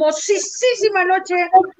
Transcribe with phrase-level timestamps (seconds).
[0.00, 1.34] espumosísima noche.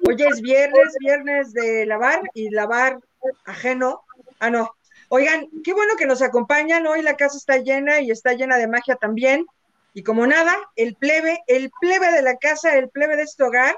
[0.07, 2.99] Hoy es viernes, viernes de lavar y lavar
[3.45, 4.03] ajeno.
[4.39, 4.71] Ah, no.
[5.09, 6.85] Oigan, qué bueno que nos acompañan.
[6.87, 9.45] Hoy la casa está llena y está llena de magia también.
[9.93, 13.77] Y como nada, el plebe, el plebe de la casa, el plebe de este hogar,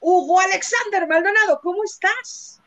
[0.00, 2.62] Hugo Alexander Maldonado, ¿cómo estás?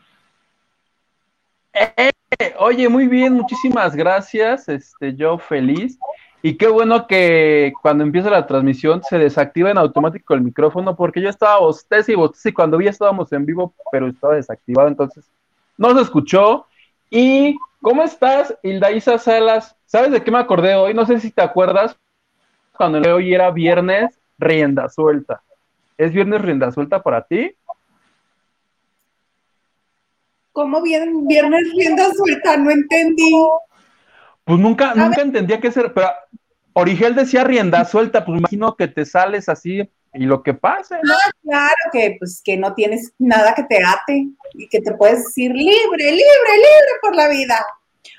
[1.74, 2.12] Eh,
[2.60, 4.70] oye, muy bien, muchísimas gracias.
[4.70, 5.98] Este, yo feliz.
[6.46, 11.22] Y qué bueno que cuando empieza la transmisión se desactiva en automático el micrófono, porque
[11.22, 15.24] yo estaba bostez y bostez y cuando vi estábamos en vivo, pero estaba desactivado, entonces
[15.78, 16.66] no se escuchó.
[17.10, 19.78] ¿Y cómo estás, Hilda Isa Salas?
[19.86, 20.94] ¿Sabes de qué me acordé hoy?
[20.94, 21.96] No sé si te acuerdas,
[22.76, 25.42] cuando hoy era viernes, rienda suelta.
[25.98, 27.56] ¿Es viernes rienda suelta para ti?
[30.52, 32.58] ¿Cómo viernes rienda suelta?
[32.58, 33.32] No entendí.
[34.44, 36.10] Pues nunca, nunca entendía qué ser, pero
[36.74, 40.96] Origel decía rienda suelta, pues imagino que te sales así y lo que pase.
[41.04, 41.14] ¿no?
[41.14, 45.24] Ah, claro, que pues que no tienes nada que te ate y que te puedes
[45.24, 47.64] decir libre, libre, libre por la vida.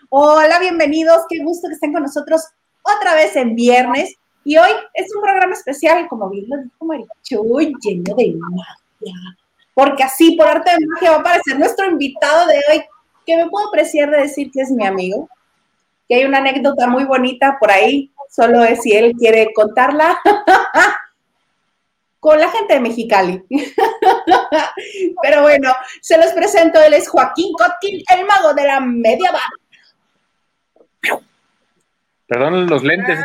[0.08, 2.42] Hola, bienvenidos, qué gusto que estén con nosotros
[2.83, 4.14] otra vez en viernes.
[4.44, 9.14] Y hoy es un programa especial, como bien lo dijo Marichuy, lleno de magia.
[9.72, 12.84] Porque así, por arte de magia, va a aparecer nuestro invitado de hoy,
[13.27, 15.28] que me puedo apreciar de decir que es mi amigo,
[16.08, 20.19] que hay una anécdota muy bonita por ahí, solo es si él quiere contarla
[22.20, 23.42] con la gente de Mexicali.
[25.22, 31.20] Pero bueno, se los presento, él es Joaquín Kotkin, el mago de la media barra.
[32.27, 33.20] Perdón los lentes,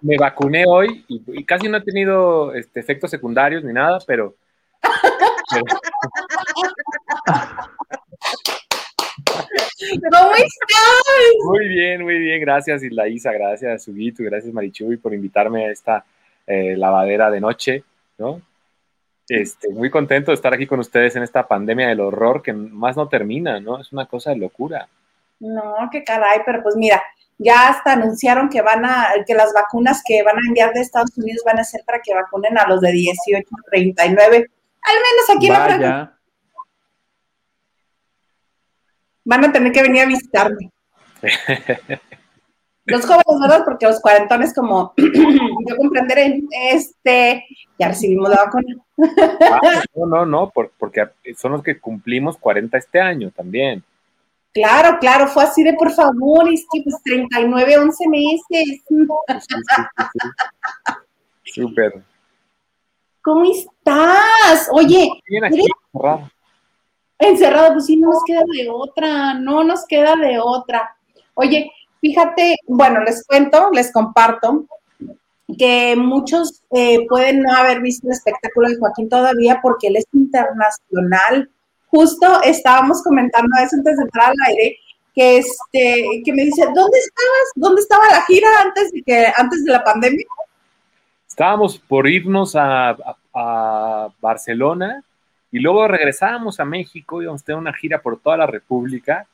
[0.00, 4.36] me, vacuné hoy y, casi no he tenido este, efectos secundarios ni nada, pero...
[10.10, 11.02] ¿Cómo estás?
[11.44, 12.40] Muy bien, muy bien.
[12.40, 13.32] Gracias, Isla Isa.
[13.32, 14.22] Gracias, Subito.
[14.22, 16.04] Gracias, Marichuy, por invitarme a esta
[16.46, 17.84] eh, lavadera de noche,
[18.18, 18.40] ¿no?
[19.28, 22.96] Este, muy contento de estar aquí con ustedes en esta pandemia del horror que más
[22.96, 23.80] no termina, ¿no?
[23.80, 24.86] Es una cosa de locura.
[25.40, 27.02] No, qué caray, pero pues mira,
[27.38, 31.16] ya hasta anunciaron que van a, que las vacunas que van a enviar de Estados
[31.16, 34.36] Unidos van a ser para que vacunen a los de 18 a 39.
[34.36, 36.14] Al menos aquí en la
[39.24, 40.70] van a tener que venir a visitarme.
[42.86, 43.62] Los jóvenes, ¿verdad?
[43.64, 47.46] Porque los cuarentones, como yo comprenderé, este,
[47.78, 48.76] ya recibimos la vacuna.
[49.50, 53.82] Ah, no, no, no, porque son los que cumplimos 40 este año también.
[54.52, 58.84] Claro, claro, fue así de por favor, es que pues 39, 11 meses.
[61.42, 62.04] Súper.
[63.22, 64.68] ¿Cómo estás?
[64.70, 65.66] Oye, Bien aquí,
[67.18, 70.96] Encerrado, pues sí, no nos queda de otra, no nos queda de otra.
[71.34, 71.70] Oye,
[72.00, 74.66] fíjate, bueno, les cuento, les comparto
[75.58, 80.06] que muchos eh, pueden no haber visto el espectáculo de Joaquín todavía porque él es
[80.12, 81.50] internacional.
[81.88, 84.78] Justo estábamos comentando eso antes de entrar al aire,
[85.14, 87.52] que este, que me dice, ¿dónde estabas?
[87.54, 90.26] ¿Dónde estaba la gira antes de que, antes de la pandemia?
[91.28, 92.96] Estábamos por irnos a,
[93.32, 95.04] a Barcelona
[95.54, 99.28] y luego regresábamos a México, íbamos a tener una gira por toda la República.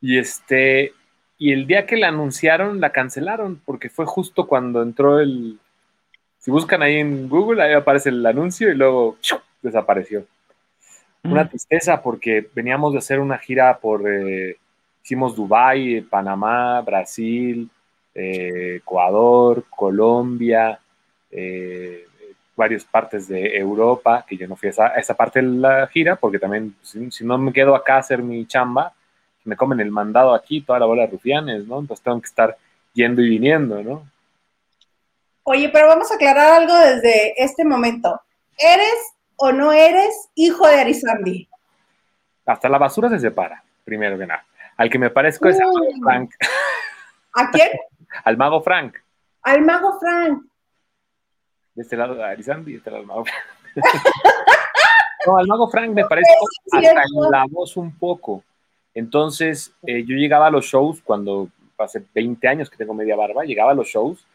[0.00, 0.94] Y este,
[1.36, 5.58] y el día que la anunciaron, la cancelaron, porque fue justo cuando entró el.
[6.38, 9.18] Si buscan ahí en Google, ahí aparece el anuncio y luego
[9.62, 10.24] desapareció.
[11.22, 11.48] Una mm.
[11.50, 14.10] tristeza porque veníamos de hacer una gira por.
[14.10, 14.56] Eh,
[15.04, 17.68] hicimos Dubái, Panamá, Brasil,
[18.14, 20.80] eh, Ecuador, Colombia,
[21.30, 22.06] eh,
[22.62, 26.38] varias partes de Europa, que yo no fui a esa, parte de la gira, porque
[26.38, 28.92] también, si, no me quedo acá a hacer mi chamba,
[29.44, 31.80] me comen el mandado aquí, toda la bola de rufianes, ¿no?
[31.80, 32.56] Entonces tengo que estar
[32.92, 34.06] yendo y viniendo, ¿no?
[35.42, 38.20] Oye, pero vamos a aclarar algo desde este momento.
[38.56, 41.48] ¿Eres o no eres hijo de Arizandi?
[42.46, 44.46] Hasta la basura se separa, primero que nada.
[44.76, 46.30] Al que me parezco es al mago Frank.
[47.34, 47.70] ¿A quién?
[48.24, 48.94] al mago Frank.
[49.42, 50.51] Al mago Frank
[51.74, 53.24] de este lado de Arizandi y de este lado del mago
[55.26, 56.30] no, al mago Frank me parece
[56.72, 58.44] hasta en la voz un poco.
[58.94, 61.48] Entonces, eh, yo llegaba a los shows cuando
[61.78, 64.26] hace 20 años que tengo media barba, llegaba a los shows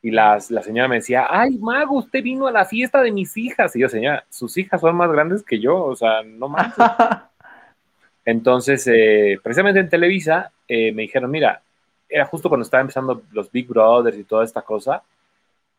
[0.00, 3.36] y las, la señora me decía, ay, mago, usted vino a la fiesta de mis
[3.36, 3.74] hijas.
[3.74, 6.74] Y yo, señora, sus hijas son más grandes que yo, o sea, no más.
[8.24, 11.62] Entonces, eh, precisamente en Televisa, eh, me dijeron, mira,
[12.08, 15.02] era justo cuando estaba empezando los Big Brothers y toda esta cosa.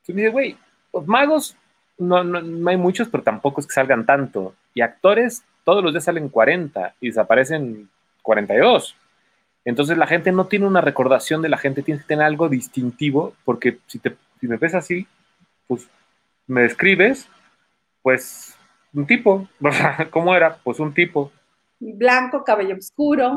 [0.01, 0.57] Entonces me dice, güey,
[0.95, 1.57] los magos
[1.97, 4.55] no, no, hay muchos, pero tampoco es que salgan tanto.
[4.73, 7.89] Y actores, todos los días salen 40 y desaparecen
[8.21, 8.95] 42.
[9.65, 13.33] Entonces la gente no tiene una recordación de la gente, tiene que tener algo distintivo,
[13.45, 15.07] porque si, te, si me ves así,
[15.67, 15.87] pues
[16.47, 17.27] me describes
[18.01, 18.55] pues,
[18.93, 19.47] un tipo.
[20.11, 20.57] ¿Cómo era?
[20.63, 21.31] Pues un tipo.
[21.79, 23.35] Blanco, cabello oscuro.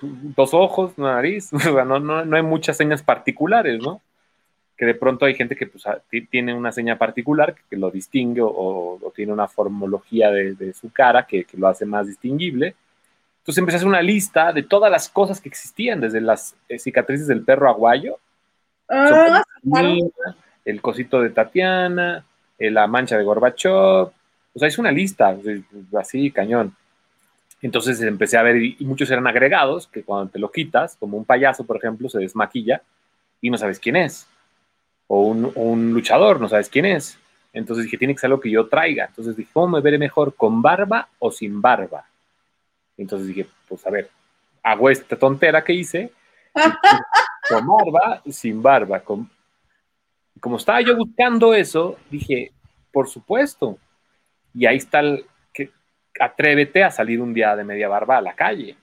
[0.00, 1.52] Dos ojos, nariz.
[1.52, 4.00] no, no, no hay muchas señas particulares, ¿no?
[4.76, 5.84] Que de pronto hay gente que pues,
[6.30, 11.46] tiene una seña particular que, lo distingue o, tiene una formología de, su cara que,
[11.56, 12.74] lo hace más distinguible.
[13.38, 16.78] Entonces empecé a hacer una lista de todas las cosas que existían, desde las eh,
[16.78, 18.18] cicatrices del perro aguayo,
[18.88, 19.44] ah,
[20.64, 22.24] el cosito de Tatiana,
[22.58, 24.12] eh, la mancha de Gorbachov,
[24.54, 25.36] o sea, es una lista,
[25.98, 26.74] así, cañón.
[27.60, 31.24] Entonces empecé a ver, y muchos eran agregados, que cuando te lo quitas, como un
[31.24, 32.82] payaso, por ejemplo, se desmaquilla
[33.40, 34.26] y no sabes quién es
[35.06, 37.18] o un, luchador, no sabes quién es.
[37.52, 39.06] Entonces dije, tiene que ser algo que yo traiga.
[39.06, 42.04] Entonces dije, ¿cómo me veré mejor, con barba o sin barba?
[42.96, 44.10] Entonces dije, pues a ver,
[44.62, 46.12] hago esta tontera que hice,
[47.48, 49.00] con barba, sin barba.
[49.00, 49.30] Con...
[50.40, 52.52] Como estaba yo buscando eso, dije,
[52.92, 53.78] por supuesto.
[54.52, 55.70] Y ahí está el que
[56.18, 58.76] atrévete a salir un día de media barba a la calle.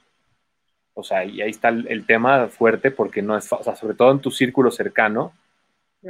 [0.93, 3.95] O sea, y ahí está el, el tema fuerte porque no es, o sea, sobre
[3.95, 5.33] todo en tu círculo cercano,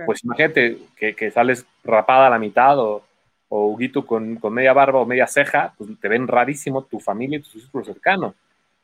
[0.06, 3.04] pues imagínate que, sales rapada a la mitad o,
[3.50, 7.60] o con, media barba o media ceja, pues te ven rarísimo tu familia y tu
[7.60, 8.34] círculo cercano.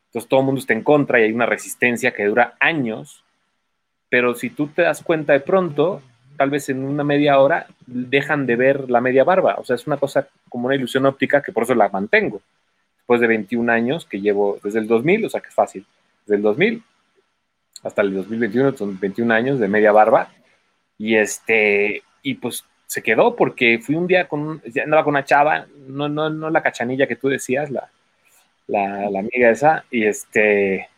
[0.07, 3.23] Entonces todo el mundo está en contra y hay una resistencia que dura años,
[4.09, 6.01] pero si tú te das cuenta de pronto,
[6.37, 9.55] tal vez en una media hora dejan de ver la media barba.
[9.57, 12.41] O sea, es una cosa como una ilusión óptica que por eso la mantengo.
[12.97, 15.85] Después de 21 años que llevo desde el 2000, o sea que es fácil,
[16.25, 16.83] desde el 2000
[17.83, 20.29] hasta el 2021, son 21 años de media barba
[20.97, 25.67] y este, y pues se quedó porque fui un día con, andaba con una chava,
[25.87, 27.89] no, no, no la cachanilla que tú decías, la,
[28.67, 30.89] la, la, amiga esa, y este,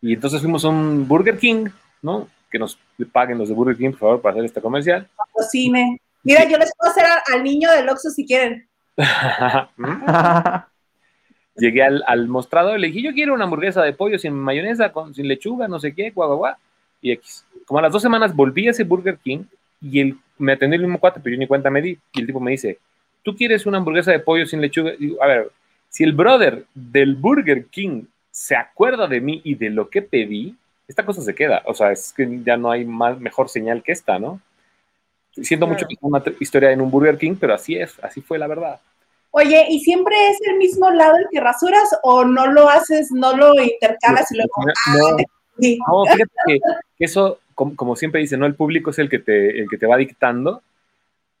[0.00, 1.68] y entonces fuimos a un Burger King,
[2.02, 2.28] ¿no?
[2.50, 2.78] Que nos
[3.12, 5.08] paguen los de Burger King, por favor, para hacer este comercial.
[5.32, 6.00] Cocine.
[6.22, 8.68] Mira, yo les puedo hacer al niño del Oxxo si quieren.
[11.56, 14.90] Llegué al, al, mostrador y le dije, yo quiero una hamburguesa de pollo sin mayonesa,
[14.90, 16.54] con, sin lechuga, no sé qué, guau, guau, guau.
[17.04, 19.44] Y X como a las dos semanas volví a ese Burger King
[19.80, 21.98] y él me atendió el mismo cuate, pero yo ni cuenta me di.
[22.12, 22.78] Y el tipo me dice,
[23.22, 24.92] ¿tú quieres una hamburguesa de pollo sin lechuga?
[24.94, 25.50] Y digo, a ver,
[25.88, 30.56] si el brother del Burger King se acuerda de mí y de lo que pedí,
[30.88, 31.62] esta cosa se queda.
[31.66, 34.40] O sea, es que ya no hay más, mejor señal que esta, ¿no?
[35.30, 38.38] Siento mucho que es una historia en un Burger King, pero así es, así fue
[38.38, 38.80] la verdad.
[39.32, 43.36] Oye, ¿y siempre es el mismo lado el que rasuras o no lo haces, no
[43.36, 44.52] lo intercalas y luego...
[44.96, 45.24] No, no,
[45.56, 46.60] fíjate que,
[46.98, 48.46] eso, como, siempre dice, ¿no?
[48.46, 50.62] El público es el que, te, el que te va dictando.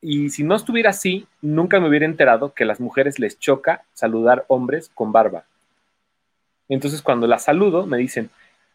[0.00, 3.84] Y si no estuviera así, nunca me hubiera enterado que a las mujeres les choca
[3.94, 5.44] saludar hombres con barba.
[6.68, 8.30] Entonces, cuando las saludo, me dicen,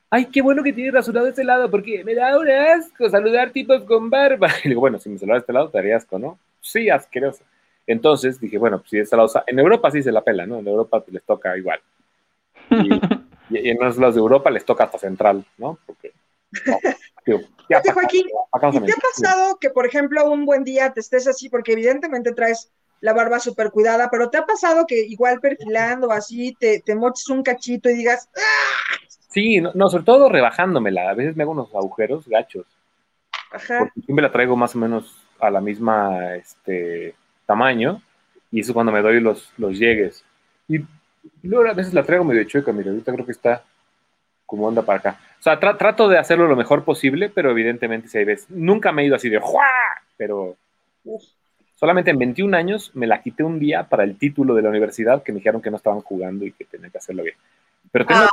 [0.10, 3.84] ay, qué bueno que tienes rasurado este lado, porque me da un asco saludar tipos
[3.84, 4.48] con barba.
[4.64, 6.40] Y digo, bueno, si me saludas este lado, te haría asco, ¿no?
[6.62, 7.44] Sí, asqueroso.
[7.88, 10.60] Entonces dije, bueno, pues si este lado, en Europa sí se la pela, ¿no?
[10.60, 11.80] En Europa les toca igual.
[12.72, 12.90] Y,
[13.50, 15.78] y, en los lados de Europa les toca hasta central, ¿no?
[15.86, 16.14] Porque,
[17.24, 22.72] ¿Te ha pasado que, por ejemplo, un buen día te estés así, porque evidentemente traes
[23.02, 27.30] la barba súper cuidada, pero te ha pasado que igual perfilando así, te, te moches
[27.30, 29.00] un cachito y digas, ¡Ah!
[29.30, 31.10] Sí, no, sobre todo rebajándomela.
[31.10, 32.66] A veces me hago unos agujeros gachos.
[33.52, 33.80] Ajá.
[33.80, 37.16] Porque siempre la traigo más o menos a la misma este,
[37.46, 38.02] tamaño.
[38.52, 40.26] Y eso cuando me doy los, los llegues.
[40.68, 40.80] Y
[41.44, 43.64] luego a veces la traigo medio chueca, mira, ahorita creo que está
[44.46, 45.20] como anda para acá.
[45.40, 49.04] O sea, trato de hacerlo lo mejor posible, pero evidentemente si hay veces, nunca me
[49.04, 49.70] he ido así de ¡juá!
[50.18, 50.58] Pero
[51.76, 55.24] solamente en 21 años me la quité un día para el título de la universidad
[55.24, 57.36] que me dijeron que no estaban jugando y que tenía que hacerlo bien.
[57.92, 58.28] Pero tengo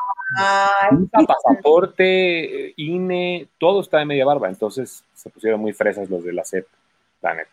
[1.26, 6.44] pasaporte, INE, todo está de media barba, entonces se pusieron muy fresas los de la
[6.44, 6.66] CEP,
[7.22, 7.50] la neta.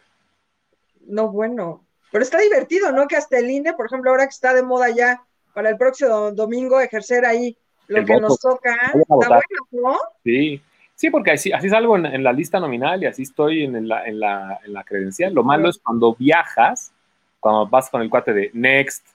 [1.06, 3.08] No, bueno, pero está divertido, ¿no?
[3.08, 5.22] Que hasta el INE, por ejemplo, ahora que está de moda ya
[5.54, 7.56] para el próximo domingo ejercer ahí
[7.88, 8.76] lo que nos toca.
[8.94, 9.42] Está bueno,
[9.72, 9.98] ¿no?
[10.24, 10.62] Sí.
[10.96, 14.20] Sí, porque así, así salgo en, la lista nominal y así estoy en la, en
[14.20, 15.34] la, en la credencial.
[15.34, 16.94] Lo malo es cuando viajas,
[17.40, 19.06] cuando vas con el cuate de Next,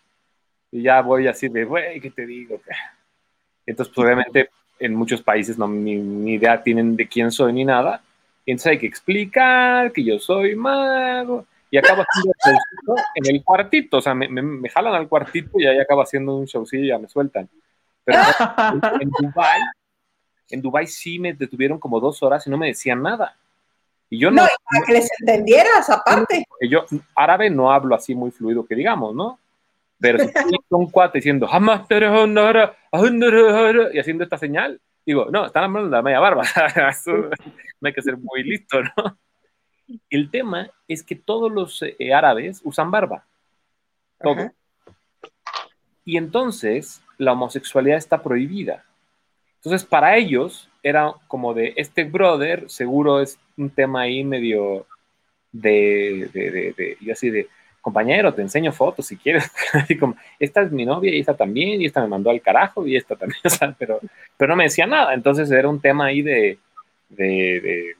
[0.70, 2.60] y ya voy así de, güey, ¿qué te digo?
[3.66, 8.02] Entonces, pues, obviamente, en muchos países no, ni, idea tienen de quién soy ni nada.
[8.46, 11.46] Entonces hay que explicar que yo soy mago.
[11.70, 13.96] Y acabo haciendo un showcito en el cuartito.
[13.98, 16.88] O sea, me, me, me, jalan al cuartito y ahí acabo haciendo un showcillo y
[16.88, 17.48] ya me sueltan.
[18.04, 18.18] Pero
[19.00, 19.60] en Dubai,
[20.50, 23.36] en Dubai sí me detuvieron como dos horas y no me decían nada.
[24.10, 24.42] Y yo no.
[24.42, 26.44] No, para que les entendieras, aparte.
[26.68, 26.84] Yo
[27.14, 29.38] árabe no hablo así muy fluido que digamos, ¿no?
[30.00, 30.30] Pero si
[30.70, 31.48] un cuate diciendo
[33.92, 36.42] y haciendo esta señal, digo, no, están hablando de la media barba.
[37.80, 39.18] no hay que ser muy listo, ¿no?
[40.10, 43.24] El tema es que todos los eh, árabes usan barba.
[44.20, 44.50] Todo.
[46.04, 48.84] Y entonces la homosexualidad está prohibida.
[49.56, 54.86] Entonces, para ellos era como de este brother, seguro es un tema ahí medio
[55.52, 57.48] de, de, de, de yo así de,
[57.88, 59.50] compañero, te enseño fotos si quieres.
[60.00, 62.96] como, esta es mi novia y esta también, y esta me mandó al carajo y
[62.96, 63.40] esta también,
[63.78, 64.00] pero,
[64.36, 65.14] pero no me decía nada.
[65.14, 66.58] Entonces era un tema ahí de,
[67.08, 67.96] de,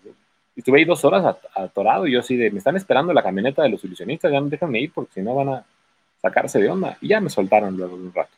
[0.59, 3.69] estuve ahí dos horas atorado y yo así de, me están esperando la camioneta de
[3.69, 5.65] los ilusionistas, ya no déjenme ir porque si no van a
[6.21, 6.99] sacarse de onda.
[7.01, 8.31] Y ya me soltaron luego un rato.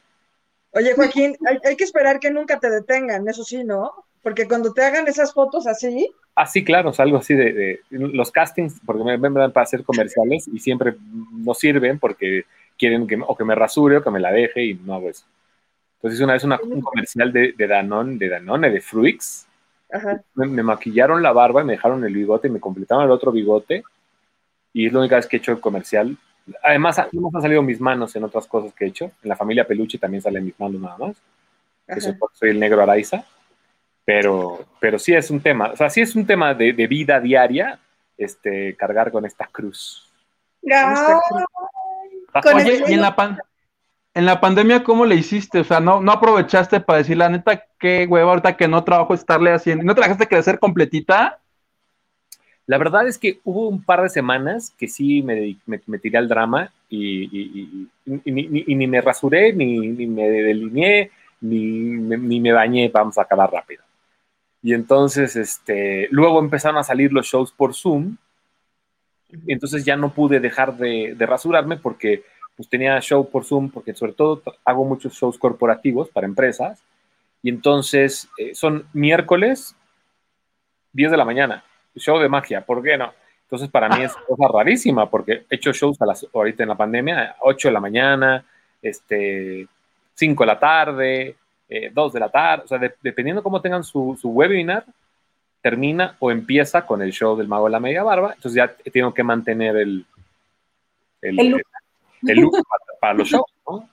[0.73, 3.93] Oye, Joaquín, hay, que esperar que nunca te detengan, eso sí, ¿no?
[4.23, 6.13] Porque cuando te hagan esas fotos así.
[6.35, 10.47] Ah, sí, claro, es algo así de, los castings, porque me ven para hacer comerciales
[10.47, 10.95] y siempre
[11.33, 12.45] no sirven porque
[12.79, 15.25] quieren que o que me rasure o que me la deje y no hago eso.
[15.97, 19.47] Entonces una vez una, un comercial de, de Danone, de Danone, de Fruix,
[20.35, 23.33] Me, me, maquillaron la barba y me dejaron el bigote y me completaron el otro
[23.33, 23.83] bigote
[24.73, 26.17] y es la única vez que he hecho el comercial
[26.63, 29.05] Además, no me han salido mis manos en otras cosas que he hecho.
[29.23, 31.17] En la familia Peluche también salen mis manos nada más.
[31.87, 33.25] Eso soy el negro Araiza.
[34.05, 37.21] Pero, pero sí es un tema, o sea, sí es un tema de, de vida
[37.21, 37.79] diaria,
[38.17, 40.11] este, cargar con esta cruz.
[40.63, 41.21] No.
[42.55, 43.15] Oye, y en la,
[44.15, 45.61] en la pandemia, ¿cómo le hiciste?
[45.61, 49.15] O sea, ¿no, no aprovechaste para decir la neta, qué huevo, ahorita que no trabajo
[49.15, 51.39] estarle haciendo, ¿no te dejaste crecer completita?
[52.67, 56.29] La verdad es que hubo un par de semanas que sí me, me, tiré al
[56.29, 63.51] drama y, ni me rasuré, ni, me delineé, ni, ni me bañé, vamos a acabar
[63.51, 63.83] rápido.
[64.63, 68.17] Y entonces, este, luego empezaron a salir los shows por Zoom.
[69.47, 72.25] Y entonces ya no pude dejar de, rasurarme porque
[72.61, 76.83] pues, tenía show por Zoom, porque sobre todo hago muchos shows corporativos para empresas.
[77.43, 79.75] Y entonces eh, son miércoles,
[80.93, 81.65] 10 de la mañana
[81.95, 83.13] show de magia, ¿por qué no?
[83.43, 85.99] Entonces para mí es cosa rarísima porque he hecho shows
[86.33, 88.45] ahorita en la pandemia, 8 de la mañana,
[88.81, 89.67] este,
[90.15, 91.37] 5 de la tarde,
[91.69, 94.85] eh, 2 de la tarde, o sea, dependiendo cómo tengan su, su, webinar,
[95.61, 99.13] termina o empieza con el show del mago de la media barba, entonces ya tengo
[99.13, 100.07] que mantener el,
[101.23, 101.63] el,
[102.23, 102.57] look
[103.01, 103.89] para, los shows, ¿no?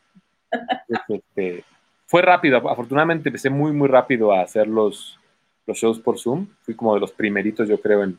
[1.08, 1.64] Este,
[2.06, 5.20] fue rápido, afortunadamente empecé muy, muy rápido a hacer los,
[5.66, 6.48] los shows por Zoom.
[6.62, 8.18] Fui como de los primeritos, yo creo, en,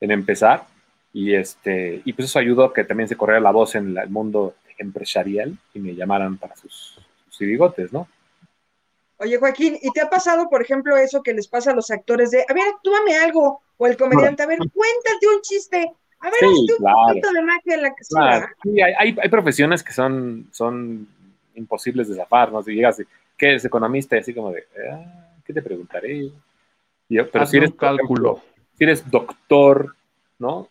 [0.00, 0.66] en empezar.
[1.12, 4.10] Y, este, y pues eso ayudó a que también se corriera la voz en el
[4.10, 6.98] mundo empresarial y me llamaran para sus,
[7.30, 8.08] sus ¿no?
[9.18, 12.30] Oye, Joaquín, ¿y te ha pasado, por ejemplo, eso que les pasa a los actores
[12.30, 16.40] de, a ver, actúame algo, o el comediante, a ver, cuéntate un chiste, a ver,
[16.40, 18.46] sí, un poquito de magia en la que claro.
[18.62, 21.06] Sí, hay, hay, profesiones que son, son
[21.54, 22.62] imposibles de zafar, ¿no?
[22.62, 23.02] Si llegas,
[23.36, 24.16] ¿qué eres economista?
[24.16, 25.04] Y así como de, ah,
[25.44, 26.30] ¿qué te preguntaré?
[27.08, 28.42] pero si eres, cálculo.
[28.76, 29.94] si eres doctor,
[30.38, 30.68] ¿no?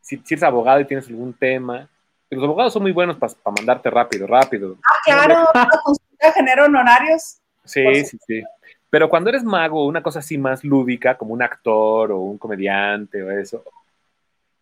[0.00, 1.88] Si, eres abogado y tienes algún tema,
[2.30, 4.76] los abogados son muy buenos para mandarte rápido, rápido.
[4.82, 7.38] Ah, claro, la consulta genera honorarios.
[7.64, 8.42] Sí, sí, sí.
[8.90, 13.22] Pero cuando eres mago, una cosa así más lúdica, como un actor o un comediante
[13.22, 13.64] o eso,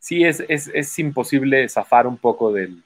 [0.03, 2.83] sí es, es, es imposible zafar un poco del,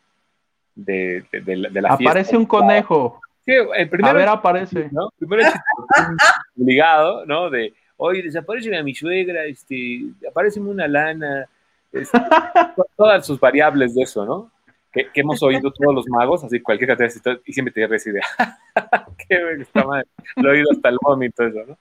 [0.75, 3.21] de, de, la Aparece un conejo.
[3.45, 4.91] Sí, el primero, A ver, aparece.
[4.93, 5.09] ¿no?
[5.19, 5.55] Primero es
[6.61, 7.49] obligado, ¿no?
[7.49, 11.47] De, oye, desaparece a mi suegra, este, aparece una lana,
[11.91, 12.19] este,
[12.97, 14.53] todas sus variables de eso, ¿no?
[14.93, 18.25] Que, hemos oído todos los magos, así cualquier cantidad y siempre te esa idea.
[19.29, 20.07] Qué está mal.
[20.37, 21.79] Lo he oído hasta el vómito eso, ¿no?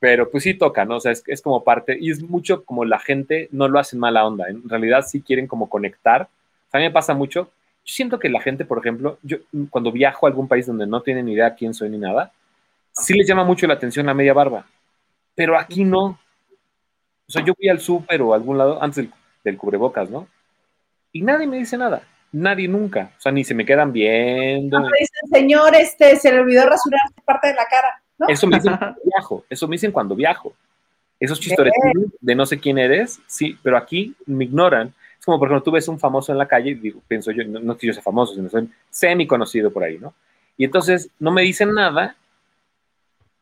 [0.00, 0.96] Pero pues sí toca, ¿no?
[0.96, 3.96] O sea, es, es, como parte, y es mucho como la gente no lo hace
[3.96, 6.28] en mala onda, en realidad sí quieren como conectar.
[6.72, 7.50] a mí me pasa mucho,
[7.84, 9.38] yo siento que la gente, por ejemplo, yo
[9.68, 12.32] cuando viajo a algún país donde no tienen ni idea quién soy ni nada,
[12.92, 14.66] sí les llama mucho la atención la media barba
[15.40, 16.18] pero aquí no.
[17.26, 19.08] O sea, yo fui al súper o a algún lado antes
[19.42, 20.28] del, cubrebocas, ¿no?
[21.12, 22.02] Y nadie me dice nada.
[22.30, 23.12] Nadie nunca.
[23.16, 24.78] O sea, ni se me quedan viendo.
[24.78, 28.02] No me dicen, señor, este, se le olvidó rasurar parte de la cara.
[28.20, 28.28] ¿No?
[28.28, 29.44] Eso me dicen cuando viajo.
[29.50, 30.52] Eso me dicen cuando viajo.
[31.18, 31.72] Esos chistores
[32.20, 34.94] de no sé quién eres, sí, pero aquí me ignoran.
[35.18, 37.44] Es como, por ejemplo, tú ves un famoso en la calle y digo, pienso yo,
[37.44, 40.14] no, no que yo sea famoso, sino soy semi conocido por ahí, ¿no?
[40.56, 42.16] Y entonces no me dicen nada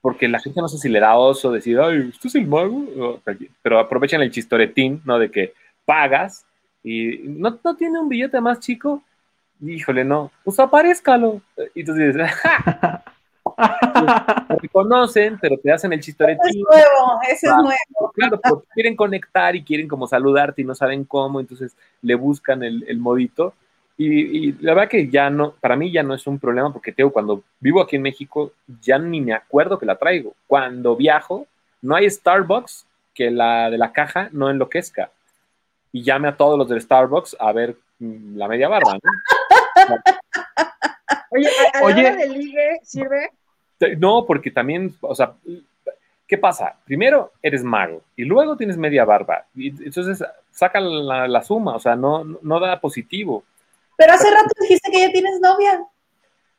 [0.01, 3.21] porque la gente no sé si le da oso decir, ay, ¿usted es el mago?
[3.63, 5.19] Pero aprovechan el chistoretín, ¿no?
[5.19, 5.55] De que
[5.85, 6.47] pagas
[6.83, 9.03] y no, no tiene un billete más chico.
[9.61, 11.43] Híjole, no, pues aparezcalo.
[11.75, 13.05] Y entonces dices, ¡ja!
[14.61, 16.41] Te conocen, pero te hacen el chistoretín.
[16.49, 18.13] es nuevo, ese es nuevo.
[18.15, 22.63] Claro, porque quieren conectar y quieren como saludarte y no saben cómo, entonces le buscan
[22.63, 23.55] el, el modito.
[24.01, 27.11] Y, la verdad que ya no, para mí ya no es un problema porque tengo
[27.11, 30.35] cuando vivo aquí en México ya ni me acuerdo que la traigo.
[30.47, 31.49] Cuando viajo,
[31.83, 35.11] no hay Starbucks que la de la caja no enloquezca.
[35.91, 39.11] y llame a todos los del Starbucks a ver mm, la media barba, ¿no?
[41.31, 42.17] Oye, ¿a, Oye.
[42.17, 43.31] de ligue sirve?
[43.99, 45.35] No, porque también, o sea,
[46.27, 46.77] ¿qué pasa?
[46.85, 49.47] Primero eres mago y luego tienes media barba.
[49.55, 53.45] Y entonces saca la, suma, o sea, no, no da positivo.
[53.97, 55.85] Pero hace rato dijiste que ya tienes novia.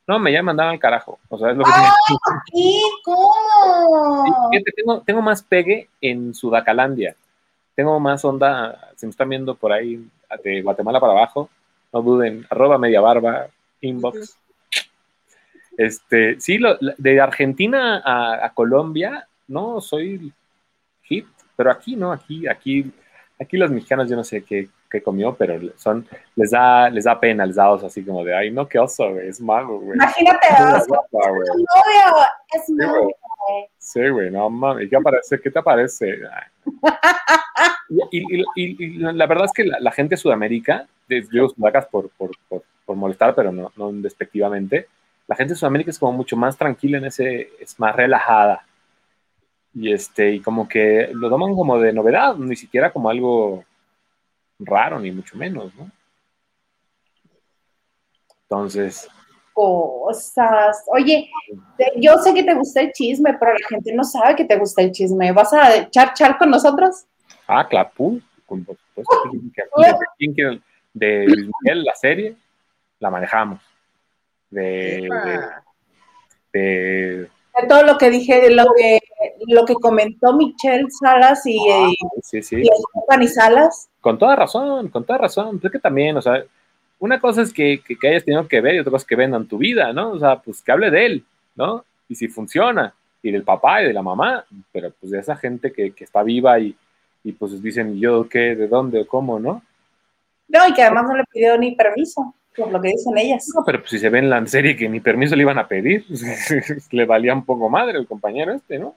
[0.08, 1.20] No, me ya mandaban al carajo.
[1.30, 1.72] O sea, es lo que
[2.52, 2.82] ¿qué?
[3.04, 4.50] ¿Cómo?
[4.76, 7.16] tengo, tengo más pegue en Sudacalandia.
[7.76, 10.04] Tengo más onda, si me están viendo por ahí
[10.44, 11.50] de Guatemala para abajo,
[11.94, 13.48] no duden, arroba media barba,
[13.82, 14.38] inbox.
[15.80, 20.30] Este, sí, lo, de Argentina a, Colombia, no soy
[21.04, 22.92] hit, pero aquí no, aquí, aquí,
[23.40, 26.06] aquí los mexicanos yo no sé qué, que comió, pero son,
[26.36, 29.10] les da, les da pena, les da oso así como de, ay, no, qué oso,
[29.10, 29.96] güey, es mago, güey.
[29.96, 31.02] Imagínate, oso,
[32.54, 33.16] es novio,
[33.78, 35.40] Sí, güey, no mames, ¿qué, aparece?
[35.40, 36.20] ¿qué te aparece?
[38.12, 42.32] y, y, y, la verdad es que la, gente de Sudamérica, digo sudacas por, por,
[42.50, 44.90] por, por, molestar, pero no, no despectivamente,
[45.30, 48.66] la gente de Sudamérica es como mucho más tranquila en ese, es más relajada.
[49.76, 53.64] Y este, y como que lo toman como de novedad, ni siquiera como algo
[54.58, 55.92] raro, ni mucho menos, ¿no?
[58.42, 59.08] Entonces.
[59.54, 60.84] Cosas.
[60.88, 61.30] Oye,
[61.98, 64.82] yo sé que te gusta el chisme, pero la gente no sabe que te gusta
[64.82, 65.32] el chisme.
[65.32, 67.06] ¿Vas a echar char con nosotros?
[67.48, 67.92] Ah, claro,
[68.48, 68.66] con
[70.92, 72.36] de Miguel, la serie,
[72.98, 73.69] la manejamos.
[74.50, 75.08] De,
[76.53, 77.29] de,
[77.68, 79.00] todo lo que dije, de lo que,
[79.48, 81.89] lo que comentó Michelle Salas y, ah,
[82.24, 82.62] sí, sí.
[82.62, 83.89] y Salas.
[84.02, 85.60] Con toda razón, con toda razón.
[85.60, 86.43] Creo que también, o sea,
[87.00, 89.47] una cosa es que, que, hayas tenido que ver y otra cosa es que vendan
[89.47, 90.12] tu vida, ¿no?
[90.12, 91.84] O sea, pues que hable de él, ¿no?
[92.08, 95.71] Y si funciona, y del papá y de la mamá, pero pues de esa gente
[95.71, 96.76] que, que está viva y,
[97.24, 98.56] y pues dicen, ¿yo qué?
[98.56, 99.02] ¿De dónde?
[99.02, 99.39] o ¿Cómo?
[99.39, 99.62] ¿No?
[100.47, 103.48] No, y que además no le pidió ni permiso por lo que dicen ellas.
[103.56, 105.68] No, pero pues, si se ve en la serie que ni permiso le iban a
[105.68, 106.06] pedir,
[106.92, 108.96] le valía un poco madre el compañero este, ¿no?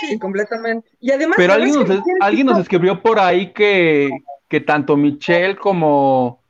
[0.00, 0.88] Sí, completamente.
[1.00, 4.10] Y además, pero alguien nos, alguien nos escribió por ahí que,
[4.48, 6.40] que tanto Michelle como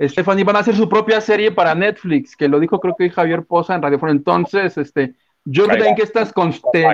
[0.00, 3.44] Stephanie van a hacer su propia serie para Netflix, que lo dijo creo que Javier
[3.44, 5.14] Poza en Radio Entonces, este,
[5.44, 6.32] yo creo que estas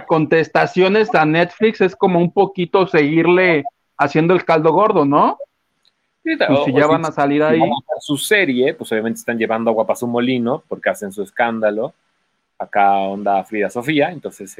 [0.07, 3.65] contestaciones a Netflix es como un poquito seguirle
[3.97, 5.39] haciendo el caldo gordo, ¿no?
[6.23, 7.61] Pues si ya van a salir ahí.
[8.01, 11.95] su serie, pues obviamente están llevando agua para su molino porque hacen su escándalo.
[12.59, 14.55] Acá onda Frida Sofía, entonces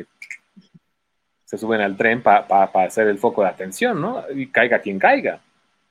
[1.45, 4.25] se, suben al tren para hacer el foco de atención, ¿no?
[4.35, 5.41] Y caiga quien caiga.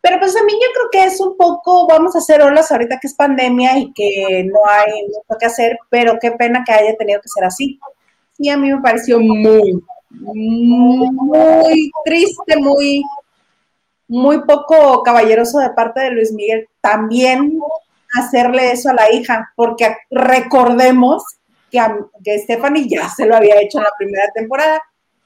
[0.02, 3.00] Pero pues a mí yo creo que es un poco, vamos a hacer olas ahorita
[3.00, 6.96] que es pandemia y que no hay mucho que hacer, pero qué pena que haya
[6.96, 7.80] tenido que ser así.
[8.38, 13.04] Y a mí me pareció muy, muy triste, muy
[14.10, 17.60] muy poco caballeroso de parte de Luis Miguel también
[18.18, 21.24] hacerle eso a la hija, porque recordemos
[21.72, 24.82] que, a, que Stephanie ya se lo había hecho en la primera temporada.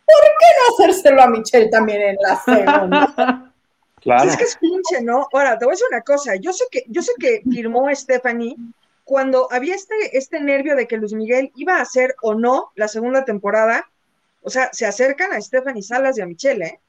[0.06, 3.50] ¿Por qué no hacérselo a Michelle también en la segunda?
[4.04, 4.30] Claro.
[4.30, 5.30] Es que es pinche, ¿no?
[5.32, 6.36] Ahora, te voy a decir una cosa.
[6.36, 8.58] Yo sé que, yo sé que firmó Stephanie
[9.06, 12.90] cuando había este, este nervio de que Luis Miguel iba a hacer o no la
[12.90, 13.90] segunda temporada.
[14.42, 16.80] O sea, se acercan a Stephanie Salas y a Michelle, ¿eh?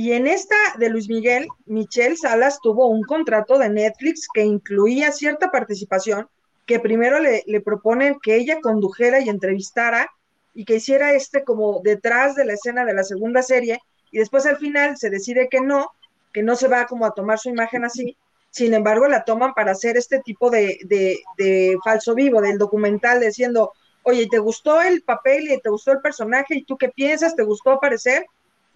[0.00, 5.10] Y en esta de Luis Miguel, Michelle Salas tuvo un contrato de Netflix que incluía
[5.10, 6.28] cierta participación,
[6.66, 10.08] que primero le, le proponen que ella condujera y entrevistara
[10.54, 13.80] y que hiciera este como detrás de la escena de la segunda serie,
[14.12, 15.90] y después al final se decide que no,
[16.32, 18.16] que no se va como a tomar su imagen así,
[18.50, 23.18] sin embargo la toman para hacer este tipo de, de, de falso vivo, del documental,
[23.18, 23.72] diciendo,
[24.04, 26.54] oye, ¿te gustó el papel y te gustó el personaje?
[26.54, 27.34] ¿Y tú qué piensas?
[27.34, 28.26] ¿Te gustó aparecer?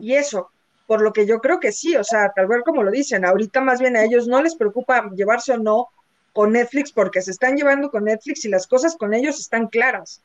[0.01, 0.51] Y eso,
[0.87, 3.61] por lo que yo creo que sí, o sea, tal vez como lo dicen, ahorita
[3.61, 5.89] más bien a ellos no les preocupa llevarse o no
[6.33, 10.23] con Netflix porque se están llevando con Netflix y las cosas con ellos están claras.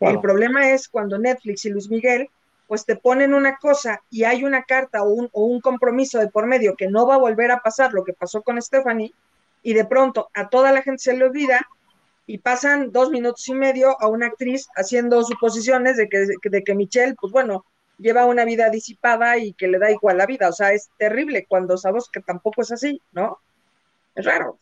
[0.00, 2.30] El problema es cuando Netflix y Luis Miguel
[2.66, 6.28] pues te ponen una cosa y hay una carta o un, o un compromiso de
[6.28, 9.12] por medio que no va a volver a pasar lo que pasó con Stephanie
[9.62, 11.66] y de pronto a toda la gente se le olvida
[12.26, 16.74] y pasan dos minutos y medio a una actriz haciendo suposiciones de que, de que
[16.76, 17.64] Michelle, pues bueno,
[18.00, 20.48] lleva una vida disipada y que le da igual la vida.
[20.48, 23.38] O sea, es terrible cuando sabemos que tampoco es así, ¿no?
[24.14, 24.56] Es raro.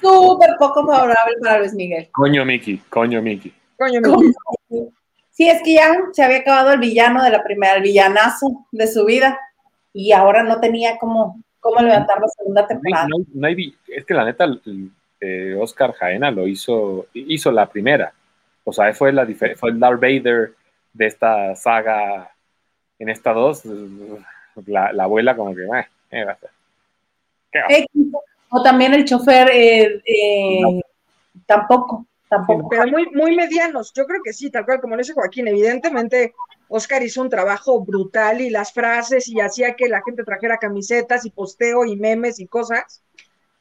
[0.00, 2.08] Súper poco favorable para Luis Miguel.
[2.12, 3.54] Coño Miki, coño Miki.
[3.76, 4.32] Coño Miki.
[5.30, 8.86] Sí, es que ya se había acabado el villano de la primera, el villanazo de
[8.86, 9.38] su vida,
[9.92, 13.08] y ahora no tenía cómo, cómo levantar la segunda temporada.
[13.08, 14.46] No, es que la neta,
[15.20, 18.12] eh, Oscar Jaena lo hizo, hizo la primera,
[18.64, 19.12] o sea, fue,
[19.56, 20.54] fue el Darth Vader
[20.92, 22.30] de esta saga
[22.98, 23.62] en esta dos.
[24.66, 26.50] la, abuela como que, eh, eh va a ser.
[28.50, 30.80] O también el chofer, eh, eh,
[31.46, 32.68] tampoco, tampoco.
[32.68, 36.34] pero muy, muy medianos, yo creo que sí, tal cual como lo dice Joaquín, evidentemente
[36.68, 41.24] Oscar hizo un trabajo brutal y las frases y hacía que la gente trajera camisetas
[41.24, 43.02] y posteo y memes y cosas.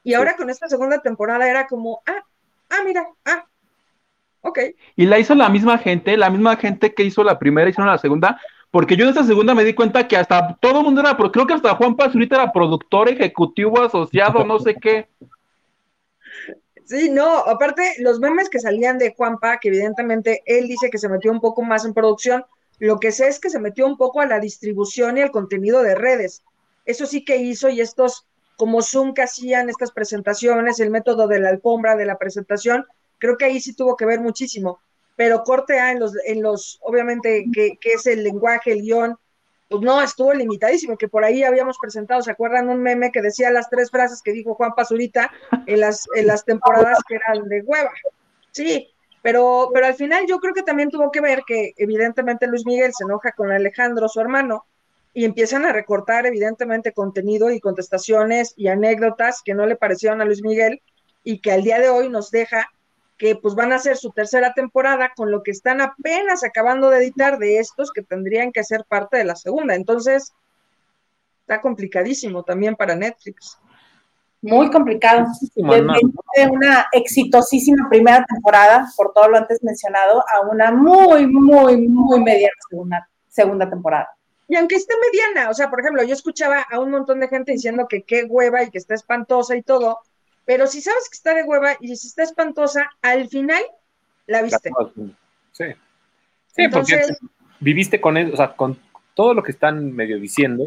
[0.04, 2.26] Y ahora con esta segunda temporada era como, ah,
[2.70, 3.46] ah, mira, ah,
[4.42, 4.60] ok.
[4.96, 7.98] Y la hizo la misma gente, la misma gente que hizo la primera, hicieron la
[7.98, 8.40] segunda,
[8.72, 11.46] porque yo en esta segunda me di cuenta que hasta todo el mundo era, creo
[11.46, 15.10] que hasta Juan Pazurita era productor ejecutivo asociado, no sé qué.
[16.86, 21.08] Sí, no, aparte los memes que salían de Juanpa, que evidentemente él dice que se
[21.08, 22.44] metió un poco más en producción,
[22.80, 25.84] lo que sé es que se metió un poco a la distribución y al contenido
[25.84, 26.44] de redes.
[26.86, 28.26] Eso sí que hizo y estos
[28.58, 32.86] como Zoom que hacían estas presentaciones, el método de la alfombra de la presentación,
[33.22, 34.82] creo que ahí sí tuvo que ver muchísimo.
[35.16, 39.16] Pero corte A en los, en los obviamente, que, es el lenguaje, el guion,
[39.70, 43.52] pues no, estuvo limitadísimo, que por ahí habíamos presentado, ¿se acuerdan un meme que decía
[43.52, 45.32] las tres frases que dijo Juan Pazurita
[45.68, 47.92] en las, en las temporadas que eran de hueva?
[48.50, 48.90] Sí,
[49.22, 52.92] pero, pero al final yo creo que también tuvo que ver que evidentemente Luis Miguel
[52.94, 54.66] se enoja con Alejandro, su hermano,
[55.14, 60.26] y empiezan a recortar evidentemente contenido y contestaciones y anécdotas que no le parecieron a
[60.26, 60.82] Luis Miguel
[61.24, 62.72] y que al día de hoy nos deja
[63.22, 66.98] que pues van a hacer su tercera temporada con lo que están apenas acabando de
[66.98, 69.76] editar de estos que tendrían que ser parte de la segunda.
[69.76, 70.34] Entonces,
[71.42, 73.60] está complicadísimo también para Netflix.
[74.42, 75.28] Muy complicado.
[75.56, 82.24] De una exitosísima primera temporada, por todo lo antes mencionado, a una muy, muy, muy
[82.24, 84.10] mediana segunda, segunda temporada.
[84.48, 87.52] Y aunque esté mediana, o sea, por ejemplo, yo escuchaba a un montón de gente
[87.52, 90.00] diciendo que qué hueva y que está espantosa y todo,
[90.52, 93.62] pero si sabes que está de hueva y si está espantosa, al final
[94.28, 94.70] la viste.
[95.54, 95.64] Sí.
[96.54, 97.00] Sí, porque
[97.62, 98.78] viviste con eso, o sea, con
[99.14, 100.66] todo lo que están medio diciendo,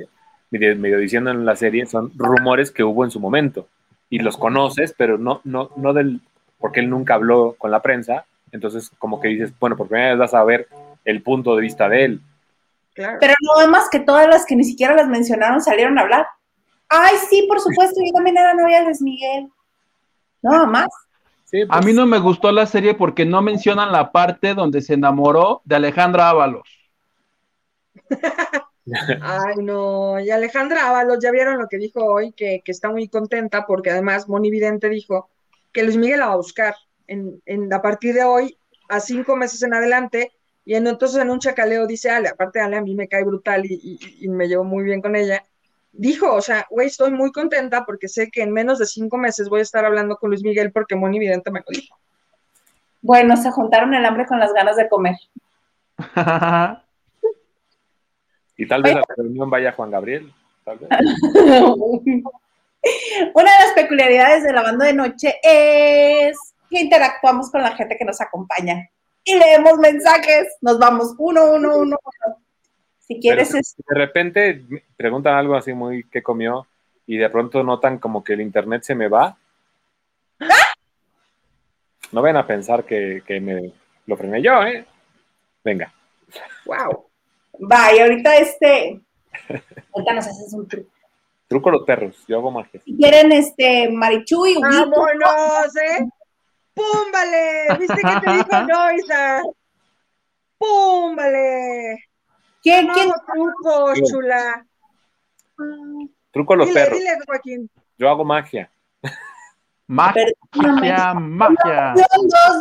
[0.49, 3.69] medio, medio, diciendo en la serie, son rumores que hubo en su momento.
[4.09, 6.23] Y los conoces, pero no, no, no del,
[6.59, 8.25] porque él nunca habló con la prensa.
[8.53, 10.67] Entonces, como que dices, bueno, por primera vez vas a ver
[11.05, 12.23] el punto de vista de él.
[12.95, 16.27] Pero no más que todas las que ni siquiera las mencionaron salieron a hablar.
[16.89, 19.51] Ay, sí, por supuesto, yo también era novia de Luis Miguel.
[20.45, 20.87] No, más.
[21.69, 21.95] A mí pues.
[21.95, 26.29] no me gustó la serie porque no mencionan la parte donde se enamoró de Alejandra
[26.29, 26.69] Ábalos.
[29.23, 33.65] Ay, no, y Alejandra Ábalos, ya vieron lo que dijo hoy, que, está muy contenta
[33.67, 35.31] porque además Moni Vidente dijo
[35.73, 36.75] que Luis Miguel la va a buscar
[37.07, 40.33] en, en, a partir de hoy, a cinco meses en adelante,
[40.67, 44.29] y entonces en un chacaleo dice Ale, aparte Ale a mí me cae brutal y,
[44.29, 45.45] me llevo muy bien con ella,
[45.97, 49.49] dijo, o sea, güey, estoy muy contenta porque sé que en menos de cinco meses
[49.49, 51.99] voy a estar hablando con Luis Miguel porque Moni Vidente me lo dijo.
[53.01, 55.17] Bueno, se juntaron el hambre con las ganas de comer.
[58.57, 60.33] y tal vez a la reunión vaya Juan Gabriel.
[63.35, 66.39] Una de las peculiaridades de la banda de noche es
[66.71, 68.89] que interactuamos con la gente que nos acompaña
[69.23, 70.57] y leemos mensajes.
[70.61, 72.44] Nos vamos uno, uno, uno, uno.
[73.07, 73.53] Si quieres.
[73.53, 74.65] De repente
[74.97, 76.67] preguntan algo así muy ¿qué comió?
[77.07, 79.37] Y de pronto notan como que el internet se me va.
[80.41, 80.75] ¿Ah?
[82.13, 83.73] No ven a pensar que, me
[84.07, 84.87] lo frené yo, ¿eh?
[85.63, 85.93] Venga.
[86.65, 87.07] Wow.
[87.71, 89.01] Va, y ahorita este.
[89.93, 90.91] Ahorita nos haces un truco.
[91.47, 92.81] Truco los perros, yo hago magia.
[92.85, 96.09] Si quieren, este, Marichu y ¡Vámonos, eh!
[96.73, 97.79] ¡Púmbale!
[97.79, 99.43] ¿Viste que te dijo no, Isa?
[100.57, 102.14] ¡Púmbale!
[102.65, 103.13] ¿Quién, quién?
[103.27, 104.67] truco, chula.
[106.33, 106.99] Truco los perros.
[106.99, 107.71] Dile, Joaquín.
[107.99, 108.71] Yo hago magia.
[109.87, 111.95] Magia, magia.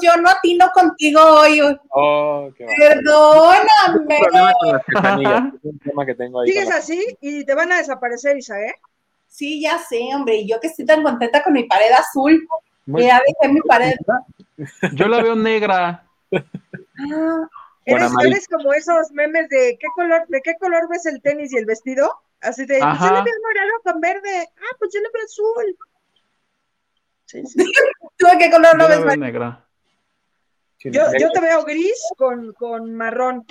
[0.02, 1.62] yo no atino contigo hoy.
[1.92, 4.14] Oh, qué Perdóname.
[6.46, 8.76] Sigues así y te van a desaparecer, Isa, ¿eh?
[9.30, 10.36] Sí, ya sé, hombre.
[10.36, 12.46] Y yo que estoy tan contenta con mi pared azul.
[12.88, 13.96] Ya dejé mi pared.
[14.92, 16.06] Yo la veo negra.
[16.34, 17.48] Ah,
[17.86, 21.66] ¿Eres, como esos memes de qué color, de qué color ves el tenis y el
[21.66, 22.12] vestido?
[22.42, 24.50] Así de, pues yo le veo morado con verde.
[24.58, 25.78] Ah, pues yo le veo azul.
[27.26, 27.58] Sí, sí.
[28.18, 29.18] ¿Tú de qué color lo ves?
[29.18, 29.66] negra.
[30.80, 33.46] Yo, yo te veo gris con, con marrón.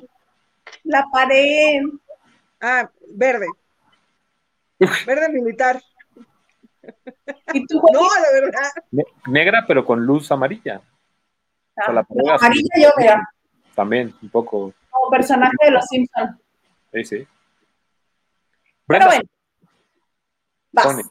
[0.85, 1.83] La pared.
[2.61, 3.47] Ah, verde.
[5.07, 5.83] Verde militar.
[6.83, 8.71] no, de verdad.
[9.27, 10.83] negra, pero con luz amarilla.
[11.77, 12.05] Ah,
[12.39, 13.32] amarilla yo, vea.
[13.75, 14.73] También, un poco.
[14.91, 16.39] Como personaje de los Simpsons.
[16.93, 17.27] Sí, sí.
[18.87, 19.25] Brenda, pero
[20.75, 21.11] bueno.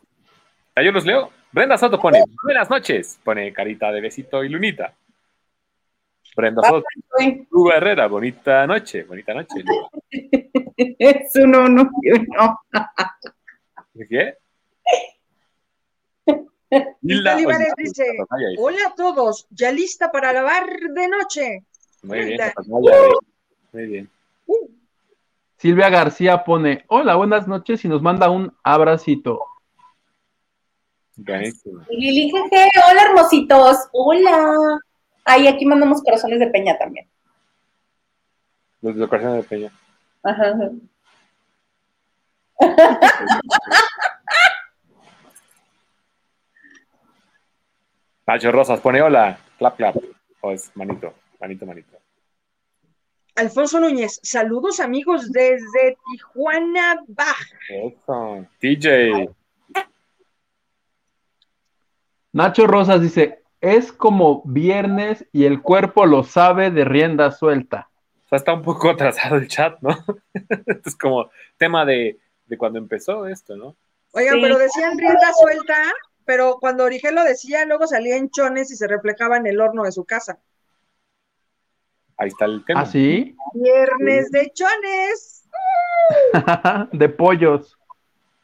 [0.76, 1.32] Ah, yo los leo.
[1.52, 3.20] Brenda Soto pone, buenas noches.
[3.24, 4.94] Pone carita de besito y lunita.
[6.36, 6.86] Brenda Soto.
[7.50, 9.64] Luba Herrera, bonita noche, bonita noche.
[10.78, 12.62] es uno, uno y uno.
[14.10, 14.38] ¿Qué?
[17.02, 17.36] Hilda
[17.76, 18.06] dice,
[18.58, 21.66] hola a todos, ya lista para lavar de noche.
[22.02, 22.40] Muy bien,
[23.72, 24.10] muy bien.
[24.48, 24.70] Uh.
[25.58, 29.46] Silvia García pone, hola, buenas noches y nos manda un abracito.
[31.16, 34.80] Lili, hola hermositos, hola.
[35.24, 37.08] Ahí aquí mandamos corazones de peña también.
[38.82, 39.72] Los de corazones de peña.
[40.24, 40.72] Ajá.
[48.26, 49.96] Nacho Rosas pone hola, clap, clap.
[50.40, 51.98] Pues manito, manito, manito.
[53.36, 57.58] Alfonso Núñez, saludos amigos desde Tijuana, Baja.
[57.70, 59.30] Eso, TJ.
[62.34, 67.90] Nacho Rosas dice, es como viernes y el cuerpo lo sabe de rienda suelta.
[68.26, 69.90] O sea, está un poco atrasado el chat, ¿no?
[70.86, 72.20] es como tema de,
[72.58, 73.76] cuando empezó esto, ¿no?
[74.14, 75.76] Oigan, pero decían rienda suelta,
[76.26, 79.84] pero cuando Origel lo decía, luego salía en chones y se reflejaba en el horno
[79.84, 80.40] de su casa.
[82.22, 82.82] Ahí está el tema.
[82.82, 83.36] ¿Ah, sí?
[83.56, 85.50] Viernes de chones.
[86.92, 87.76] de pollos.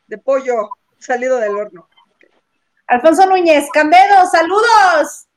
[0.08, 1.88] De pollo, salido del horno.
[2.88, 5.28] Alfonso Núñez, Candedo, saludos.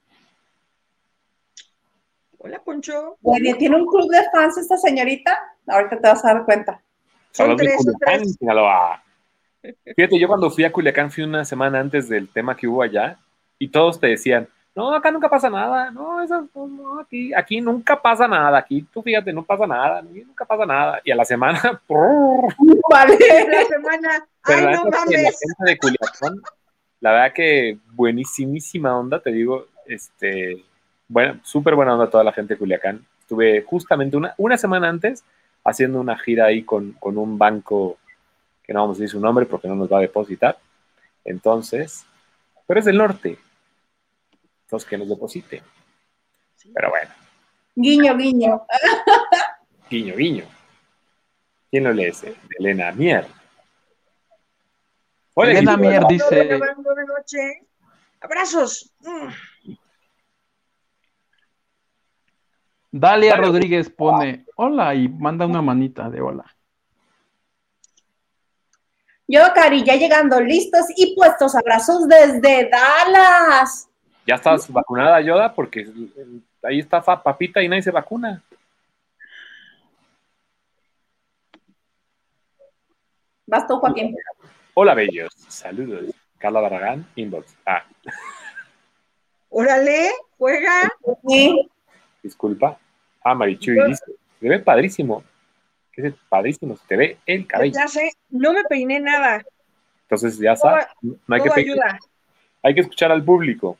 [2.38, 3.18] Hola, Poncho.
[3.20, 5.38] Bueno, ¿tiene un club de fans esta señorita?
[5.66, 6.80] Ahorita te vas a dar cuenta.
[7.32, 7.76] Son tres,
[8.06, 8.38] tres.
[9.94, 13.18] Fíjate, yo cuando fui a Culiacán fui una semana antes del tema que hubo allá
[13.58, 18.00] y todos te decían, no, acá nunca pasa nada, no, eso, no, aquí, aquí nunca
[18.00, 21.00] pasa nada, aquí tú fíjate, no pasa nada, nunca pasa nada.
[21.04, 21.60] Y a la semana,
[22.90, 25.22] vale, la semana, ay, no mames.
[25.22, 26.40] La gente de Culiacán
[27.00, 30.62] la verdad que buenísimísima onda, te digo, este,
[31.08, 33.04] bueno, súper buena onda toda la gente de Culiacán.
[33.20, 35.24] Estuve justamente una, una semana antes
[35.64, 37.98] haciendo una gira ahí con, un banco
[38.62, 40.58] que no vamos a decir su nombre porque no nos va a depositar.
[41.24, 42.04] Entonces,
[42.66, 43.38] pero es del norte.
[44.70, 45.64] Entonces, que nos deposite.
[46.72, 47.10] Pero bueno.
[47.74, 48.64] Guiño, guiño.
[49.90, 50.44] Guiño, guiño.
[51.68, 52.12] ¿Quién lo lee?
[52.56, 53.26] Elena Mier.
[55.34, 56.60] Elena Mier dice.
[58.20, 58.94] Abrazos.
[62.92, 66.44] Dalia Rodríguez pone hola y manda una manita de hola.
[69.26, 73.89] Yo, Cari, ya llegando, listos y puestos, abrazos desde Dallas.
[74.30, 75.52] ¿Ya estás vacunada, Yoda?
[75.52, 75.88] Porque
[76.62, 78.40] ahí está papita y nadie se vacuna.
[83.44, 84.14] Vas tú, Joaquín.
[84.74, 85.34] Hola, bellos.
[85.48, 86.14] Saludos.
[86.38, 87.56] Carla Barragán, inbox.
[87.66, 87.82] Ah.
[89.48, 90.88] Órale, juega.
[92.22, 92.78] Disculpa.
[93.24, 94.04] Ah, Marichuy dice,
[94.38, 95.24] se ve padrísimo.
[95.90, 96.76] ¿Qué es padrísimo?
[96.76, 97.74] Se te ve el cabello.
[97.74, 99.42] Ya sé, no me peiné nada.
[100.02, 101.98] Entonces ya sabes, no hay que ayuda.
[102.62, 103.76] Hay que escuchar al público.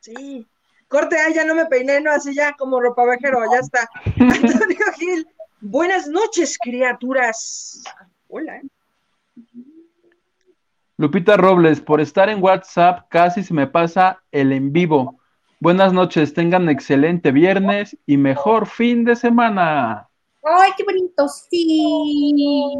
[0.00, 0.46] Sí.
[0.88, 3.88] Corte, ah, ya no me peiné, no, así ya como ropa vejero, ya está.
[4.20, 5.26] Antonio Gil,
[5.60, 7.82] buenas noches, criaturas.
[8.28, 8.56] Hola.
[8.56, 8.62] ¿eh?
[10.96, 15.20] Lupita Robles, por estar en WhatsApp casi se me pasa el en vivo.
[15.60, 20.08] Buenas noches, tengan excelente viernes y mejor fin de semana.
[20.42, 22.74] Ay, qué bonito, sí.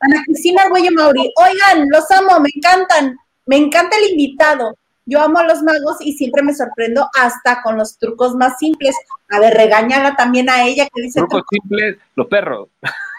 [0.00, 4.74] Ana Cristina Güello Mauri, oigan, los amo, me encantan, me encanta el invitado.
[5.06, 8.96] Yo amo a los magos y siempre me sorprendo hasta con los trucos más simples.
[9.30, 11.20] A ver, regáñala también a ella que dice.
[11.20, 12.68] Trucos simples, los perros.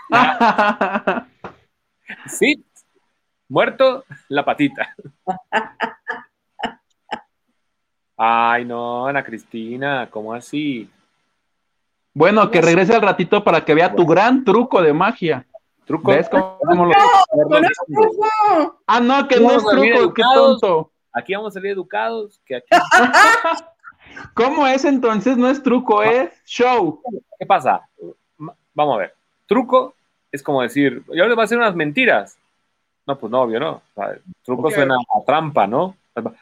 [2.27, 2.63] sí,
[3.47, 4.95] Muerto, la patita.
[8.17, 10.89] Ay, no, Ana Cristina, ¿cómo así?
[12.13, 15.45] Bueno, que regrese al ratito para que vea tu gran truco de magia.
[15.85, 16.11] ¿Truco?
[16.11, 16.93] ¿Ves cómo, lo...
[18.87, 20.91] Ah, no, que no es truco, qué tonto.
[21.15, 22.41] Aquí vamos a salir educados.
[22.45, 22.67] Que aquí...
[24.33, 25.37] ¿Cómo es entonces?
[25.37, 27.01] No es truco, es show.
[27.39, 27.81] ¿Qué pasa?
[28.73, 29.15] Vamos a ver.
[29.47, 29.95] Truco
[30.31, 32.37] es como decir, yo le voy a hacer unas mentiras.
[33.07, 33.81] No, pues no, obvio, no.
[34.43, 35.95] truco suena a trampa, ¿no?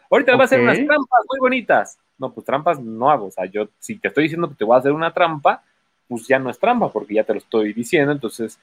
[0.10, 2.00] Ahorita le voy a hacer unas trampas muy bonitas.
[2.18, 3.28] No, pues trampas no hago.
[3.28, 5.64] O sea, yo, si te estoy diciendo que te voy a hacer una trampa,
[6.08, 8.12] pues ya no es trampa, porque ya te lo estoy diciendo.
[8.12, 8.60] Entonces,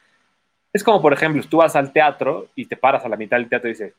[0.73, 3.49] es como, por ejemplo, tú vas al teatro y te paras a la mitad del
[3.49, 3.93] teatro y dices,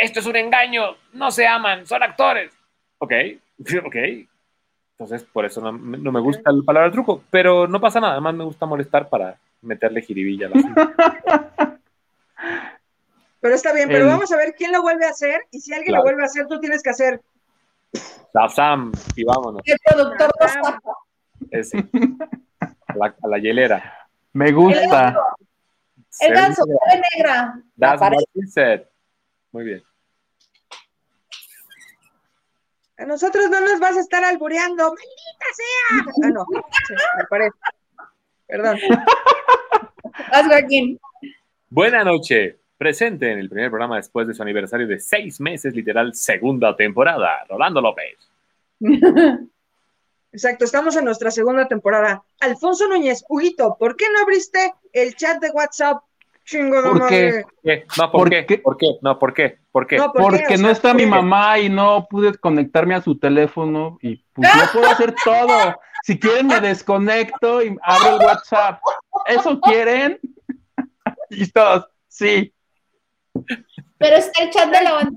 [0.00, 2.52] esto es un engaño, no se aman, son actores.
[2.98, 3.12] Ok,
[3.86, 3.96] ok.
[4.92, 8.12] Entonces, por eso no, me gusta la palabra truco, pero no pasa nada.
[8.12, 11.78] Además, me gusta molestar para meterle jiribilla a la
[13.40, 15.96] Pero está bien, pero vamos a ver quién lo vuelve a hacer y si alguien
[15.96, 17.22] lo vuelve a hacer, tú tienes que hacer.
[18.34, 19.62] Shazam, y vámonos.
[19.64, 20.30] El productor
[21.50, 21.78] Ese.
[22.60, 24.08] A la, a la hielera.
[24.34, 25.16] Me gusta.
[26.20, 26.64] El ganso,
[27.16, 27.62] negra.
[27.78, 28.82] That's what he said.
[29.52, 29.82] Muy bien.
[33.00, 36.04] A nosotros no nos vas a estar albureando, maldita sea.
[36.22, 37.56] Ah, no, sí, me parece.
[38.46, 38.78] Perdón.
[40.30, 41.00] Haz Joaquín.
[41.70, 42.58] Buena noche.
[42.76, 47.46] Presente en el primer programa después de su aniversario de seis meses, literal, segunda temporada.
[47.48, 48.18] Rolando López.
[50.32, 52.22] Exacto, estamos en nuestra segunda temporada.
[52.40, 56.02] Alfonso Núñez, Huguito, ¿por qué no abriste el chat de WhatsApp?
[56.50, 57.44] Chingo de ¿Por madre.
[57.62, 57.86] ¿Qué?
[57.96, 58.46] No, ¿por, ¿Por qué?
[58.46, 58.58] qué?
[58.58, 58.86] ¿Por qué?
[59.02, 59.58] No, ¿por qué?
[59.70, 59.96] ¿Por qué?
[59.98, 60.38] No, ¿por qué?
[60.40, 61.22] Porque O no sea, está mi ¿por qué?
[61.22, 65.76] mamá y no pude conectarme a su teléfono y pues no puedo hacer todo.
[66.02, 68.80] Si quieren me desconecto y abro el WhatsApp.
[69.26, 70.18] ¿Eso quieren?
[71.32, 72.52] Y todos, sí.
[73.98, 75.16] Pero está el chat de la banda.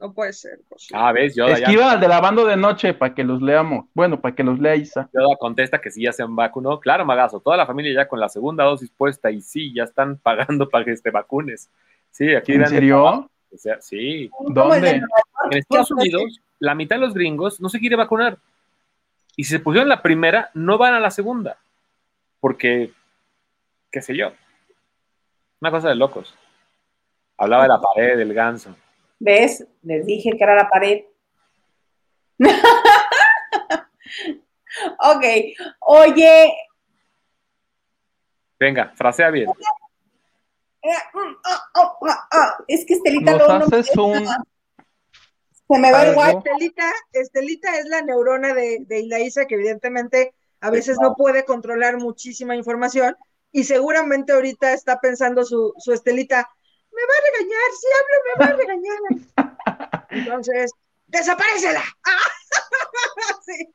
[0.00, 0.60] No puede ser.
[0.68, 0.88] pues.
[0.94, 3.84] Ah, ves, Yoda, ya, Esquiva al de lavando de noche para que los leamos.
[3.92, 5.10] Bueno, para que los lea Isa.
[5.12, 6.80] Yoda contesta que sí ya se vacunó.
[6.80, 10.16] Claro, Magazo, toda la familia ya con la segunda dosis puesta y sí, ya están
[10.16, 11.68] pagando para que te vacunes.
[12.10, 13.30] Sí, aquí ¿En serio?
[13.52, 14.30] O sea, sí.
[14.48, 14.90] ¿Dónde?
[14.90, 18.38] En Estados Unidos, la mitad de los gringos no se quiere vacunar.
[19.36, 21.58] Y si se pusieron la primera, no van a la segunda.
[22.40, 22.90] Porque,
[23.90, 24.32] qué sé yo.
[25.60, 26.34] Una cosa de locos.
[27.36, 28.74] Hablaba de la pared, del ganso.
[29.20, 29.64] ¿Ves?
[29.82, 31.04] Les dije que era la pared.
[34.98, 35.24] ok.
[35.80, 36.52] Oye,
[38.58, 39.48] Venga, frasea bien.
[42.68, 44.26] es que Estelita Nos luego no haces me- un...
[45.68, 46.36] Se me va guay.
[46.36, 51.96] Estelita, Estelita es la neurona de, de Ilaísa que evidentemente a veces no puede controlar
[51.98, 53.16] muchísima información
[53.52, 56.50] y seguramente ahorita está pensando su, su Estelita,
[56.92, 60.06] me va a regañar, si hablo me va a regañar.
[60.10, 60.72] Entonces,
[61.08, 61.82] desaparecela.
[63.44, 63.68] Sí.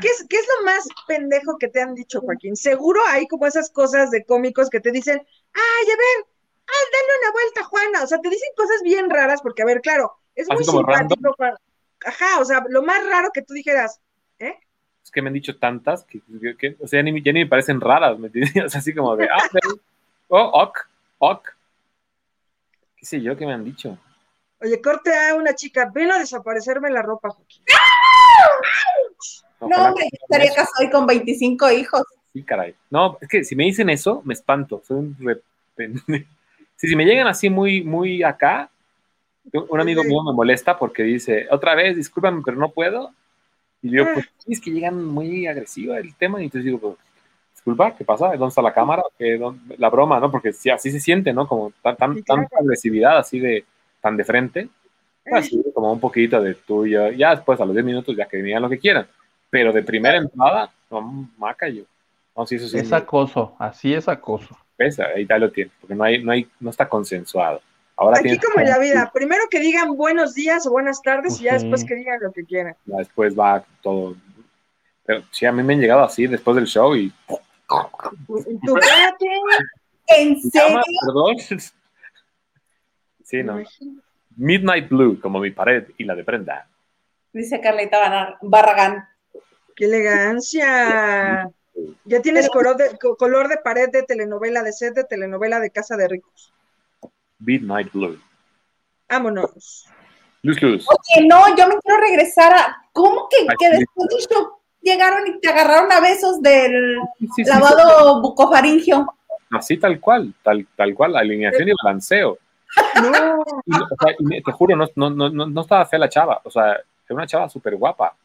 [0.00, 2.56] ¿Qué es, ¿Qué es lo más pendejo que te han dicho, Joaquín?
[2.56, 6.26] Seguro hay como esas cosas de cómicos que te dicen, ay, a ver,
[6.66, 8.02] ah, dale una vuelta, Juana.
[8.04, 11.34] O sea, te dicen cosas bien raras porque, a ver, claro, es muy Así simpático.
[11.34, 11.56] para-
[12.04, 14.00] Ajá, o sea, lo más raro que tú dijeras,
[14.40, 14.56] ¿eh?
[15.04, 17.40] Es que me han dicho tantas que, que- que- o sea, ya ni, ya ni
[17.44, 18.52] me parecen raras, ¿me entiendes?
[18.66, 19.48] O sea, así como de, ah,
[20.28, 20.78] oh, ok,
[21.24, 21.48] ok.
[22.96, 23.98] ¿Qué sé yo qué me han dicho?
[24.60, 27.62] Oye, corte a una chica, ven a desaparecerme la ropa, Joaquín.
[29.60, 32.02] No, Ojalá hombre, yo estaría casado hoy con 25 hijos.
[32.32, 32.74] Sí, caray.
[32.90, 34.82] No, es que si me dicen eso, me espanto.
[34.86, 35.16] Soy un.
[36.76, 38.70] Sí, si me llegan así muy, muy acá,
[39.52, 40.08] un amigo Sí.
[40.08, 43.12] mío me molesta porque dice, otra vez, discúlpame, pero no puedo.
[43.82, 46.40] Y yo, pues, sí, es que llegan muy agresivo el tema.
[46.40, 46.96] Y entonces digo, pues,
[47.64, 48.28] disculpa, ¿qué pasa?
[48.30, 49.02] ¿Dónde está la cámara?
[49.18, 50.30] ¿Qué, dónde- La broma, ¿no?
[50.30, 51.46] Porque sí, así se siente, ¿no?
[51.46, 52.42] Como tan, tan, Sí, claro.
[52.42, 53.64] tanta agresividad así de,
[54.00, 54.68] tan de frente.
[55.32, 57.10] Así, como un poquito de tuyo.
[57.12, 59.06] Ya después, a los 10 minutos, ya que digan lo que quieran.
[59.50, 61.84] Pero de primera entrada, no, maca yo.
[62.36, 62.78] No, sí, eso sí.
[62.78, 64.56] Es acoso, así es acoso.
[64.76, 67.60] pesa, ahí ya lo tiene, porque no hay, no hay, no está consensuado.
[67.94, 71.44] Ahora Aquí como en la vida, primero que digan buenos días o buenas tardes y
[71.44, 72.74] ya después que digan lo que quieran.
[72.86, 74.16] ya después va todo.
[75.04, 77.12] Pero sí, a mí me han llegado así después del show y.
[77.28, 77.34] Y
[80.08, 80.80] ¿En serio?
[81.06, 81.36] Perdón.
[83.24, 83.62] Sí, no.
[84.36, 86.68] Midnight Blue, como mi pared y la de prenda.
[87.32, 89.08] Dice Carlita Barragán.
[89.74, 91.50] ¡Qué elegancia!
[92.04, 95.70] Ya tienes color de, co- color de pared de telenovela, de set de telenovela de
[95.70, 96.52] Casa de Ricos.
[97.38, 98.20] Midnight Blue.
[99.08, 99.86] Vámonos.
[100.42, 100.86] Luz, luz.
[100.88, 102.76] Oye, no, yo me quiero regresar a.
[102.92, 106.98] ¿Cómo que, que después show llegaron y te agarraron a besos del
[107.34, 109.06] Sí, lavado bucofaringio?
[109.50, 112.38] Así tal cual, tal, tal cual, alineación y balanceo.
[113.02, 116.40] No, Y, o sea, te juro, no, no, no, no, estaba fea la chava.
[116.44, 118.16] O sea, era una chava súper guapa.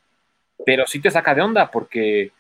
[0.65, 2.31] Pero sí te saca de onda porque,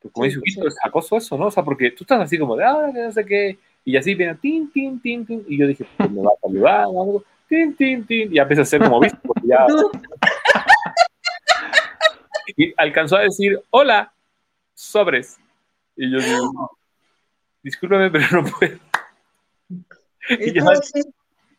[0.00, 1.46] pues, como dice Huguito, es acoso eso, ¿no?
[1.46, 3.58] O sea, porque tú estás así como de, ah, no sé qué.
[3.84, 5.44] Y así viene, tin, tin, tin, tin.
[5.46, 7.24] Y yo dije, pues me va a saludar o algo.
[7.46, 8.32] Tin, tin, tin.
[8.32, 9.66] Y ya empieza a ser como visto, porque ya.
[12.56, 14.12] Y alcanzó a decir, hola,
[14.74, 15.38] sobres.
[15.96, 16.78] Y yo digo,
[17.62, 18.78] discúlpame, pero no puedo.
[20.28, 21.02] y Y ya, tú así,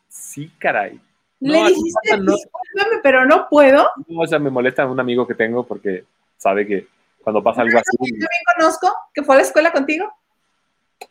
[0.08, 1.00] sí, caray.
[1.40, 2.32] Le No, así dijiste, no.
[2.34, 3.90] discúlpame, pero no puedo.
[4.08, 6.06] No, o sea, me molesta un amigo que tengo porque
[6.38, 6.88] sabe que
[7.22, 10.14] cuando pasa algo así, Yo también conozco, que fue a la escuela contigo.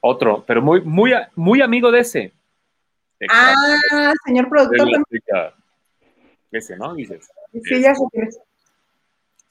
[0.01, 2.33] otro, pero muy, muy, muy amigo de ese.
[3.31, 4.87] Ah, señor productor.
[6.53, 6.95] Ese, ¿no?
[6.95, 7.29] Dices.
[7.65, 8.05] Sí, ya sé.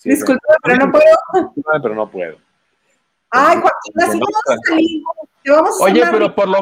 [0.04, 1.54] Sí, Discúlpame, pero no puedo.
[1.56, 2.38] pero, pero no puedo.
[3.32, 5.02] Ay, Joaquín, así vamos a salir.
[5.44, 6.60] Te vamos a Oye, pero por lo,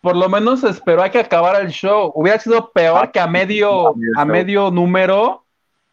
[0.00, 2.12] por lo menos esperó a que acabara el show.
[2.14, 5.44] Hubiera sido peor que a medio, a medio número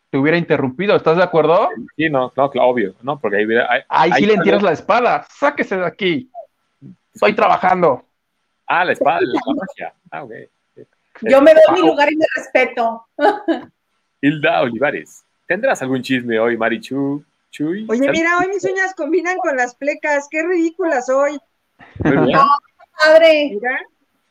[0.10, 0.96] te hubiera interrumpido.
[0.96, 1.70] ¿Estás de acuerdo?
[1.96, 3.20] Sí, no, no, obvio, ¿no?
[3.20, 5.26] Porque ahí, ahí, sí le tiras la espada.
[5.30, 6.30] Sáquese de aquí.
[7.14, 8.04] Estoy trabajando.
[8.66, 9.94] Ah, la espada la magia.
[10.12, 10.32] Ah, ok.
[11.22, 13.06] Yo me doy mi lugar y me respeto.
[14.22, 17.26] Hilda Olivares, ¿tendrás algún chisme hoy, Marichu?
[17.50, 17.88] Chuy?
[17.90, 20.28] Oye, mira, hoy mis uñas combinan con las plecas.
[20.30, 21.40] Qué ridículas hoy.
[22.04, 22.48] No,
[23.04, 23.58] padre.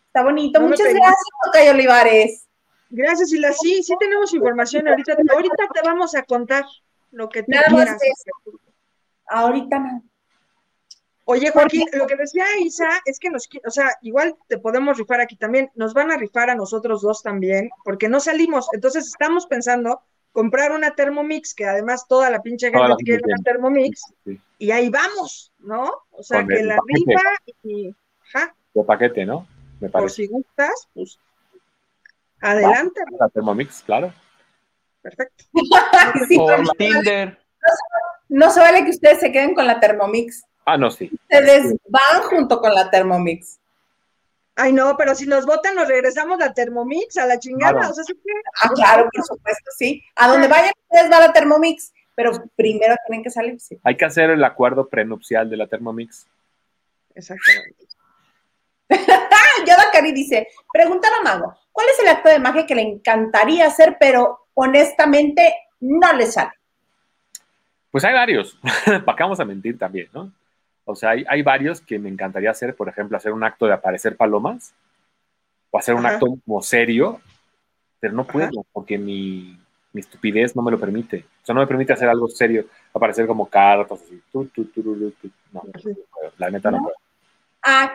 [0.06, 0.60] Está bonito.
[0.60, 2.46] Muchas gracias, Tocayo Olivares.
[2.90, 3.52] Gracias, Hilda.
[3.52, 4.86] Sí, sí tenemos información.
[4.86, 6.64] Ahorita, ahorita te vamos a contar
[7.10, 8.00] lo que tú quieras.
[9.26, 10.04] Ahorita no.
[11.24, 15.20] Oye, Joaquín, lo que decía Isa es que nos, o sea, igual te podemos rifar
[15.20, 19.46] aquí también, nos van a rifar a nosotros dos también, porque no salimos, entonces estamos
[19.46, 20.00] pensando
[20.39, 24.01] comprar una Thermomix, que además toda la pinche gente quiere una Thermomix,
[24.57, 25.91] y ahí vamos, ¿no?
[26.12, 27.20] O sea, que la rifa
[27.64, 27.93] y...
[28.20, 28.55] ja.
[28.72, 29.49] De paquete, ¿no?
[29.80, 30.05] Me parece.
[30.05, 31.18] Por si gustas, pues
[32.41, 33.01] adelante.
[33.18, 34.12] La Thermomix, claro.
[35.03, 35.47] Perfecto.
[36.36, 37.36] Por Tinder.
[38.28, 40.45] No se vale que ustedes se queden con la Thermomix.
[40.64, 41.11] Ah, no, sí.
[41.12, 43.59] Ustedes van junto con la Thermomix.
[44.61, 47.88] Ay, no, pero si nos votan, nos regresamos a Thermomix, a la chingada.
[47.88, 48.04] O sea,
[48.61, 50.02] Ah, claro, por supuesto, sí.
[50.16, 53.61] A donde vayan ustedes va la Thermomix, pero primero tienen que salir.
[53.61, 53.78] Sí.
[53.84, 56.26] Hay que hacer el acuerdo prenupcial de la Thermomix.
[57.14, 57.86] Exactamente.
[59.66, 63.66] Yoda Cari dice, pregunta a Mago, ¿cuál es el acto de magia que le encantaría
[63.66, 66.50] hacer, pero honestamente no le sale?
[67.92, 68.59] Pues hay varios,
[69.04, 70.32] para qué vamos a mentir también, ¿no?
[70.91, 74.16] O sea, hay, varios que me encantaría hacer, por ejemplo, hacer un acto de aparecer
[74.16, 74.72] palomas
[75.70, 77.20] o hacer un acto como serio,
[78.01, 79.59] pero no puedo porque mi,
[79.93, 81.26] estupidez no me lo permite.
[81.43, 82.64] O sea, no me permite hacer algo serio,
[82.95, 84.18] aparecer como cartas, así.
[84.32, 85.62] no,
[86.39, 86.95] la neta no puedo.
[87.62, 87.93] Ah,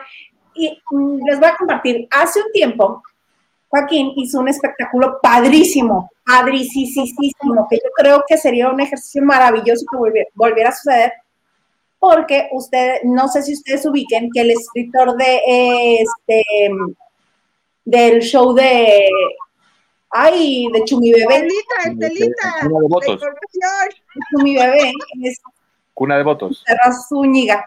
[0.54, 0.80] y
[1.26, 2.06] les voy a compartir.
[2.12, 3.02] Hace un tiempo,
[3.70, 10.26] Joaquín hizo un espectáculo padrísimo, padricísimo, que yo creo que sería un ejercicio maravilloso que
[10.36, 11.12] volviera a suceder
[12.04, 15.40] porque usted, no sé si ustedes ubiquen que el escritor de
[16.00, 16.44] este
[17.86, 19.08] del show de
[20.10, 21.34] ay, de Chumi Bebé.
[21.34, 22.52] Estelita, Estelita.
[22.62, 23.22] Cuna de votos.
[24.30, 24.92] Chumi Bebé
[25.22, 25.40] es
[25.94, 26.64] Cuna de votos.
[27.08, 27.64] Zúñiga.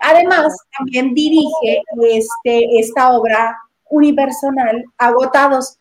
[0.00, 3.58] Además, también dirige este, esta obra
[3.90, 5.78] unipersonal, Agotados,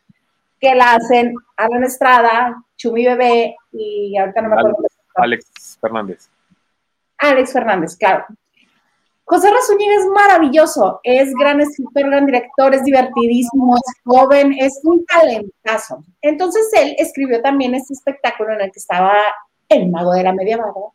[0.60, 4.78] que la hacen Alan Estrada, Chumi Bebé y ahorita no me acuerdo.
[5.16, 6.30] Alex Fernández.
[7.24, 8.26] Alex Fernández, claro.
[9.26, 15.05] José Razúñiga es maravilloso, es gran escritor, gran director, es divertidísimo, es joven, es un
[15.05, 16.03] talentazo.
[16.21, 19.13] Entonces él escribió también este espectáculo en el que estaba
[19.69, 20.91] el mago de la media vaga,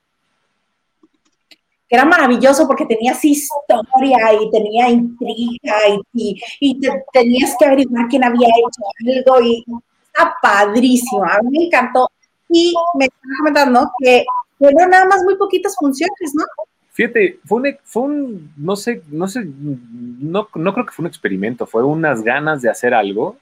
[1.88, 5.76] que era maravilloso porque tenías historia y tenía intriga
[6.12, 6.80] y, y,
[7.12, 9.64] tenías que averiguar quién había hecho algo y
[10.04, 12.08] está padrísimo, a mí me encantó.
[12.50, 14.24] Y me están comentando que
[14.58, 16.44] fueron nada más muy poquitas funciones, ¿no?
[16.92, 21.08] Fíjate, fue un, fue un no sé, no sé, no, no creo que fue un
[21.08, 23.36] experimento, fue unas ganas de hacer algo,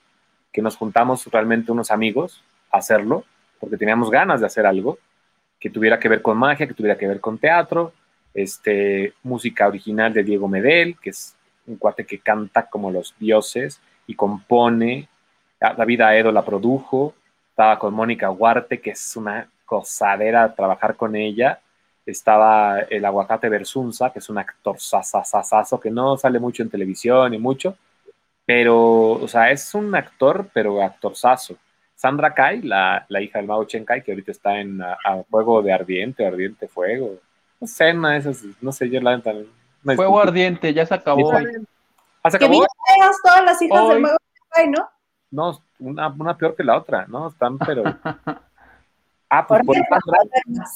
[0.53, 3.25] que nos juntamos realmente unos amigos a hacerlo,
[3.59, 4.99] porque teníamos ganas de hacer algo
[5.59, 7.93] que tuviera que ver con magia, que tuviera que ver con teatro,
[8.35, 11.35] este, música original de Diego Medel, que es
[11.67, 15.09] un cuate que canta como los dioses y compone.
[15.59, 17.15] David Aedo la produjo,
[17.49, 21.61] estaba con Mónica Huarte, que es una cosadera trabajar con ella.
[22.07, 27.35] Estaba el aguacate Versunza, que es un actor sasasasazo que no sale mucho en televisión
[27.35, 27.77] y mucho,
[28.47, 31.57] pero, o sea, es un actor, pero actorzazo.
[31.97, 34.97] Sandra Kai, la, la hija del Mao Chen Kai, que ahorita está en a,
[35.29, 37.17] Fuego de Ardiente, Ardiente Fuego.
[37.61, 38.09] No sé, no,
[38.61, 39.51] no sé, yo la también.
[39.83, 41.33] Fuego Ardiente, ya se acabó.
[42.23, 42.65] ¿Ah, se acabó?
[43.25, 44.89] todas las hijas del Mao Chen Kai, ¿no?
[45.31, 47.29] No, una, una peor que la otra, ¿no?
[47.29, 47.83] Están, pero.
[49.39, 49.77] Ah, pues por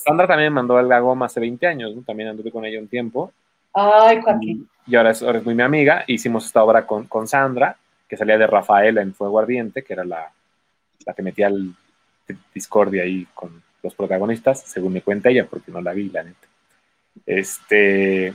[0.04, 2.02] Sandra, también mandó el Goma hace 20 años, ¿no?
[2.02, 3.32] También anduve con ella un tiempo.
[3.72, 4.68] Ay, Joaquín.
[4.86, 6.04] Y, ahora, es, muy mi amiga.
[6.06, 10.04] Hicimos esta obra con, con Sandra, que salía de Rafaela en Fuego Ardiente, que era
[10.04, 10.30] la,
[11.06, 11.72] la que metía el
[12.54, 16.46] discordia ahí con los protagonistas, según me cuenta ella, porque no la vi, la neta.
[17.24, 18.34] Este,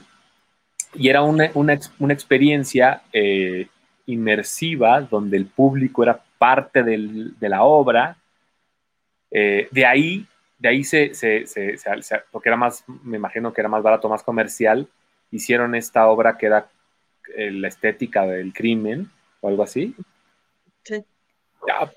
[0.95, 3.67] y era una, una, una experiencia eh,
[4.07, 8.17] inmersiva donde el público era parte del, de la obra
[9.37, 10.25] eh, de ahí,
[10.57, 11.77] de ahí se, se, se,
[12.31, 14.87] porque era más, me imagino que era más barato, más comercial,
[15.29, 16.69] hicieron esta obra que era
[17.35, 19.11] eh, la estética del crimen
[19.41, 19.93] o algo así.
[20.83, 21.03] Sí.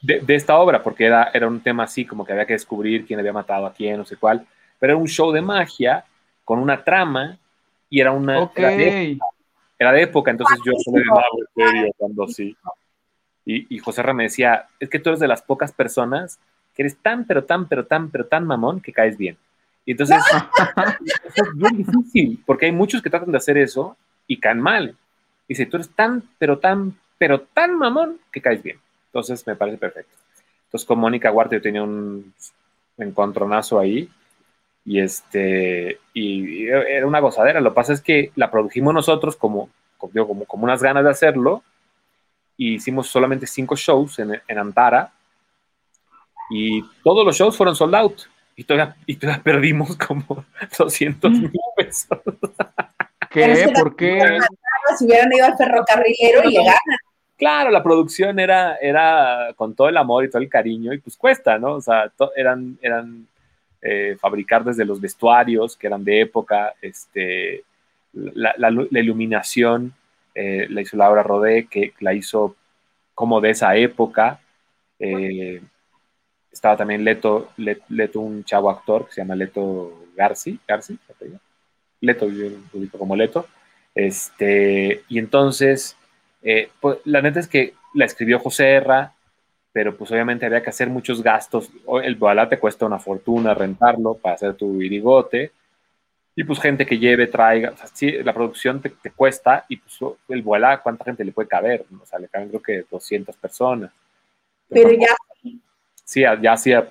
[0.03, 3.07] De, de, esta obra, porque era, era un tema así, como que había que descubrir
[3.07, 4.45] quién había matado a quién, no sé cuál,
[4.81, 6.05] pero era un show de magia
[6.45, 7.39] con una trama
[7.89, 8.51] y era una...
[8.57, 12.57] era de época, entonces yo solo de serio cuando sí.
[13.45, 16.41] Y, y José me decía, es que tú eres de las pocas personas
[16.79, 19.37] que eres tan, pero tan, pero tan, pero tan mamón que caes bien.
[19.85, 20.17] Y entonces,
[21.25, 23.97] eso es bien difícil, porque hay muchos que tratan de hacer eso
[24.29, 24.91] y caen mal.
[25.49, 28.79] Y dice, tú eres tan, pero tan, pero tan mamón que caes bien.
[29.07, 30.15] Entonces, me parece perfecto.
[30.67, 32.33] Entonces, con Mónica Huarte yo tenía un
[32.97, 34.09] encontronazo ahí
[34.85, 37.61] y este y era una gozadera.
[37.61, 41.65] Lo que pasa es que la produjimos nosotros como, como, como unas ganas de hacerlo
[42.57, 45.13] y hicimos solamente cinco shows en, en Antara
[46.51, 48.21] y todos los shows fueron sold out
[48.57, 50.45] y todavía, y todavía perdimos como
[50.79, 52.19] 200 mil pesos.
[53.31, 53.71] ¿Qué?
[53.75, 54.39] ¿Por qué?
[54.99, 56.81] Si hubieran ido al ferrocarrilero y llegaran.
[57.37, 61.17] Claro, la producción era, era con todo el amor y todo el cariño y pues
[61.17, 61.75] cuesta, ¿no?
[61.75, 63.29] O sea, eran, eran
[63.81, 67.63] eh, fabricar desde los vestuarios que eran de época, este,
[68.13, 69.93] la, iluminación
[70.35, 72.57] eh, la hizo Laura Rodé, que la hizo
[73.15, 74.41] como de esa época.
[74.99, 75.63] Eh,
[76.59, 80.99] estaba también Leto, Leto, un chavo actor que se llama Leto Garci, Garci,
[82.01, 83.47] Leto, yo lo digo como Leto.
[83.95, 85.97] Este, y entonces,
[86.81, 89.13] pues, la neta es que la escribió José Erra,
[89.73, 91.71] pero pues obviamente había que hacer muchos gastos.
[92.03, 95.53] El boalá te cuesta una fortuna rentarlo para hacer tu irigote.
[96.35, 99.97] Y pues gente que lleve, traiga, o sea, sí, la producción te, cuesta y pues
[100.29, 101.85] el boalá, ¿cuánta gente le puede caber?
[102.01, 103.93] O sea, le caben creo que 200 personas.
[104.69, 105.15] Pero, ya
[106.09, 106.89] Sí, ya hacía...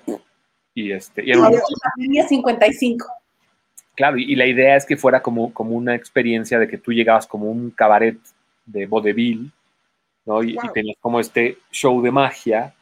[0.74, 1.24] Y este...
[1.26, 3.04] Y era 55.
[3.96, 7.26] Claro, y, la idea es que fuera como, como una experiencia de que tú llegabas
[7.26, 8.16] como un cabaret
[8.64, 9.50] de vodevil
[10.44, 12.72] y, tenías como este show de magia,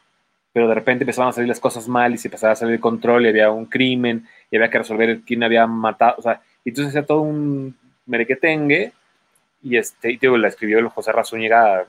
[0.53, 2.81] pero de repente empezaban a salir las cosas mal y se empezaba a salir el
[2.81, 6.69] control y había un crimen y había que resolver quién había matado, o sea, y
[6.69, 7.75] entonces hacía todo un
[8.05, 8.93] merequetengue
[9.63, 11.87] y este, y digo, la escribió el José Razúñiga,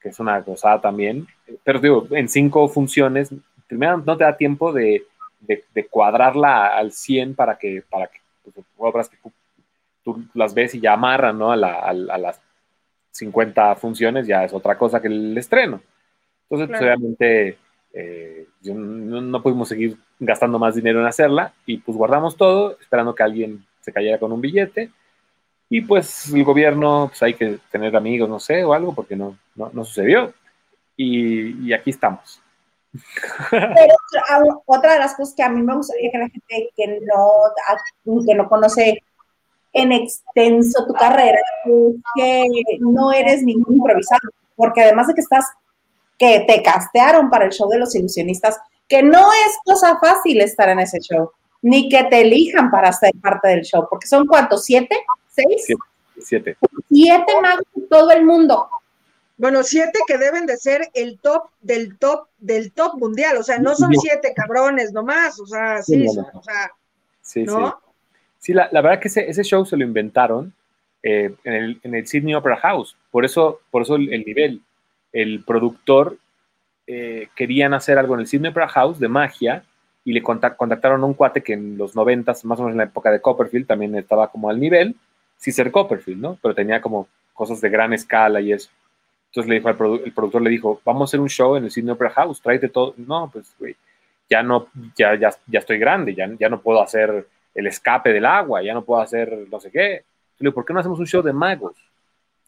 [0.00, 1.28] que es una gozada también,
[1.62, 3.30] pero digo, en cinco funciones,
[3.72, 5.04] primero no te da tiempo de,
[5.40, 8.20] de, cuadrarla al 100 para que, para que
[8.76, 9.16] obras que
[10.04, 11.52] tú, las ves y ya amarran, ¿no?
[11.52, 12.40] A, la, a, a las
[13.12, 15.80] 50 funciones ya es otra cosa que el estreno.
[16.50, 17.58] Entonces, pues, obviamente,
[17.94, 23.22] eh, no, pudimos seguir gastando más dinero en hacerla y pues guardamos todo esperando que
[23.22, 24.90] alguien se cayera con un billete.
[25.70, 29.38] Y pues el gobierno, pues hay que tener amigos, no sé, o algo, porque no,
[29.54, 30.34] no, sucedió.
[30.94, 32.41] Y, aquí estamos.
[33.50, 33.94] Pero
[34.66, 38.34] otra de las cosas que a mí me gustaría que la gente que no, que
[38.34, 39.02] no conoce
[39.72, 41.38] en extenso tu carrera
[42.14, 42.46] que
[42.80, 44.20] no eres ningún improvisado,
[44.54, 45.46] porque además de que estás,
[46.18, 50.68] que te castearon para el show de los ilusionistas, que no es cosa fácil estar
[50.68, 51.30] en ese show,
[51.62, 54.96] ni que te elijan para ser parte del show, porque son cuántos, siete,
[55.30, 55.66] seis,
[56.20, 56.56] siete,
[56.90, 58.68] siete, magos de todo el mundo.
[59.36, 63.58] Bueno, siete que deben de ser el top del top del top mundial, o sea,
[63.58, 66.70] no son siete cabrones nomás, o sea, sí, o sea,
[67.22, 67.80] sí, ¿no?
[68.42, 70.52] Sí, la, verdad que ese, show se lo inventaron
[71.04, 72.96] eh, en, el, en, el, Sydney Opera House.
[73.12, 74.60] Por eso, por eso el, nivel.
[75.12, 76.18] El productor
[76.88, 79.64] eh, querían hacer algo en el Sydney Opera House de magia
[80.04, 82.84] y le contactaron a un cuate que en los noventas, más o menos en la
[82.84, 84.96] época de Copperfield, también estaba como al nivel,
[85.36, 86.38] sí ser Copperfield, ¿no?
[86.42, 88.70] Pero tenía como cosas de gran escala y eso.
[89.32, 91.70] Entonces le dijo al el productor le dijo, vamos a hacer un show en el
[91.70, 92.92] Sydney Opera House, tráete todo.
[92.98, 93.74] No, pues, güey,
[94.28, 98.26] ya no, ya, ya, ya estoy grande, ya, ya no puedo hacer el escape del
[98.26, 100.04] agua, ya no puedo hacer no sé qué.
[100.38, 101.76] Le digo, ¿por qué no hacemos un show de magos?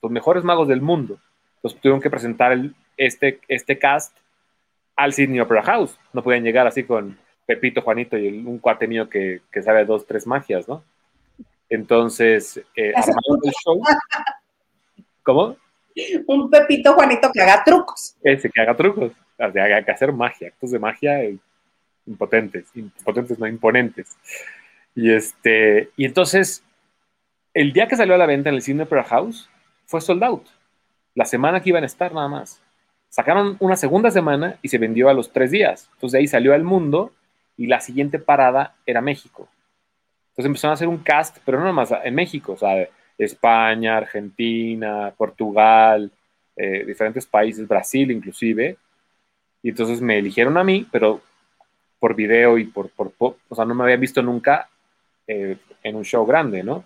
[0.02, 1.18] Los mejores magos del mundo.
[1.56, 4.14] Entonces tuvieron que presentar el, este, este cast
[4.94, 5.98] al Sydney Opera House.
[6.12, 7.16] No podían llegar así con
[7.46, 10.84] Pepito, Juanito y un cuate mío que, que sabe dos, tres magias, ¿no?
[11.70, 13.82] Entonces, eh, el show.
[15.22, 15.56] ¿Cómo?
[16.26, 18.16] Un Pepito Juanito que haga trucos.
[18.22, 19.12] Ese, que haga trucos.
[19.38, 21.20] O sea, que hacer magia, actos de magia
[22.06, 24.16] impotentes, impotentes, no imponentes.
[24.94, 26.62] Y, este, y entonces,
[27.52, 29.48] el día que salió a la venta en el Cine Opera House,
[29.86, 30.46] fue sold out.
[31.14, 32.60] La semana que iban a estar nada más.
[33.08, 35.88] Sacaron una segunda semana y se vendió a los tres días.
[35.94, 37.12] Entonces de ahí salió al mundo
[37.56, 39.48] y la siguiente parada era México.
[40.30, 42.88] Entonces empezaron a hacer un cast, pero no nada más en México, o sea,
[43.18, 46.10] España, Argentina, Portugal,
[46.56, 48.76] eh, diferentes países, Brasil inclusive.
[49.62, 51.20] Y entonces me eligieron a mí, pero
[51.98, 54.68] por video y por, por, o sea, no me había visto nunca
[55.26, 56.84] eh, en un show grande, ¿no?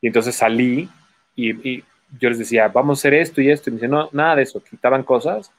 [0.00, 0.88] Y entonces salí
[1.34, 1.82] y,
[2.20, 3.68] yo les decía, vamos a hacer esto y esto.
[3.68, 5.50] Y me dice, no, nada de eso, quitaban cosas.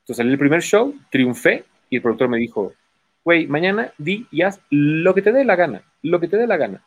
[0.00, 2.72] Entonces salí el primer show, triunfé y el productor me dijo,
[3.24, 6.46] güey, mañana di y haz lo que te dé la gana, lo que te dé
[6.46, 6.82] la gana.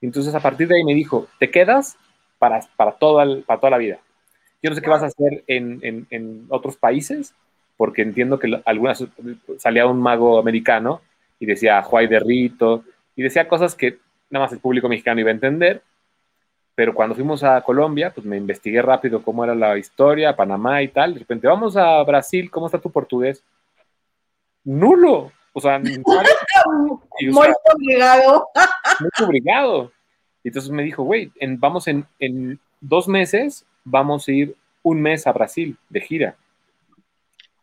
[0.00, 1.98] Entonces a partir de ahí me dijo, ¿te quedas
[2.38, 3.98] para, para, todo para toda la vida.
[4.62, 7.34] Yo no sé qué vas a hacer en, en, otros países,
[7.76, 9.04] porque entiendo que algunas
[9.58, 11.00] salía un mago americano
[11.38, 12.84] y decía Juay de Rito,
[13.14, 13.98] y decía cosas que
[14.30, 15.82] nada más el público mexicano iba a entender,
[16.74, 20.88] pero cuando fuimos a Colombia, pues me investigué rápido cómo era la historia, Panamá y
[20.88, 23.44] tal, de repente vamos a Brasil, ¿cómo está tu portugués?
[24.64, 25.78] Nulo, o sea,
[27.20, 28.48] muy obligado.
[29.00, 29.92] Muy obligado.
[30.42, 35.26] Y entonces me dijo, güey, vamos en, en dos meses, vamos a ir un mes
[35.26, 36.36] a Brasil de gira.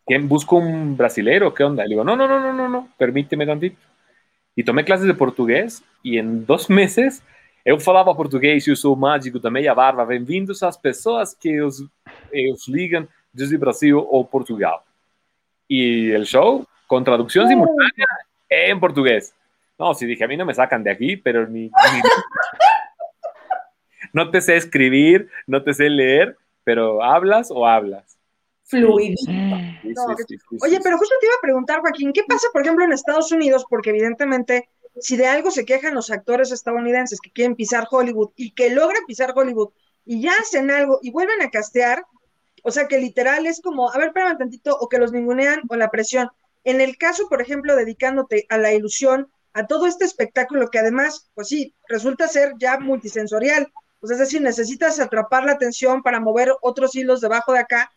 [0.06, 1.54] ¿Quién busco un brasilero?
[1.54, 1.84] ¿Qué onda?
[1.84, 3.78] Le digo, no, no, no, no, no, no, permíteme tantito.
[4.56, 7.24] Y tomé clases de portugués y en dos meses
[7.66, 10.06] eu falava português e eu sou mágico da meia barba.
[10.06, 11.80] Bem-vindos às pessoas que os,
[12.54, 14.84] os ligam desde Brasil ou Portugal.
[15.68, 18.06] Y el show, con traducción simultánea
[18.52, 19.34] en portugués.
[19.78, 21.70] No, si dije, a mí no me sacan de aquí, pero ni, ni
[24.14, 28.18] no te sé escribir, no te sé leer, pero hablas o hablas.
[28.64, 29.16] Fluido.
[30.62, 33.66] Oye, pero justo te iba a preguntar, Joaquín, ¿qué pasa, por ejemplo, en Estados Unidos?
[33.70, 34.70] Porque evidentemente,
[35.00, 39.04] si de algo se quejan los actores estadounidenses que quieren pisar Hollywood y que logran
[39.06, 39.70] pisar Hollywood
[40.06, 42.04] y ya hacen algo y vuelven a castear,
[42.64, 45.76] o sea que literal es como, a ver, espérame tantito, o que los ningunean o
[45.76, 46.30] la presión.
[46.64, 51.32] En el caso, por ejemplo, dedicándote a la ilusión, a todo este espectáculo que además,
[51.34, 56.52] pues sí, resulta ser ya multisensorial, pues es decir, necesitas atrapar la atención para mover
[56.62, 57.90] otros hilos debajo de acá.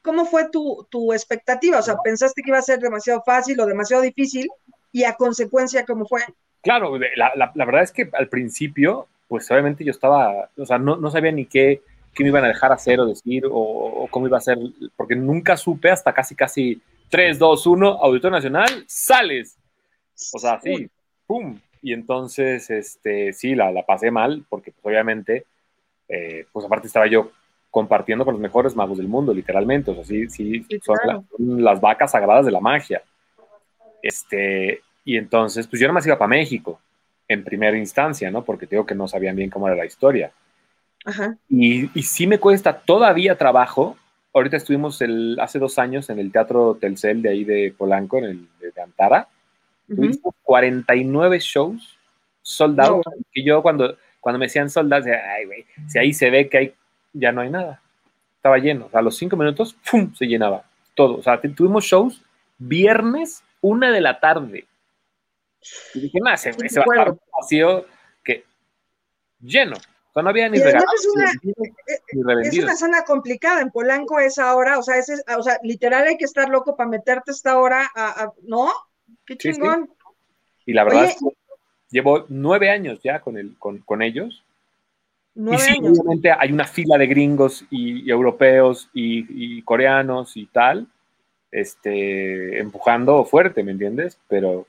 [0.00, 1.78] ¿Cómo fue tu, tu expectativa?
[1.78, 4.48] O sea, ¿pensaste que iba a ser demasiado fácil o demasiado difícil?
[4.90, 6.22] Y a consecuencia, ¿cómo fue?
[6.62, 10.96] Claro, la, la, verdad es que al principio, pues obviamente yo estaba, o sea, no,
[10.96, 11.82] no sabía ni qué,
[12.14, 14.58] qué me iban a dejar hacer o decir o, cómo iba a ser,
[14.96, 19.58] porque nunca supe hasta casi, casi 3, 2, 1, Auditorio Nacional, sales.
[20.32, 20.88] O sea, sí,
[21.32, 21.58] pum.
[21.80, 25.46] Y entonces, este, sí, la, la pasé mal, porque pues, obviamente,
[26.06, 27.32] eh, pues aparte estaba yo
[27.70, 29.90] compartiendo con los mejores magos del mundo, literalmente.
[29.90, 30.98] O sea, sí, sí, son,
[31.38, 33.02] las vacas sagradas de la magia.
[34.02, 36.78] Este, y entonces, pues yo nada más iba para México,
[37.26, 38.44] en primera instancia, ¿no?
[38.44, 40.32] Porque tengo que no sabían bien cómo era la historia.
[41.06, 41.38] Ajá.
[41.48, 43.96] Y, y sí me cuesta todavía trabajo.
[44.34, 48.24] Ahorita estuvimos el, hace dos años en el Teatro Telcel de ahí de Polanco, en
[48.24, 49.28] el de Antara.
[49.94, 51.98] Tuvimos 49 shows
[52.42, 53.04] sold out.
[53.32, 56.48] Y yo cuando, cuando me decían sold out, decía, ay, güey, si ahí se ve
[56.48, 56.74] que hay,
[57.12, 57.80] ya no hay nada.
[58.36, 58.86] Estaba lleno.
[58.86, 60.12] O sea, a los cinco minutos, ¡pum!
[60.14, 60.64] se llenaba
[60.94, 61.16] todo.
[61.16, 62.22] O sea, tuvimos shows
[62.58, 64.66] viernes, una de la tarde.
[65.94, 67.86] Y dije, más, se, se va a estar vacío
[68.24, 68.44] que
[69.40, 69.76] lleno.
[69.76, 70.84] O sea, no había ni regalos.
[70.94, 75.58] Es una, es una zona complicada en Polanco esa hora, o sea, es, o sea,
[75.62, 78.70] literal hay que estar loco para meterte esta hora, a, ¿no?
[79.26, 79.90] Qué chingón.
[80.66, 81.26] Y la verdad es que
[81.90, 84.42] llevo nueve años ya con, el, con, con ellos.
[85.34, 90.86] y sí, obviamente hay una fila de gringos y, europeos y, y, coreanos y tal,
[91.50, 94.18] este, empujando fuerte, ¿me entiendes?
[94.28, 94.66] Pero,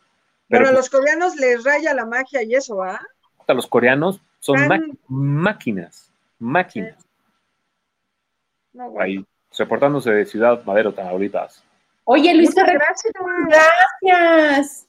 [0.49, 3.01] pero, a pues los coreanos les raya la magia y eso, ¿ah?
[3.47, 4.58] A los coreanos son
[5.08, 6.97] máquinas, máquinas.
[8.99, 9.26] Ahí,
[9.58, 11.64] reportándose de Ciudad Madero, Tamaulipas.
[12.06, 13.14] Oye, Luis, gracias.
[14.01, 14.88] Gracias.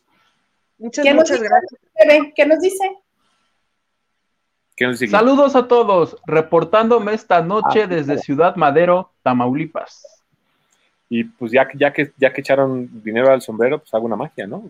[0.79, 1.81] Muchas, muchas gracias.
[2.35, 2.97] ¿Qué nos dice?
[4.77, 5.13] ¿Qué nos dice?
[5.13, 10.23] Saludos a todos, reportándome esta noche ah, desde Ciudad Madero, Tamaulipas.
[11.09, 14.49] Y pues ya, ya, que, ya que echaron dinero al sombrero, pues hago una magia,
[14.49, 14.65] ¿no?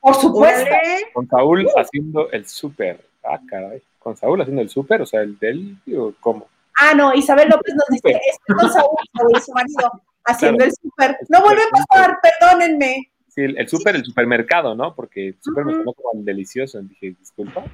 [0.00, 0.70] Por supuesto.
[1.12, 3.04] Con Saúl haciendo el súper.
[3.22, 3.82] Ah, caray.
[3.98, 6.48] Con Saúl haciendo el súper, o sea, el del, o ¿cómo?
[6.76, 11.18] Ah, no, Isabel López nos dice, estoy con Saúl, Saúl, su marido haciendo el súper.
[11.28, 13.10] No vuelve a pasar, perdónenme.
[13.28, 14.94] Sí, el, súper, el supermercado, ¿no?
[14.94, 16.80] Porque el súper me sonó como delicioso.
[16.82, 17.64] Dije, disculpa.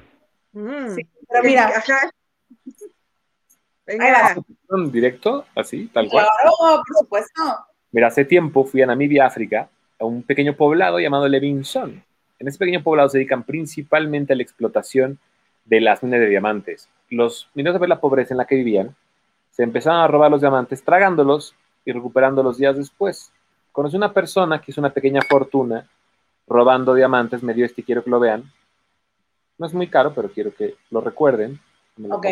[0.53, 0.95] Mm.
[0.95, 1.67] Sí, pero mira.
[1.67, 2.11] Ajá.
[3.85, 4.35] Venga.
[4.91, 5.45] directo?
[5.55, 6.25] Así, tal cual.
[6.25, 7.41] Claro, por supuesto.
[7.91, 12.03] Mira, hace tiempo fui a Namibia, África, a un pequeño poblado llamado Levinson.
[12.39, 15.17] En ese pequeño poblado se dedican principalmente a la explotación
[15.65, 16.89] de las minas de diamantes.
[17.09, 18.95] Los mineros de ver la pobreza en la que vivían,
[19.51, 21.55] se empezaron a robar los diamantes, tragándolos
[21.87, 23.31] y recuperando los días después.
[23.71, 25.87] Conocí una persona que hizo una pequeña fortuna
[26.45, 28.43] robando diamantes, me dio este, quiero que lo vean.
[29.57, 31.59] No es muy caro, pero quiero que lo recuerden.
[32.09, 32.27] ok,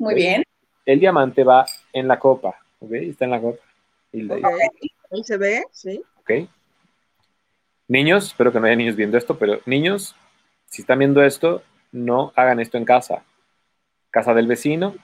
[0.00, 0.42] muy bien.
[0.84, 2.92] El diamante va en la copa, ¿ok?
[2.92, 3.62] Está en la copa.
[5.12, 6.02] Ahí se ve, sí.
[6.18, 6.48] Ok.
[7.86, 10.16] Niños, espero que no haya niños viendo esto, pero niños,
[10.66, 13.22] si están viendo esto, no hagan esto en casa.
[14.10, 14.96] Casa del vecino,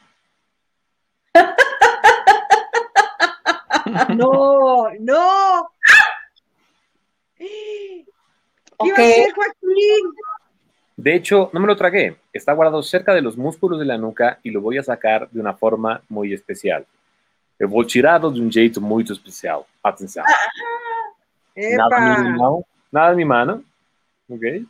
[4.16, 5.70] No, no.
[7.36, 8.04] ¿Qué
[8.82, 10.14] iba a hacer, Joaquín?
[10.96, 12.16] De hecho, no me lo tragué.
[12.32, 15.40] Está guardado cerca de los músculos de la nuca y lo voy a sacar de
[15.40, 16.86] una forma muy especial.
[17.58, 19.64] Eu vou de un jeito muy especial.
[19.82, 20.24] Atención.
[21.56, 22.64] Nada en mi mano.
[22.90, 23.64] Nada en mi mano.
[24.28, 24.66] Ok.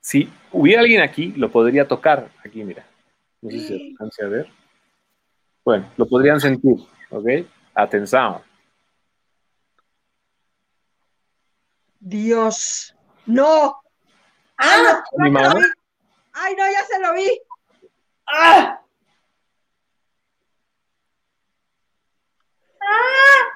[0.00, 2.28] Si hubiera alguien aquí, lo podría tocar.
[2.44, 2.84] Aquí, mira.
[3.40, 4.50] No sé si alcance a ver.
[5.64, 6.76] Bueno, lo podrían sentir.
[7.10, 7.26] Ok.
[7.74, 8.42] Atención.
[12.00, 12.94] Dios.
[13.26, 13.80] No.
[14.56, 15.60] Ah, mi mano.
[16.32, 17.40] Ay, no, ya se lo vi.
[18.26, 18.80] ¡Ah!
[22.80, 23.52] ¡Ah!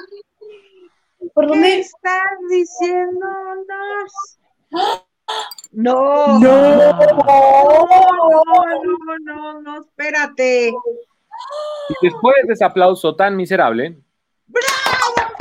[1.34, 1.68] ¿Por dónde?
[1.68, 4.38] ¿Qué estás diciéndonos?
[4.70, 5.06] No.
[5.72, 6.38] No.
[6.38, 6.84] No,
[8.38, 8.42] no,
[9.24, 10.68] no, no, espérate.
[10.68, 13.96] Y después de ese aplauso tan miserable.
[14.46, 15.32] ¡Bravo!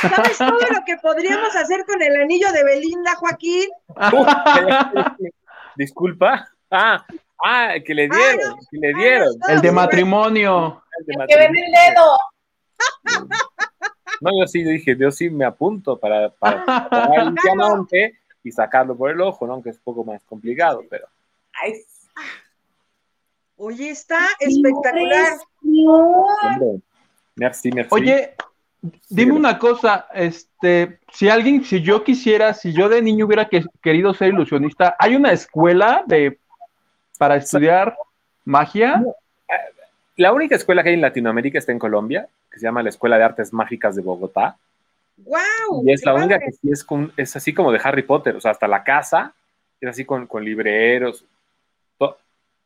[0.00, 3.68] ¿Sabes todo lo que podríamos hacer con el anillo de Belinda, Joaquín?
[5.76, 6.48] Disculpa.
[6.70, 7.04] Ah,
[7.44, 9.34] ah, que le dieron, que le dieron.
[9.48, 10.82] el de matrimonio.
[10.98, 12.16] El, de que ven el dedo.
[14.20, 18.96] No, yo sí dije, yo sí me apunto para, para, para el diamante y sacarlo
[18.96, 19.54] por el ojo, ¿no?
[19.54, 21.06] Aunque es un poco más complicado, pero.
[21.62, 21.74] Ay.
[23.56, 25.36] Oye, está espectacular.
[27.36, 27.88] Merci, merci.
[27.94, 28.34] Oye,
[29.10, 33.46] Dime una cosa, este, si alguien, si yo quisiera, si yo de niño hubiera
[33.82, 36.38] querido ser ilusionista, ¿hay una escuela de
[37.18, 37.94] para estudiar
[38.44, 39.04] magia?
[40.20, 43.16] La única escuela que hay en Latinoamérica está en Colombia, que se llama la Escuela
[43.16, 44.58] de Artes Mágicas de Bogotá.
[45.16, 45.82] ¡Wow!
[45.86, 48.50] Y es la única que sí es, es así como de Harry Potter, o sea,
[48.50, 49.32] hasta la casa
[49.80, 51.24] es así con, con libreros,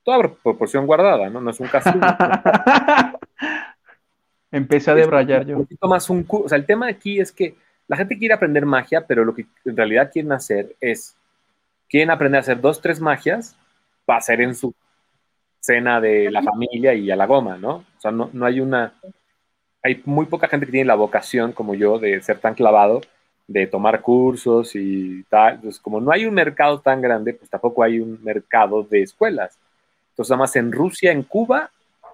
[0.03, 1.41] toda proporción guardada, ¿no?
[1.41, 2.01] No es un castillo.
[4.51, 5.59] Empecé a debrayar yo.
[5.59, 7.55] Un o sea, el tema aquí es que
[7.87, 11.15] la gente quiere aprender magia, pero lo que en realidad quieren hacer es,
[11.89, 13.57] quieren aprender a hacer dos, tres magias
[14.05, 14.75] para hacer en su
[15.65, 17.77] cena de la familia y a la goma, ¿no?
[17.77, 18.93] O sea, no, no hay una,
[19.83, 23.01] hay muy poca gente que tiene la vocación como yo de ser tan clavado,
[23.47, 25.55] de tomar cursos y tal.
[25.55, 29.59] Entonces, como no hay un mercado tan grande, pues tampoco hay un mercado de escuelas.
[30.11, 31.71] Entonces, además en Rusia, en Cuba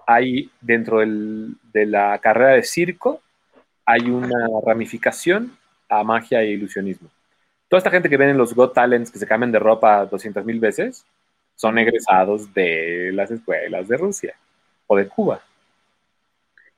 [0.07, 3.21] hay dentro de la carrera de circo,
[3.85, 5.57] hay una ramificación
[5.89, 7.09] a magia e ilusionismo.
[7.67, 10.45] Toda esta gente que ven en los Got Talents que se cambian de ropa 200
[10.45, 11.05] mil veces
[11.55, 14.35] son egresados de las escuelas de Rusia
[14.87, 15.41] o de Cuba.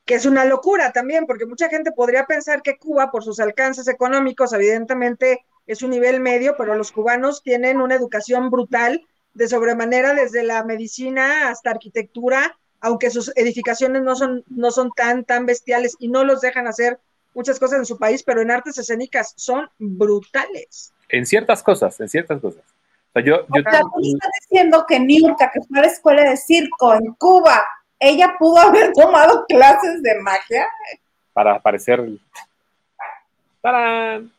[0.06, 3.88] Que es una locura también, porque mucha gente podría pensar que Cuba, por sus alcances
[3.88, 10.14] económicos, evidentemente es un nivel medio, pero los cubanos tienen una educación brutal de sobremanera
[10.14, 15.96] desde la medicina hasta arquitectura aunque sus edificaciones no son, no son tan, tan bestiales
[16.00, 17.00] y no los dejan hacer
[17.34, 20.94] muchas cosas en su país, pero en artes escénicas son brutales.
[21.08, 22.62] En ciertas cosas, en ciertas cosas.
[23.16, 23.84] O sea, yo, yo estás
[24.42, 27.64] diciendo que Niurka, que fue a la escuela de circo en Cuba,
[28.00, 30.66] ella pudo haber tomado clases de magia.
[31.32, 32.04] Para aparecer.
[33.62, 34.32] ¡Tarán!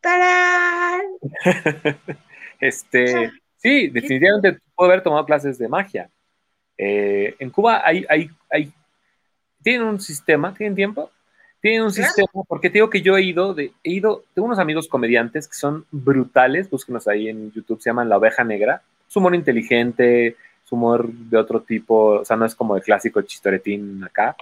[0.00, 1.00] ¡Tarán!
[2.60, 6.10] este, sí, definitivamente pudo haber tomado clases de magia.
[6.76, 8.72] Eh, en Cuba hay, hay, hay,
[9.62, 11.10] tienen un sistema, tienen tiempo,
[11.60, 14.58] tienen un sistema, porque te digo que yo he ido, de, he ido, tengo unos
[14.58, 19.18] amigos comediantes que son brutales, búsquenos ahí en YouTube, se llaman La Oveja Negra, su
[19.18, 24.02] humor inteligente, su humor de otro tipo, o sea, no es como el clásico chistoretín
[24.04, 24.36] acá,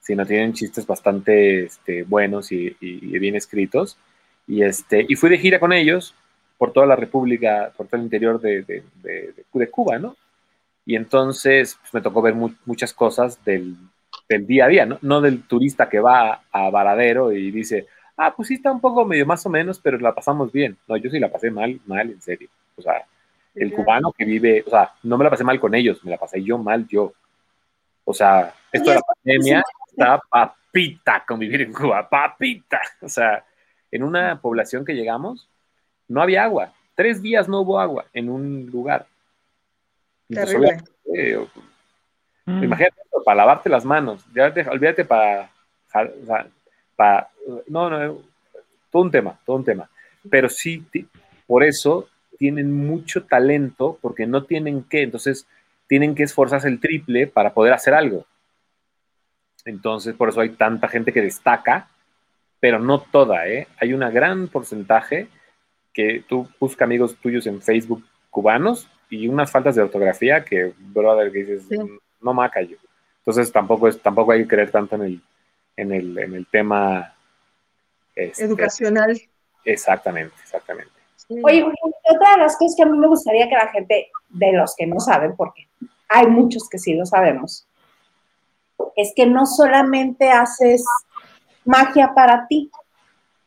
[0.00, 3.96] sino tienen chistes bastante este, buenos y, bien escritos.
[4.46, 6.14] Y, este, y fui de gira con ellos
[6.58, 10.16] por toda la República, por todo el interior de, de, de Cuba, ¿no?
[10.84, 13.76] Y entonces pues, me tocó ver muchas cosas del,
[14.38, 14.98] día a día, ¿no?
[15.02, 19.04] no del turista que va a Varadero y dice, ah, pues sí está un poco
[19.04, 20.76] medio más o menos, pero la pasamos bien.
[20.86, 22.48] No, yo sí la pasé mal, mal, en serio.
[22.76, 23.04] O sea,
[23.54, 26.18] el cubano que vive, o sea, no me la pasé mal con ellos, me la
[26.18, 27.12] pasé yo mal yo.
[28.04, 32.80] O sea, esto de la pandemia está papita convivir en Cuba, papita.
[33.00, 33.44] O sea,
[33.90, 35.48] en una población que llegamos,
[36.08, 36.72] no había agua.
[36.94, 39.06] Tres días no hubo agua en un lugar.
[40.28, 40.78] Terrible.
[42.50, 42.64] Mm.
[42.64, 44.24] Imagínate, para lavarte las manos,
[44.70, 45.50] olvídate para,
[46.96, 47.28] para,
[47.68, 48.18] no, no,
[48.90, 49.88] todo un tema, todo un tema.
[50.28, 50.84] Pero sí,
[51.46, 55.46] por eso tienen mucho talento, porque no tienen que, entonces
[55.86, 58.24] tienen que esforzarse el triple para poder hacer algo.
[59.64, 61.88] Entonces, por eso hay tanta gente que destaca,
[62.60, 63.66] pero no toda, ¿eh?
[63.78, 65.28] Hay una gran porcentaje
[65.92, 71.32] que tú buscas amigos tuyos en Facebook cubanos y unas faltas de ortografía que, brother,
[71.32, 71.66] que dices,
[72.20, 72.76] no maca yo.
[73.18, 75.22] Entonces tampoco, es, tampoco hay que creer tanto en el,
[75.76, 77.14] en el, en el tema
[78.14, 79.20] este, educacional.
[79.64, 80.92] Exactamente, exactamente.
[81.44, 84.74] Oye, otra de las cosas que a mí me gustaría que la gente, de los
[84.74, 85.68] que no saben, porque
[86.08, 87.68] hay muchos que sí lo sabemos,
[88.96, 90.84] es que no solamente haces
[91.64, 92.70] magia para ti,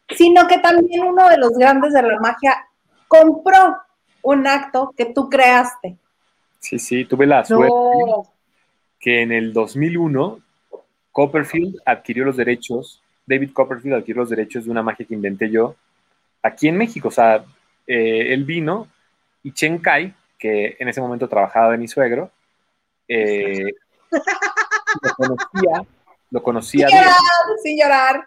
[0.09, 2.67] sino que también uno de los grandes de la magia
[3.07, 3.77] compró
[4.21, 5.97] un acto que tú creaste.
[6.59, 7.73] Sí, sí, tuve la suerte
[9.03, 10.39] que en el 2001
[11.11, 15.75] Copperfield adquirió los derechos, David Copperfield adquirió los derechos de una magia que inventé yo
[16.41, 17.09] aquí en México.
[17.09, 17.43] O sea,
[17.85, 18.87] eh, él vino
[19.43, 22.31] y Chen Kai, que en ese momento trabajaba de mi suegro,
[23.09, 23.73] eh,
[24.09, 25.85] lo conocía,
[26.31, 26.87] lo conocía
[27.61, 28.25] sin llorar.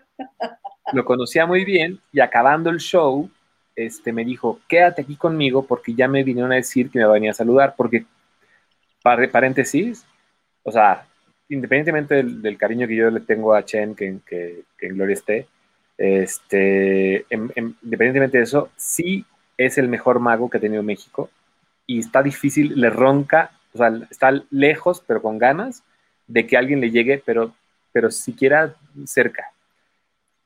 [0.93, 3.31] Lo conocía muy bien y acabando el show,
[3.75, 7.31] este, me dijo, quédate aquí conmigo porque ya me vinieron a decir que me venía
[7.31, 8.05] a saludar, porque,
[9.03, 10.07] paréntesis,
[10.67, 11.07] o sea,
[11.49, 15.47] independientemente del, cariño que yo le tengo a Chen, que, en gloria esté,
[15.97, 19.25] este, independientemente de eso, sí
[19.57, 21.31] es el mejor mago que ha tenido México
[21.87, 25.85] y está difícil, le ronca, o sea, está lejos, pero con ganas
[26.27, 27.55] de que alguien le llegue, pero,
[27.93, 28.75] pero siquiera
[29.07, 29.53] cerca.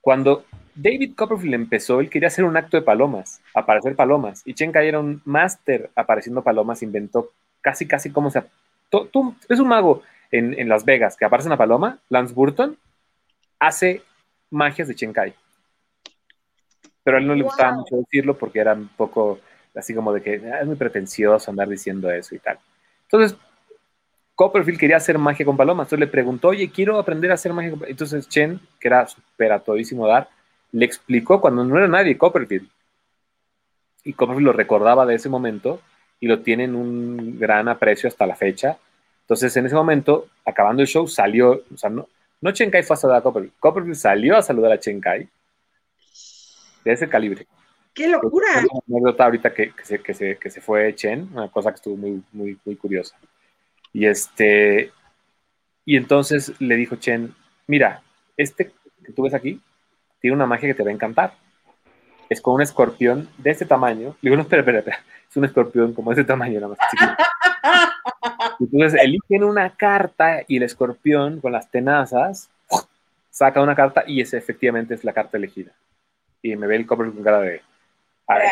[0.03, 0.45] Cuando
[0.75, 4.89] David Copperfield empezó, él quería hacer un acto de palomas, aparecer palomas, y Chen Kai
[4.89, 7.31] era un máster apareciendo palomas, inventó
[7.63, 8.43] casi, casi cómo se...
[8.91, 12.77] Tú, es un mago en, Las Vegas que aparece una paloma, Lance Burton,
[13.59, 14.03] hace
[14.51, 15.35] magias de Chen Kai.
[17.03, 19.41] Pero a él no le gustaba mucho decirlo porque era un poco
[19.75, 22.59] así como de que ah, es muy pretencioso andar diciendo eso y tal.
[23.05, 23.39] Entonces,
[24.35, 25.87] Copperfield quería hacer magia con palomas.
[25.87, 29.53] Entonces le preguntó, oye, quiero aprender a hacer magia con Entonces Chen, que era súper
[29.53, 30.29] a todísimo dar,
[30.73, 32.69] le explicó cuando no era nadie Copperfield.
[34.05, 35.81] Y Copperfield lo recordaba de ese momento
[36.21, 38.79] y lo tiene en un gran aprecio hasta la fecha.
[39.23, 42.09] Entonces, en ese momento, acabando el show, salió, o sea, no,
[42.41, 45.29] no Chen Kai fue a saludar a Copperfield, Copperfield salió a saludar a Chen Kai
[46.85, 47.47] de ese calibre.
[47.95, 48.47] ¡Qué locura!
[48.71, 51.77] Una anécdota ahorita que, que, se, que, se, que se fue Chen, una cosa que
[51.77, 53.17] estuvo muy, muy, muy curiosa.
[53.93, 54.93] Y este,
[55.85, 57.35] y entonces le dijo Chen,
[57.67, 58.03] mira,
[58.37, 58.73] este
[59.05, 59.61] que tú ves aquí
[60.21, 61.35] tiene una magia que te va a encantar.
[62.29, 64.17] Es con un escorpión de este tamaño.
[64.21, 65.05] Le digo, no, espera, espera, espera.
[65.31, 66.79] Es un escorpión como de este tamaño, nada más.
[68.59, 72.51] Entonces eligen una carta y el escorpión con las tenazas
[73.31, 75.73] saca una carta y esa efectivamente es la carta elegida.
[76.43, 77.63] Y me ve el cobre con cara de...
[78.27, 78.49] A ver,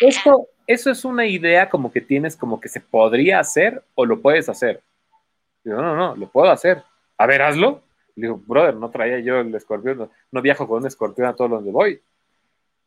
[0.00, 4.20] esto, eso es una idea como que tienes como que se podría hacer o lo
[4.20, 4.80] puedes hacer.
[5.64, 6.82] No, no, no, lo puedo hacer.
[7.16, 7.82] A ver, hazlo.
[8.16, 11.50] Le digo, brother, no traía yo el escorpión, no, viajo con un escorpión a todos
[11.50, 12.00] donde voy.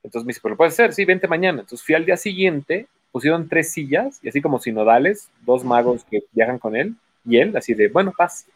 [0.04, 1.62] Entonces me dice, pero lo puedes hacer, sí, vente mañana.
[1.62, 6.24] Entonces fui al día siguiente, pusieron tres sillas y así como sinodales, dos magos que
[6.32, 6.96] viajan con él
[7.26, 8.48] y él, así de, bueno, paz.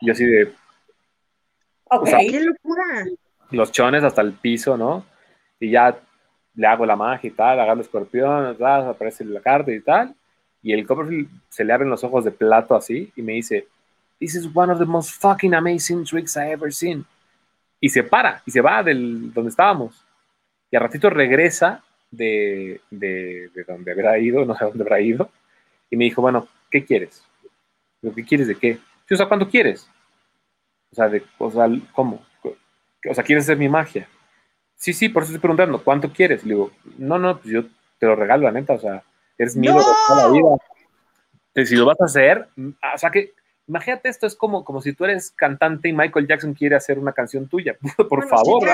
[0.00, 0.52] Y así de.
[1.84, 3.04] Ok, qué locura.
[3.50, 5.04] Los chones hasta el piso, ¿no?
[5.58, 5.98] Y ya
[6.54, 10.14] le hago la magia y tal, hago el escorpión, aparece la carta y tal.
[10.62, 13.66] Y el Copperfield se le abren los ojos de plato así y me dice,
[14.18, 17.04] This is one of the most fucking amazing tricks I ever seen.
[17.80, 20.04] Y se para y se va del donde estábamos.
[20.70, 25.30] Y a ratito regresa de, de, de donde habrá ido, no sé dónde habrá ido.
[25.90, 27.24] Y me dijo, bueno, ¿qué quieres?
[28.14, 28.78] ¿Qué quieres de qué?
[29.10, 29.88] O sea, ¿cuánto quieres?
[30.92, 32.24] O sea, de, o sea, ¿cómo?
[32.42, 34.08] O sea, ¿quieres hacer mi magia?
[34.76, 36.44] Sí, sí, por eso estoy preguntando, ¿cuánto quieres?
[36.44, 37.64] Le digo, no, no, pues yo
[37.98, 39.02] te lo regalo, la neta, o sea,
[39.36, 41.66] eres mío de toda la vida.
[41.66, 43.32] Si lo vas a hacer, o sea que
[43.68, 47.12] Imagínate esto, es como, como si tú eres cantante y Michael Jackson quiere hacer una
[47.12, 47.76] canción tuya.
[48.08, 48.66] Por favor,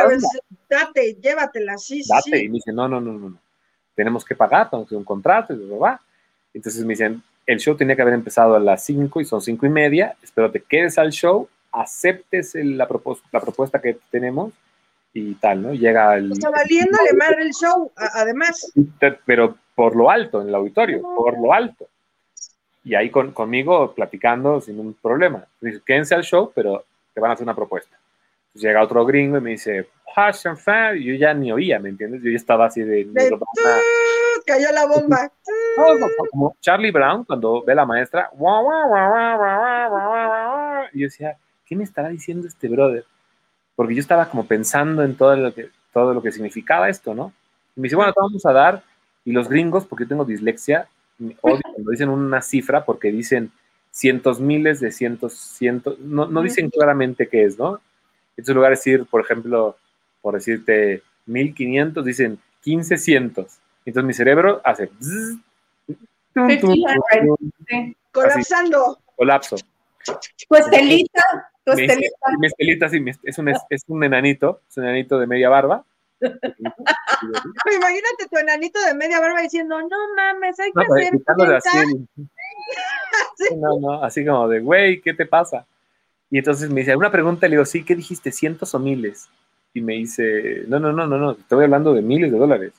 [0.71, 2.45] date, llévatela, sí, Date.
[2.45, 3.37] Y me dice, no, no, no, no,
[3.97, 6.01] tenemos que pagar, tenemos que un contrato, y va.
[6.55, 9.67] Entonces me dicen, el show tenía que haber empezado a las 5 y son cinco
[9.67, 12.89] y media, espero te quedes al show, aceptes la,
[13.33, 14.53] la propuesta que tenemos
[15.13, 15.75] y tal, ¿no?
[15.75, 16.31] Llega el...
[16.31, 18.73] Está valiéndole madre el show, además.
[19.27, 21.89] Pero por lo alto, en el auditorio, por lo alto
[22.85, 25.45] y ahí con, conmigo platicando sin un problema.
[25.61, 27.97] Dice, quédense al show, pero te van a hacer una propuesta.
[28.53, 31.89] llega otro gringo y me dice, Hush and fan, y yo ya ni oía, ¿me
[31.89, 32.23] entiendes?
[32.23, 33.09] Yo ya estaba así de...
[34.47, 35.33] cayó la bomba.
[36.31, 38.31] como Charlie Brown cuando ve a la maestra,
[40.93, 43.05] y yo decía, ¿qué me estará diciendo este brother?
[43.75, 47.33] Porque yo estaba como pensando en todo lo que, todo lo que significaba esto, ¿no?
[47.75, 48.83] Y me dice, bueno, te vamos a dar,
[49.25, 50.87] y los gringos, porque yo tengo dislexia,
[51.41, 53.51] odio cuando dicen una cifra porque dicen
[53.91, 57.81] cientos miles de cientos, cientos, no, no dicen claramente qué es, ¿no?
[58.37, 59.77] En su lugar decir, por ejemplo,
[60.23, 63.59] por decirte 1500, dicen 1500.
[63.85, 64.91] Entonces mi cerebro hace...
[68.11, 68.99] Colapsando.
[69.17, 69.57] colapso.
[70.49, 71.23] Pues Telita,
[71.65, 72.17] Tu estelita.
[72.39, 75.85] Mi, estelita, sí, es un, es un enanito, es un enanito de media barba.
[77.77, 82.09] Imagínate tu enanito de media barba diciendo, no mames, hay que hacer así,
[83.57, 85.67] No, no, así como de, güey, ¿qué te pasa?
[86.31, 88.33] Y entonces me dice, una pregunta, le digo, sí, ¿qué dijiste?
[88.33, 89.29] ¿Cientos o miles?
[89.73, 92.73] Y me dice, no, no, no, no, no, estoy hablando de miles de dólares.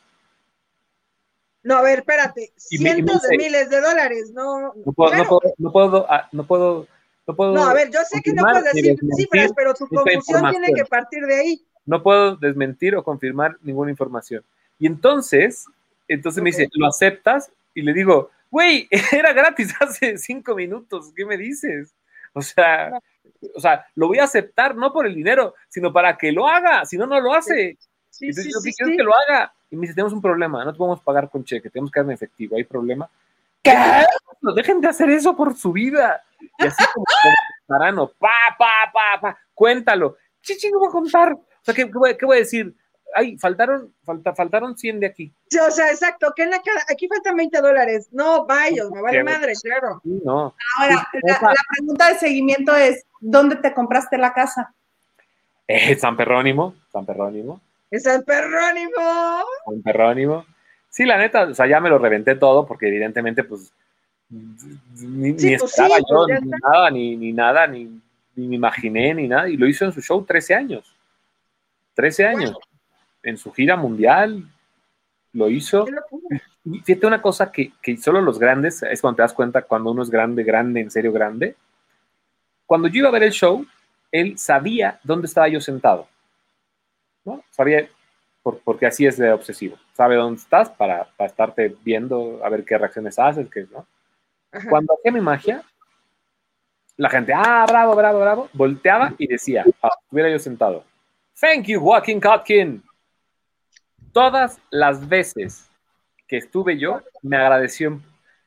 [1.64, 4.74] No, a ver, espérate, cientos de miles de dólares, no.
[4.86, 6.88] No puedo, no puedo, no puedo, ah, no puedo,
[7.26, 7.54] no puedo.
[7.54, 10.86] No, a ver, yo sé que no puedes decir cifras, pero tu conclusión tiene que
[10.86, 11.66] partir de ahí.
[11.86, 14.44] No puedo desmentir o confirmar ninguna información.
[14.80, 15.66] Y entonces,
[16.08, 17.52] entonces me dice, ¿lo aceptas?
[17.74, 21.94] Y le digo, güey, era gratis hace cinco minutos, ¿qué me dices?
[22.34, 22.92] O sea,
[23.56, 26.86] o sea, lo voy a aceptar no por el dinero, sino para que lo haga,
[26.86, 27.78] si no, no lo hace.
[28.10, 29.54] Sí, Entonces, sí, yo quiero que lo haga.
[29.70, 32.06] Y me dice, tenemos un problema, no te podemos pagar con cheque, tenemos que dar
[32.06, 33.10] en efectivo, ¿hay problema?
[33.62, 33.74] ¿Qué?
[34.42, 36.24] No, dejen de hacer eso por su vida.
[36.60, 37.06] Y así como,
[37.68, 40.18] parano, pa, pa, pa, pa, cuéntalo.
[40.42, 41.38] Chichi, no voy a contar.
[41.66, 42.76] O sea, ¿qué, voy, qué voy a decir?
[43.16, 45.34] ay, faltaron, falta, faltaron 100 de aquí.
[45.49, 46.61] Sí, o sea, exacto, que en la
[46.91, 48.09] aquí faltan 20 dólares.
[48.11, 50.01] No, vaya, me vale madre, claro.
[50.03, 50.53] no.
[50.78, 54.74] Ahora, la, pregunta de seguimiento es, ¿dónde te compraste la casa?
[55.68, 57.61] Eh, San Perrónimo, San Perrónimo.
[57.97, 59.45] San Perrónimo.
[59.66, 60.45] San Perrónimo.
[60.89, 63.72] Sí, la neta, o sea, ya me lo reventé todo porque evidentemente, pues,
[64.30, 68.01] ni, ni pues esperaba yo, pues, ni nada, ni, ni nada, ni,
[68.36, 69.47] ni, me imaginé, ni nada.
[69.47, 70.95] Y lo hizo en su show 13 años.
[71.96, 72.58] 13 años
[73.24, 74.43] en su gira mundial,
[75.34, 75.86] lo hizo.
[76.64, 79.91] Y fíjate una cosa que, que, solo los grandes, es cuando te das cuenta cuando
[79.91, 81.56] uno es grande, grande, en serio grande.
[82.66, 83.66] Cuando yo iba a ver el show,
[84.12, 86.08] él sabía dónde estaba yo sentado.
[87.26, 87.43] ¿no?
[87.52, 87.88] Sabía,
[88.64, 89.78] porque así es de obsesivo.
[89.93, 93.86] Sabe dónde estás para, para estarte viendo, a ver qué reacciones haces, qué, ¿no?
[94.70, 95.64] Cuando hacía mi magia,
[96.96, 100.86] la gente, ah, bravo, bravo, bravo, volteaba y decía, ah, estuviera yo sentado.
[101.40, 102.84] Thank you, Joaquín Kotkin
[104.16, 105.70] todas las veces
[106.26, 108.00] que estuve yo, me agradeció.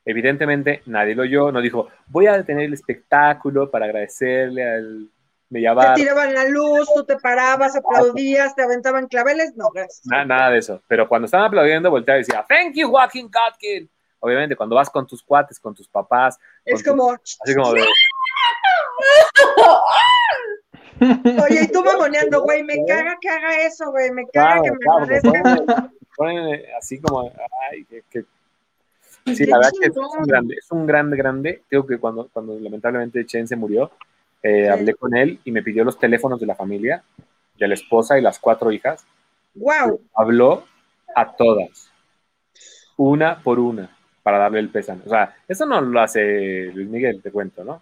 [0.03, 5.07] Evidentemente, nadie lo oyó, no dijo, voy a detener el espectáculo para agradecerle al
[5.51, 5.93] Mellabar.
[5.93, 10.01] Te tiraban la luz, tú te parabas, aplaudías, te aventaban claveles, no, gracias.
[10.05, 10.81] Nada, de eso.
[10.87, 13.87] Pero cuando estaban aplaudiendo, volteaba y decía, thank you, Joaquín Kotkin.
[14.21, 16.39] Obviamente, cuando vas con tus cuates, con tus papás.
[16.65, 17.11] Es como.
[17.11, 17.73] así como.
[20.99, 24.77] Oye, y tú mamoneando, güey, me caga que haga eso, güey, me caga que me
[25.03, 25.91] agradezca.
[26.15, 27.31] Ponen, así como,
[27.71, 28.25] ay, que,
[29.25, 31.63] Sí, la verdad que es un grande, es un grande, grande.
[31.69, 33.91] Digo que cuando, cuando lamentablemente Chen se murió,
[34.41, 37.03] eh, hablé con él y me pidió los teléfonos de la familia,
[37.57, 39.05] de la esposa y las cuatro hijas.
[39.55, 40.01] ¡Wow!
[40.15, 40.63] Habló
[41.15, 41.91] a todas,
[42.97, 45.01] una por una, para darle el pésame.
[45.05, 47.81] O sea, eso no lo hace Luis Miguel, te cuento, ¿no?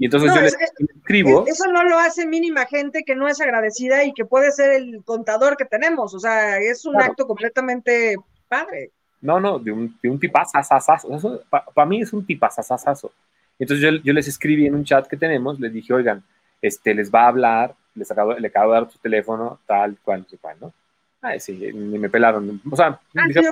[0.00, 1.44] Y entonces yo le escribo.
[1.46, 5.04] Eso no lo hace mínima gente que no es agradecida y que puede ser el
[5.04, 6.14] contador que tenemos.
[6.14, 8.16] O sea, es un acto completamente
[8.48, 8.92] padre.
[9.20, 11.42] No, no, de un, de un tipazazazazo.
[11.50, 13.12] Para mí es un tipazazazazo.
[13.58, 16.22] Entonces yo, yo, les escribí en un chat que tenemos, les dije, oigan,
[16.62, 20.24] este, les va a hablar, les acabo, le acabo de dar su teléfono, tal, cual,
[20.40, 20.72] cual, ¿no?
[21.20, 22.58] Ah, sí, ni me pelaron.
[22.70, 23.42] O sea, ah, dije,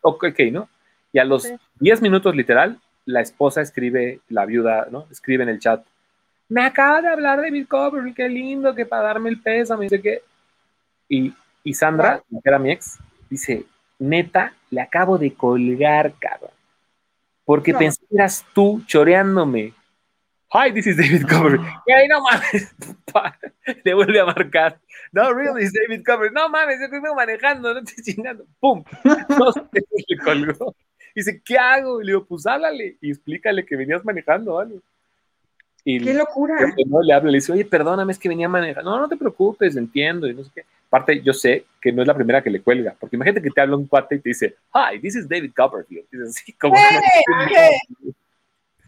[0.00, 0.68] ok, ¿no?
[1.12, 1.48] Y a los
[1.78, 5.06] 10 minutos literal, la esposa escribe, la viuda, ¿no?
[5.12, 5.84] Escribe en el chat,
[6.52, 9.86] me acaba de hablar de Bill Copperfield, qué lindo, que para darme el peso, me
[9.86, 10.20] dice que...
[11.08, 11.32] Y,
[11.64, 12.98] y Sandra, que era mi ex,
[13.30, 13.64] dice,
[13.98, 16.50] neta, le acabo de colgar, cabrón.
[17.46, 19.72] Porque pensé que eras tú choreándome.
[20.52, 21.66] Hi, this is David Copperfield.
[21.86, 22.74] Y ahí no mames,
[23.84, 24.78] le vuelve a marcar.
[25.10, 26.34] No, really, it's David Copperfield.
[26.34, 28.44] No mames, yo estoy manejando, no estoy chingando.
[28.60, 28.84] ¡Pum!
[29.38, 30.76] No sé, le colgó.
[31.14, 32.02] Dice, ¿qué hago?
[32.02, 34.74] Y le digo, pues háblale y explícale que venías manejando, ¿vale?
[35.84, 36.54] ¡Qué locura!
[36.86, 38.90] No le habla, le dice, oye, perdóname, es que venía manejando.
[38.90, 40.64] No, no te preocupes, entiendo, y no sé qué.
[40.86, 43.60] Aparte, yo sé que no es la primera que le cuelga, porque imagínate que te
[43.60, 46.06] habla un cuate y te dice, hi, this is David Copperfield.
[46.28, 46.76] así como...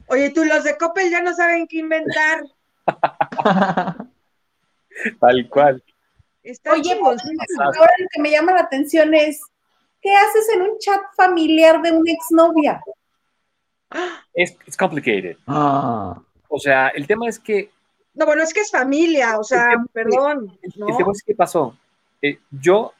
[0.06, 2.44] Oye, tú, los de Coppel ya no saben qué inventar.
[5.20, 5.82] Tal cual.
[6.44, 7.22] Oye, pues,
[7.58, 9.40] ahora lo que me llama la atención es,
[10.02, 12.82] ¿qué haces en un chat familiar de una exnovia?
[14.34, 15.38] Es es complicated.
[15.46, 16.20] Ah.
[16.54, 17.72] O sea, el tema es que...
[18.14, 20.56] No, bueno, es que es familia, o sea, perdón.
[20.62, 21.76] El, tema es que pasó.
[22.22, 22.92] Eh, yo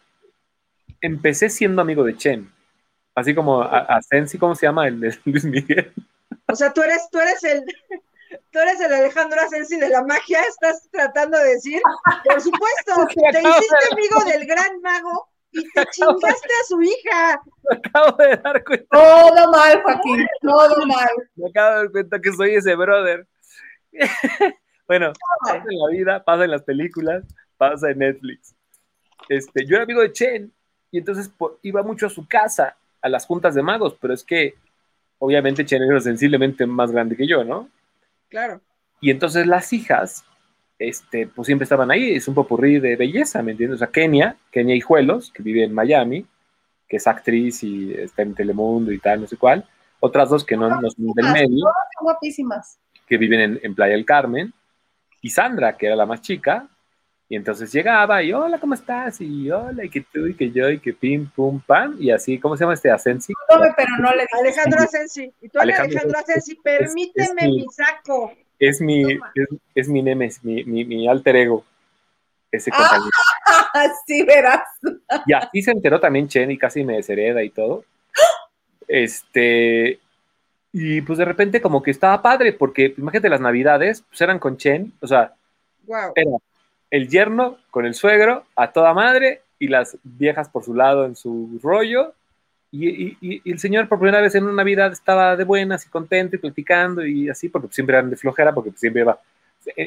[1.00, 2.52] empecé siendo amigo de Chen,
[3.14, 4.88] así como a, Sensi, ¿cómo se llama?
[4.88, 5.92] El de Luis Miguel.
[6.48, 7.62] O sea, tú eres, tú eres el,
[8.50, 11.80] tú eres el Alejandro Asensi de la magia, estás tratando de decir,
[12.24, 17.42] por supuesto, te hiciste amigo del gran mago y te chingaste a su hija.
[17.70, 18.86] Me acabo de dar cuenta.
[18.90, 21.09] Todo mal, Joaquín, todo mal.
[21.36, 23.28] Me acabo de dar cuenta que soy ese brother.
[24.86, 27.24] Bueno, pasa en la vida, pasa en las películas,
[27.57, 28.55] pasa en Netflix.
[29.28, 30.53] Este, yo era amigo de Chen
[30.90, 31.30] y entonces
[31.62, 34.55] iba mucho a su casa, a las juntas de magos, pero es que
[35.18, 37.68] obviamente Chen era sensiblemente más grande que yo, ¿no?
[38.28, 38.61] Claro.
[39.01, 40.24] Y entonces las hijas,
[40.78, 43.76] este, pues siempre estaban ahí, es un popurrí de belleza, ¿me entiendes?
[43.76, 46.26] O sea, Kenia, Kenia Hijuelos, que vive en Miami,
[46.88, 49.66] que es actriz y está en Telemundo y tal, no sé cuál.
[50.01, 51.64] Otras dos que no, no son del medio.
[52.03, 52.78] guapísimas.
[53.07, 54.52] Que viven en, en Playa del Carmen.
[55.20, 56.68] Y Sandra, que era la más chica,
[57.28, 59.20] y entonces llegaba y hola, ¿cómo estás?
[59.20, 61.96] Y hola, y que tú, y que yo, y que pim, pum, pam.
[61.98, 63.32] Y así, ¿cómo se llama este Asensi?
[63.32, 65.32] No, pero no le Alejandro Asensi.
[65.40, 68.32] Y tú, Alejandro, Alejandro Asensi, permíteme mi, saco.
[68.59, 71.64] Es mi, es, es, mi nemes, mi, mi, mi, alter ego.
[72.52, 73.94] Ese ah, compañero.
[74.07, 74.62] sí, verás.
[75.26, 77.84] Y así se enteró también Chen y casi me deshereda y todo.
[78.86, 79.98] Este,
[80.76, 84.56] y pues de repente como que estaba padre, porque imagínate las navidades, pues eran con
[84.56, 85.32] Chen, o sea,
[85.86, 86.12] wow.
[86.16, 86.32] era
[86.90, 91.14] el yerno con el suegro a toda madre y las viejas por su lado en
[91.14, 92.12] su rollo.
[92.72, 93.16] Y,
[93.48, 97.06] el señor por primera vez en una Navidad estaba de buenas y contento y platicando
[97.06, 99.16] y así, porque siempre eran de flojera, porque siempre iba...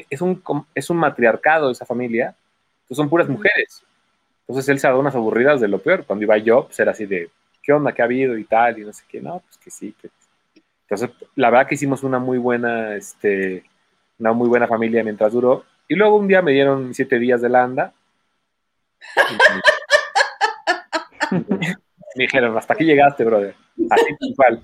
[0.08, 0.42] Es un,
[0.74, 2.34] es un matriarcado esa familia,
[2.78, 3.84] entonces son puras mujeres.
[4.46, 6.06] Entonces él se ha dado unas aburridas de lo peor.
[6.06, 7.28] Cuando iba yo, pues era así de,
[7.62, 7.92] ¿qué onda?
[7.92, 8.38] ¿Qué ha habido?
[8.38, 9.20] Y tal, y no sé qué.
[9.20, 9.94] No, pues que sí.
[10.00, 10.08] Que...
[10.90, 13.62] Entonces, la verdad que hicimos una muy buena, este,
[14.18, 15.64] una muy buena familia mientras duró.
[15.86, 17.92] Y luego un día me dieron siete días de landa.
[21.30, 23.54] me dijeron, hasta aquí llegaste, brother.
[23.90, 24.62] Así igual.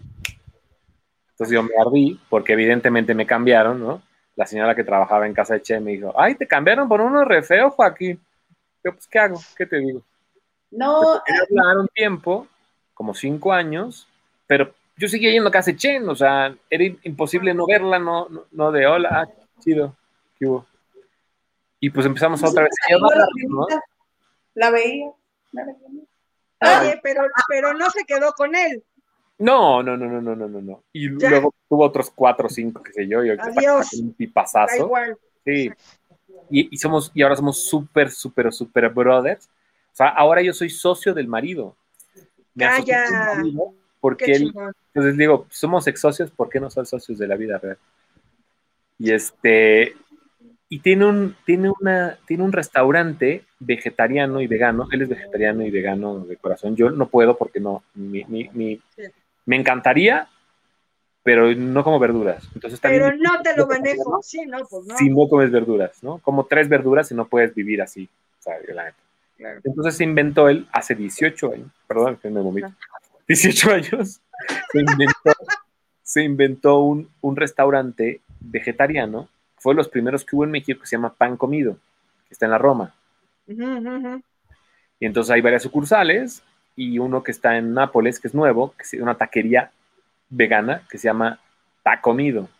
[1.32, 4.00] Entonces yo me ardí, porque evidentemente me cambiaron, ¿no?
[4.36, 7.22] La señora que trabajaba en casa de Che me dijo, ay, te cambiaron por uno
[7.24, 8.18] re feo, Joaquín.
[8.82, 9.38] Yo, pues, ¿qué hago?
[9.56, 10.00] ¿Qué te digo?
[10.70, 11.22] No.
[11.26, 12.46] Quería un tiempo,
[12.94, 14.08] como cinco años,
[14.46, 18.72] pero yo seguía yendo a casa Chen, o sea, era imposible no verla, no, no,
[18.72, 19.28] de hola, ah,
[19.60, 19.94] chido,
[20.38, 20.66] ¿qué hubo?
[21.80, 22.74] Y pues empezamos otra vez.
[24.54, 25.10] La veía.
[26.60, 28.82] Oye, pero, pero no se quedó con él.
[29.38, 30.82] No, no, no, no, no, no, no.
[30.92, 33.24] Y luego tuvo otros cuatro o cinco, qué sé yo.
[33.24, 33.92] Y Adiós.
[33.94, 34.76] Un pipazazo.
[34.76, 35.18] igual.
[35.44, 35.70] Sí.
[36.48, 39.46] Y, y, somos, y ahora somos súper, súper, súper brothers.
[39.92, 41.76] O sea, ahora yo soy socio del marido.
[42.54, 43.04] Me ah, ya.
[44.04, 44.52] Porque él,
[44.92, 47.78] entonces digo, somos ex socios, ¿por qué no son socios de la vida real?
[48.98, 49.96] Y este,
[50.68, 54.88] y tiene un, tiene, una, tiene un restaurante vegetariano y vegano.
[54.92, 56.76] Él es vegetariano y vegano de corazón.
[56.76, 58.78] Yo no puedo porque no, mi, mi,
[59.46, 60.28] me encantaría,
[61.22, 62.46] pero no como verduras.
[62.54, 64.98] Entonces, pero no te lo manejo, sí, no, pues no.
[64.98, 66.18] Si no comes verduras, ¿no?
[66.18, 68.06] Como tres verduras y no puedes vivir así,
[69.64, 72.70] Entonces se inventó él hace 18 años, perdón, que me vomito,
[73.28, 74.20] 18 años,
[74.72, 75.32] se inventó,
[76.02, 79.28] se inventó un, un restaurante vegetariano
[79.64, 81.78] fue de los primeros que hubo en México que se llama Pan Comido,
[82.28, 82.94] que está en la Roma.
[83.46, 86.42] Y entonces hay varias sucursales
[86.76, 89.72] y uno que está en Nápoles, que es nuevo, que es una taquería
[90.28, 91.40] vegana que se llama
[91.82, 92.50] Tacomido.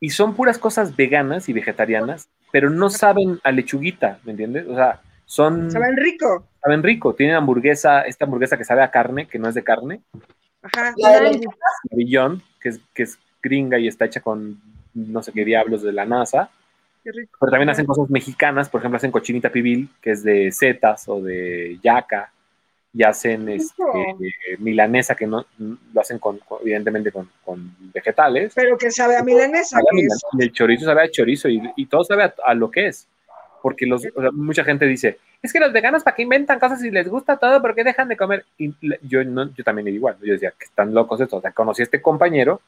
[0.00, 4.66] Y son puras cosas veganas y vegetarianas, pero no saben a lechuguita, ¿me entiendes?
[4.66, 5.02] O sea,
[5.32, 5.70] son...
[5.70, 6.46] Saben rico.
[6.62, 7.14] Saben rico.
[7.14, 10.02] Tienen hamburguesa, esta hamburguesa que sabe a carne, que no es de carne.
[10.60, 10.92] Ajá.
[10.98, 11.40] La de
[11.90, 14.60] Billón, que es, que es gringa y está hecha con
[14.92, 16.50] no sé qué diablos de la NASA.
[17.02, 21.22] Pero también hacen cosas mexicanas, por ejemplo, hacen cochinita pibil, que es de setas o
[21.22, 22.30] de yaca,
[22.92, 23.82] y hacen este,
[24.58, 28.52] milanesa, que no lo hacen con, evidentemente con, vegetales.
[28.54, 29.80] Pero que sabe a milanesa.
[30.38, 33.08] Y el chorizo sabe a chorizo y, todo sabe a, lo que es.
[33.62, 37.08] Porque los, mucha gente dice, es que los veganos, ¿para qué inventan cosas y les
[37.08, 37.62] gusta todo?
[37.62, 38.44] ¿Por qué dejan de comer?
[38.58, 40.16] Y yo, no, yo también igual.
[40.20, 41.38] Yo decía, que están locos estos.
[41.38, 42.60] O sea, conocí a este compañero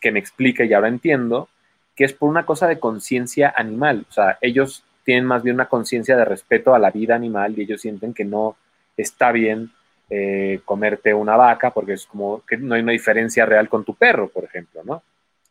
[0.00, 1.48] que me explica y ahora entiendo
[1.96, 4.04] que es por una cosa de conciencia animal.
[4.08, 7.62] O sea, ellos tienen más bien una conciencia de respeto a la vida animal y
[7.62, 8.56] ellos sienten que no
[8.96, 9.70] está bien
[10.10, 13.94] eh, comerte una vaca porque es como que no hay una diferencia real con tu
[13.94, 15.02] perro, por ejemplo, ¿no?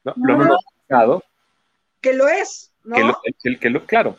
[0.03, 1.23] Lo hemos explicado.
[2.01, 2.95] Que lo es, ¿no?
[3.59, 4.17] Que lo, claro.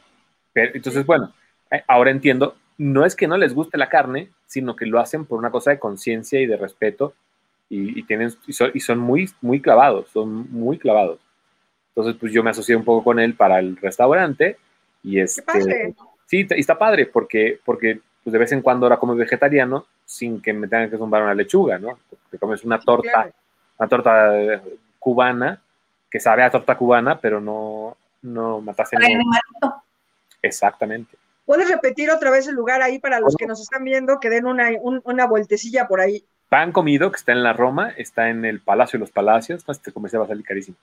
[0.64, 1.32] Entonces, bueno,
[1.70, 5.24] eh, ahora entiendo, no es que no les guste la carne, sino que lo hacen
[5.24, 7.14] por una cosa de conciencia y de respeto
[7.70, 11.20] y, tienen, y son, muy, muy clavados, son muy clavados.
[11.90, 14.56] Entonces, pues yo me asocié un poco con él para el restaurante
[15.02, 15.94] y este,
[16.26, 20.40] sí, y está padre porque, porque pues de vez en cuando ahora como vegetariano sin
[20.40, 21.98] que me tengan que zumbar una lechuga, ¿no?
[22.30, 23.30] Te comes una torta,
[23.78, 24.60] una torta eh,
[24.98, 25.60] cubana
[26.10, 28.96] que sabe a torta cubana, pero no, no mataste
[30.42, 31.16] Exactamente.
[31.44, 34.44] ¿Puedes repetir otra vez el lugar ahí para los que nos están viendo, que den
[34.44, 36.22] una, una vueltecilla por ahí?
[36.48, 39.72] Pan comido, que está en la Roma, está en el Palacio de los Palacios, no,
[39.72, 40.76] este comercial va a salir carísimo.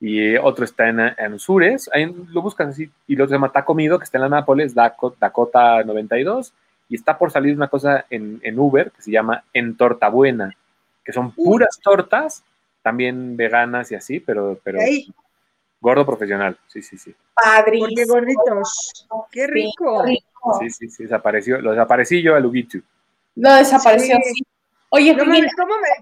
[0.00, 3.52] y otro está en, en Usures, ahí lo buscas así, y lo otro se llama
[3.52, 6.52] Taco Mido, que está en la Nápoles, Dakota 92,
[6.88, 10.56] y está por salir una cosa en, en Uber que se llama En Torta Buena,
[11.04, 12.42] que son puras tortas,
[12.82, 14.78] también veganas y así, pero, pero
[15.80, 17.14] gordo profesional, sí, sí, sí.
[17.34, 17.94] Padrísimo.
[17.94, 20.04] Qué gorditos, qué rico.
[20.60, 22.80] Sí, sí, sí, desapareció, lo desaparecí yo a Lugitu.
[23.34, 24.42] Lo desapareció, sí.
[24.90, 25.40] Oye, ¿cómo, me,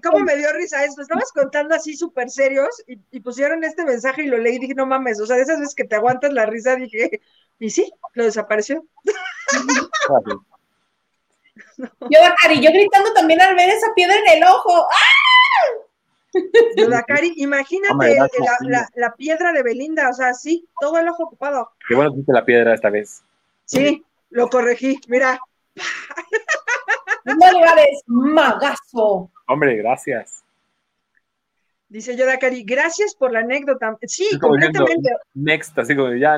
[0.03, 1.01] ¿cómo, me, dio risa esto?
[1.01, 4.85] Estabas contando así súper serios y, pusieron este mensaje y lo leí y dije, no
[4.85, 7.19] mames, o sea, de esas veces que te aguantas la risa, dije,
[7.59, 8.85] y sí, lo desapareció.
[11.77, 14.87] Yo, Dakari, yo gritando también al ver esa piedra en el ojo.
[14.91, 15.24] ¡Ah!
[16.77, 18.17] Yo, Dakari, imagínate
[18.61, 21.71] la, la, piedra de Belinda, o sea, sí, todo el ojo ocupado.
[21.87, 23.23] Qué bueno que hiciste la piedra esta vez.
[23.65, 25.39] Sí, lo corregí, mira.
[27.25, 29.31] No lugares, magazo.
[29.47, 30.43] Hombre, gracias.
[31.87, 33.97] Dice yo, Dakari, gracias por la anécdota.
[34.03, 35.09] Sí, completamente.
[35.33, 36.37] next, así como ya,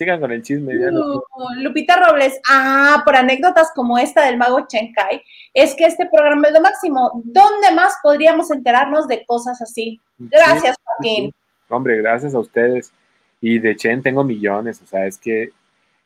[0.00, 0.72] sigan con el chisme.
[1.58, 5.22] Lupita Robles, ah, por anécdotas como esta del mago Chenkai,
[5.52, 7.20] es que este programa es lo máximo.
[7.22, 10.00] ¿Dónde más podríamos enterarnos de cosas así?
[10.16, 11.34] Gracias, Joaquín.
[11.68, 12.94] Hombre, gracias a ustedes.
[13.42, 15.50] Y de Chen tengo millones, o sea, es que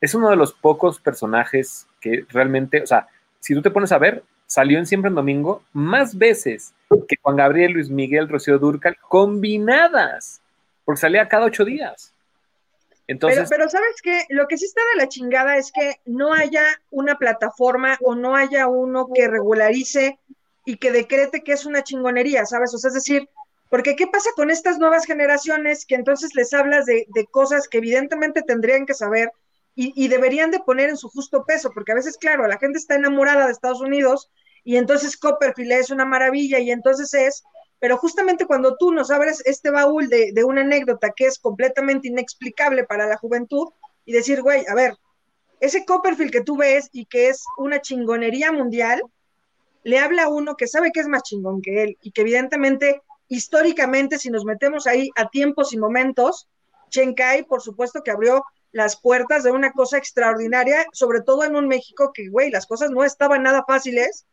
[0.01, 3.07] es uno de los pocos personajes que realmente, o sea,
[3.39, 6.73] si tú te pones a ver, salió en Siempre en Domingo más veces
[7.07, 10.41] que Juan Gabriel, Luis Miguel, Rocío Durcal, combinadas,
[10.83, 12.14] porque salía cada ocho días.
[13.07, 16.63] Entonces, pero, sabes que lo que sí está de la chingada es que no haya
[16.89, 20.19] una plataforma o no haya uno que regularice
[20.65, 22.73] y que decrete que es una chingonería, ¿sabes?
[22.73, 23.29] O sea, es decir,
[23.69, 27.77] porque ¿qué pasa con estas nuevas generaciones que entonces les hablas de, de cosas que
[27.77, 29.31] evidentemente tendrían que saber,
[29.77, 32.95] y, deberían de poner en su justo peso, porque a veces, claro, la gente está
[32.95, 34.31] enamorada de Estados Unidos
[34.63, 37.43] y entonces Copperfield es una maravilla y entonces es,
[37.85, 42.83] pero justamente cuando tú nos abres este baúl de, una anécdota que es completamente inexplicable
[42.83, 43.67] para la juventud
[44.05, 44.97] y decir, güey, a ver,
[45.59, 49.03] ese Copperfield que tú ves y que es una chingonería mundial,
[49.83, 53.03] le habla a uno que sabe que es más chingón que él y que evidentemente,
[53.27, 56.49] históricamente, si nos metemos ahí a tiempos y momentos,
[56.89, 61.67] Chenkai, por supuesto que abrió las puertas de una cosa extraordinaria, sobre todo en un
[61.67, 64.25] México que, güey, las cosas no estaban nada fáciles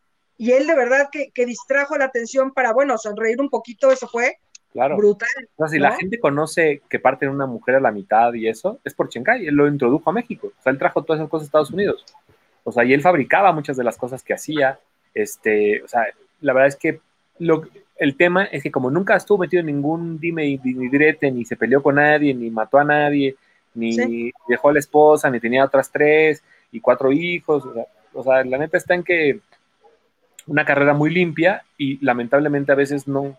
[0.43, 4.39] y él de verdad que, distrajo la atención para, bueno, sonreír un poquito, eso fue
[4.73, 4.97] claro.
[4.97, 5.29] brutal.
[5.55, 8.49] O sea, si la gente conoce que parte de una mujer a la mitad y
[8.49, 11.31] eso, es por Chencay, él lo introdujo a México, o sea, él trajo todas esas
[11.31, 12.05] cosas a Estados Unidos.
[12.65, 14.81] O sea, y él fabricaba muchas de las cosas que hacía,
[15.15, 16.09] este, o sea,
[16.41, 16.99] la verdad es que
[17.39, 17.63] lo,
[17.97, 21.55] el tema es que como nunca estuvo metido en ningún dime ni direte, ni se
[21.55, 23.37] peleó con nadie, ni mató a nadie,
[23.77, 26.43] ni dejó a la esposa, ni tenía otras tres
[26.73, 27.63] y cuatro hijos.
[28.13, 29.41] O sea, la neta está en que
[30.47, 33.37] una carrera muy limpia y lamentablemente a veces no,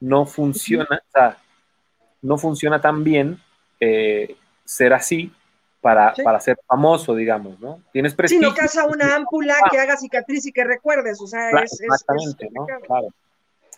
[0.00, 1.38] no funciona, o sea,
[2.22, 3.40] no funciona tan bien
[3.80, 5.32] eh, ser así
[5.80, 7.80] para, para, ser famoso, digamos, ¿no?
[7.92, 8.48] Tienes prestigio.
[8.48, 12.48] Si no casa una ámpula que haga cicatriz y que recuerdes, o sea, es, Exactamente,
[12.52, 12.66] ¿no?
[12.86, 13.08] Claro.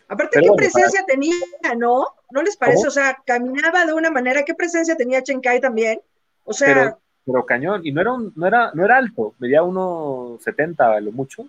[0.09, 1.35] Aparte, ¿qué presencia tenía,
[1.77, 2.05] no?
[2.31, 2.87] ¿No les parece?
[2.89, 6.01] O sea, caminaba de una manera, ¿qué presencia tenía Chenkai también?
[6.45, 6.97] O sea...
[7.25, 11.47] Pero, cañón, y no era, no, era, no era alto, medía 1,70 a lo mucho.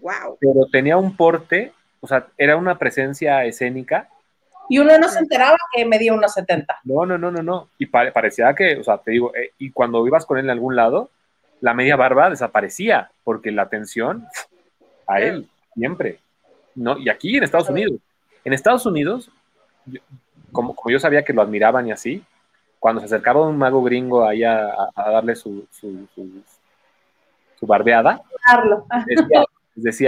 [0.00, 0.38] Wow.
[0.40, 4.08] Pero tenía un porte, o sea, era una presencia escénica.
[4.68, 6.66] Y uno no se enteraba que medía 1,70.
[6.84, 7.68] No, no, no, no, no.
[7.78, 10.74] Y parecía que, o sea, te digo, eh, y cuando ibas con él en algún
[10.74, 11.10] lado,
[11.60, 14.26] la media barba desaparecía, porque la atención
[15.06, 16.18] a él, siempre.
[16.74, 16.98] ¿no?
[16.98, 17.98] Y aquí en Estados Unidos.
[18.44, 19.30] En Estados Unidos,
[20.52, 22.22] como, yo sabía que lo admiraban y así,
[22.78, 26.06] cuando se acercaba un mago gringo ahí a, darle su, su,
[27.58, 28.22] su, barbeada,
[29.06, 29.44] decía,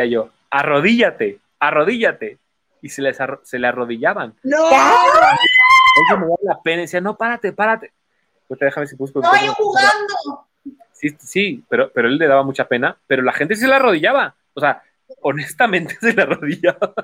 [0.08, 2.38] yo, arrodíllate, arrodíllate.
[2.80, 4.34] Y se, les se le arrodillaban.
[4.44, 4.68] ¡No!
[4.68, 6.82] Eso me da la pena.
[6.82, 7.92] Decía, no, párate, párate.
[8.46, 9.20] Pues déjame si busco.
[9.20, 10.46] ¡No, yo jugando!
[10.92, 13.74] Sí, sí, pero, pero él le daba mucha pena, pero la gente sí se le
[13.74, 14.34] arrodillaba.
[14.54, 14.82] O sea,
[15.22, 16.94] honestamente se la arrodillaba.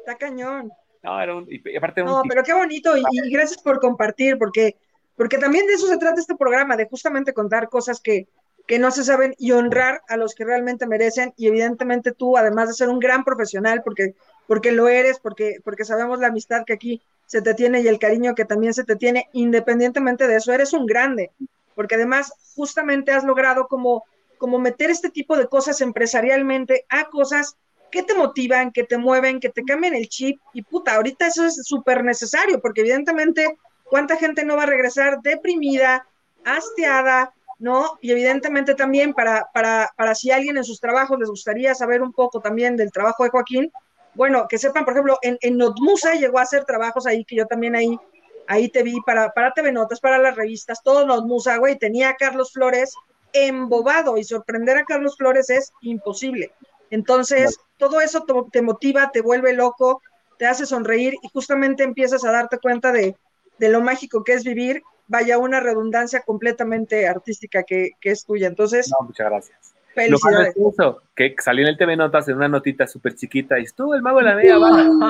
[0.00, 0.72] Está cañón.
[1.02, 4.76] No, era un, y aparte no, pero qué bonito y, gracias por compartir, porque,
[5.16, 8.26] porque también de eso se trata este programa, de justamente contar cosas que,
[8.66, 11.34] que no se saben y honrar a los que realmente merecen.
[11.36, 14.14] Y evidentemente tú, además de ser un gran profesional, porque,
[14.46, 17.98] porque lo eres, porque, porque sabemos la amistad que aquí se te tiene y el
[17.98, 21.30] cariño que también se te tiene, independientemente de eso, eres un grande,
[21.74, 24.04] porque además justamente has logrado como
[24.38, 27.56] como meter este tipo de cosas empresarialmente a cosas
[27.90, 30.40] que te motivan, que te mueven, que te cambian el chip.
[30.52, 35.20] Y puta, ahorita eso es súper necesario, porque evidentemente, ¿cuánta gente no va a regresar
[35.22, 36.06] deprimida,
[36.44, 37.98] hastiada, ¿no?
[38.00, 42.12] Y evidentemente también para, para, para si alguien en sus trabajos les gustaría saber un
[42.12, 43.72] poco también del trabajo de Joaquín,
[44.14, 47.46] bueno, que sepan, por ejemplo, en, en Notmusa llegó a hacer trabajos ahí que yo
[47.46, 47.98] también ahí
[48.46, 52.10] ahí te vi para, para TV Notas, para las revistas, todos los musa, güey, tenía
[52.10, 52.92] a Carlos Flores
[53.32, 56.52] embobado y sorprender a Carlos Flores es imposible.
[56.90, 60.00] Entonces, todo eso te motiva, te vuelve loco,
[60.38, 63.16] te hace sonreír y justamente empiezas a darte cuenta de,
[63.58, 68.48] lo mágico que es vivir, vaya una redundancia completamente artística que, es tuya.
[68.48, 69.74] Entonces, muchas gracias.
[69.94, 70.54] Felicidades.
[70.76, 74.02] Lo que salió en el TV Notas en una notita súper chiquita y estuvo el
[74.02, 74.56] mago de la media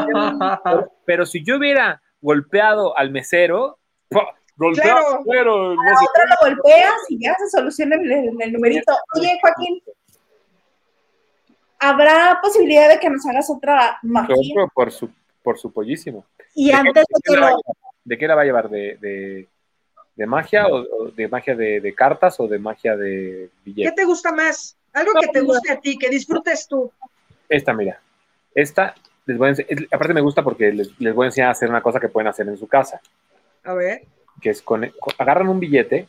[0.06, 3.78] pero, pero si yo hubiera golpeado al mesero,
[4.56, 8.96] Golpeado, pero, no otra lo golpeas y ya se soluciona el, el numerito.
[9.16, 9.82] Oye, Joaquín,
[11.80, 14.36] ¿habrá posibilidad de que nos hagas otra magia?
[14.72, 15.10] Por su,
[15.42, 16.24] por su pollísimo.
[16.54, 17.60] Y antes de, que lo...
[18.04, 18.70] ¿De qué la va a llevar?
[18.70, 19.48] ¿De, de,
[20.26, 23.92] magia o, de magia de, cartas o de magia de billetes?
[23.92, 24.76] ¿Qué te gusta más?
[24.92, 26.92] Algo que te guste a ti, que disfrutes tú.
[27.48, 28.00] Esta, mira.
[28.54, 28.94] Esta,
[29.26, 31.82] les voy a aparte me gusta porque les, les voy a enseñar a hacer una
[31.82, 33.00] cosa que pueden hacer en su casa.
[33.64, 34.02] A ver.
[34.40, 36.06] Que es con, agarran un billete,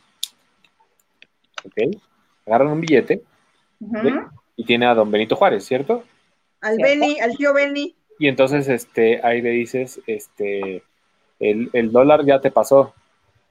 [1.64, 1.96] ¿ok?
[2.46, 3.22] Agarran un billete,
[4.56, 6.04] y tiene a don Benito Juárez, ¿cierto?
[6.60, 7.94] Al Beni, al tío Beni.
[8.18, 10.82] Y entonces este, ahí le dices, este,
[11.38, 12.94] el, el dólar ya te pasó.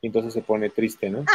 [0.06, 1.26] Y entonces se pone triste, ¿no?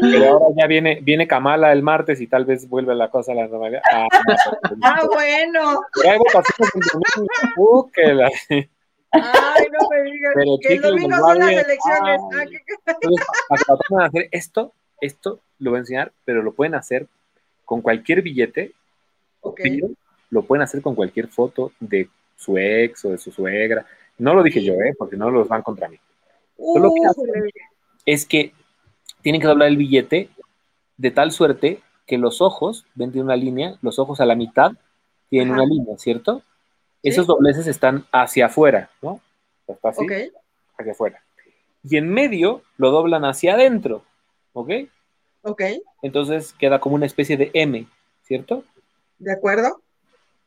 [0.00, 3.34] Pero ahora ya viene, viene Kamala el martes y tal vez vuelve la cosa a
[3.34, 3.82] la normalidad.
[3.92, 4.08] Ah,
[4.82, 5.82] ah bueno.
[7.58, 8.30] Uh, que la...
[9.10, 10.34] Ay, no me digas.
[10.62, 12.20] que el domingo son las elecciones.
[13.50, 14.72] Ah, hacer esto,
[15.02, 17.06] esto lo voy a enseñar, pero lo pueden hacer
[17.66, 18.72] con cualquier billete,
[20.30, 22.08] lo pueden hacer con cualquier foto de
[22.38, 23.84] su ex o de su suegra.
[24.18, 24.94] No lo dije yo, ¿eh?
[24.98, 25.98] porque no los van contra mí.
[26.58, 27.50] lo que hacen
[28.04, 28.52] es que
[29.22, 30.28] tienen que doblar el billete
[30.96, 34.72] de tal suerte que los ojos, ven de una línea, los ojos a la mitad
[35.28, 36.42] tienen una línea, ¿cierto?
[37.02, 39.20] Esos dobleces están hacia afuera, ¿no?
[39.66, 40.06] Está así,
[40.78, 41.22] hacia afuera.
[41.84, 44.02] Y en medio lo doblan hacia adentro,
[44.52, 44.70] ¿ok?
[45.42, 45.62] Ok.
[46.02, 47.86] Entonces queda como una especie de M,
[48.22, 48.64] ¿cierto?
[49.18, 49.80] De acuerdo.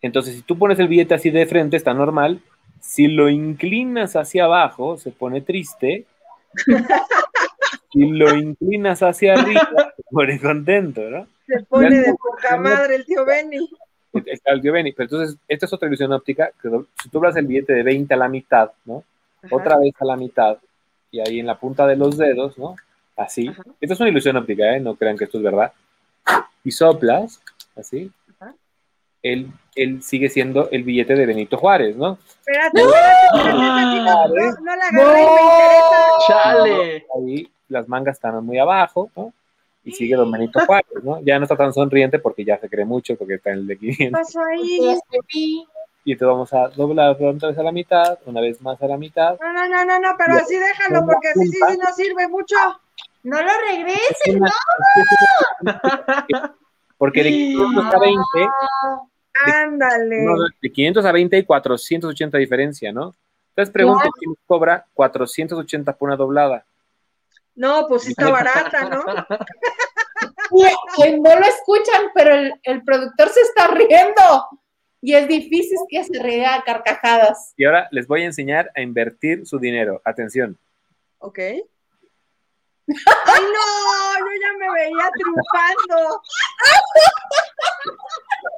[0.02, 2.42] Entonces, si tú pones el billete así de frente, está normal.
[2.82, 6.06] Si lo inclinas hacia abajo, se pone triste.
[7.92, 11.28] si lo inclinas hacia arriba, se pone contento, ¿no?
[11.48, 13.70] Se pone de poca madre el tío Benny.
[14.14, 14.92] El tío Benny.
[14.92, 16.52] Pero entonces, esta es otra ilusión óptica.
[16.62, 16.70] Que
[17.02, 19.04] si tú hablas el billete de 20 a la mitad, ¿no?
[19.50, 20.58] Otra vez a la mitad,
[21.10, 22.76] y ahí en la punta de los dedos, ¿no?
[23.22, 23.52] así.
[23.80, 24.80] Esto es una ilusión óptica, ¿eh?
[24.80, 25.72] no crean que esto es verdad.
[26.64, 27.42] Y soplas,
[27.76, 28.12] así.
[29.24, 32.18] Él, él, sigue siendo el billete de Benito Juárez, ¿no?
[32.40, 36.08] Espérate, espérate, no, la agarré, me interesa.
[36.28, 37.06] Chale.
[37.16, 39.34] Ahí las mangas están muy abajo, ¿no?
[39.84, 41.22] Y sigue Don Benito Juárez, ¿no?
[41.22, 43.78] Ya no está tan sonriente porque ya se cree mucho, porque está en el de
[43.78, 43.98] 500.
[43.98, 45.66] ¿Qué pasó ahí?
[46.04, 48.98] Y te vamos a doblar otra vez a la mitad, una vez más a la
[48.98, 49.38] mitad.
[49.40, 52.56] No, no, no, no, no pero así déjalo, porque así sí, sí no sirve mucho.
[53.24, 54.48] No lo regreses, no.
[56.98, 58.22] Porque de 500 a 20.
[59.34, 60.26] Ándale.
[60.62, 63.16] De 500 a 20 hay 480 diferencia, ¿no?
[63.50, 66.66] Entonces pregunto, ¿quién cobra 480 por una doblada?
[67.56, 69.04] No, pues está barata, ¿no?
[71.22, 74.48] no lo escuchan, pero el, el, productor se está riendo.
[75.02, 77.54] Y es difícil que se ría a carcajadas.
[77.58, 80.02] Y ahora les voy a enseñar a invertir su dinero.
[80.06, 80.58] Atención.
[81.18, 81.40] Ok.
[82.88, 84.18] ¡Ay, no!
[84.20, 86.22] Yo ya me veía triunfando.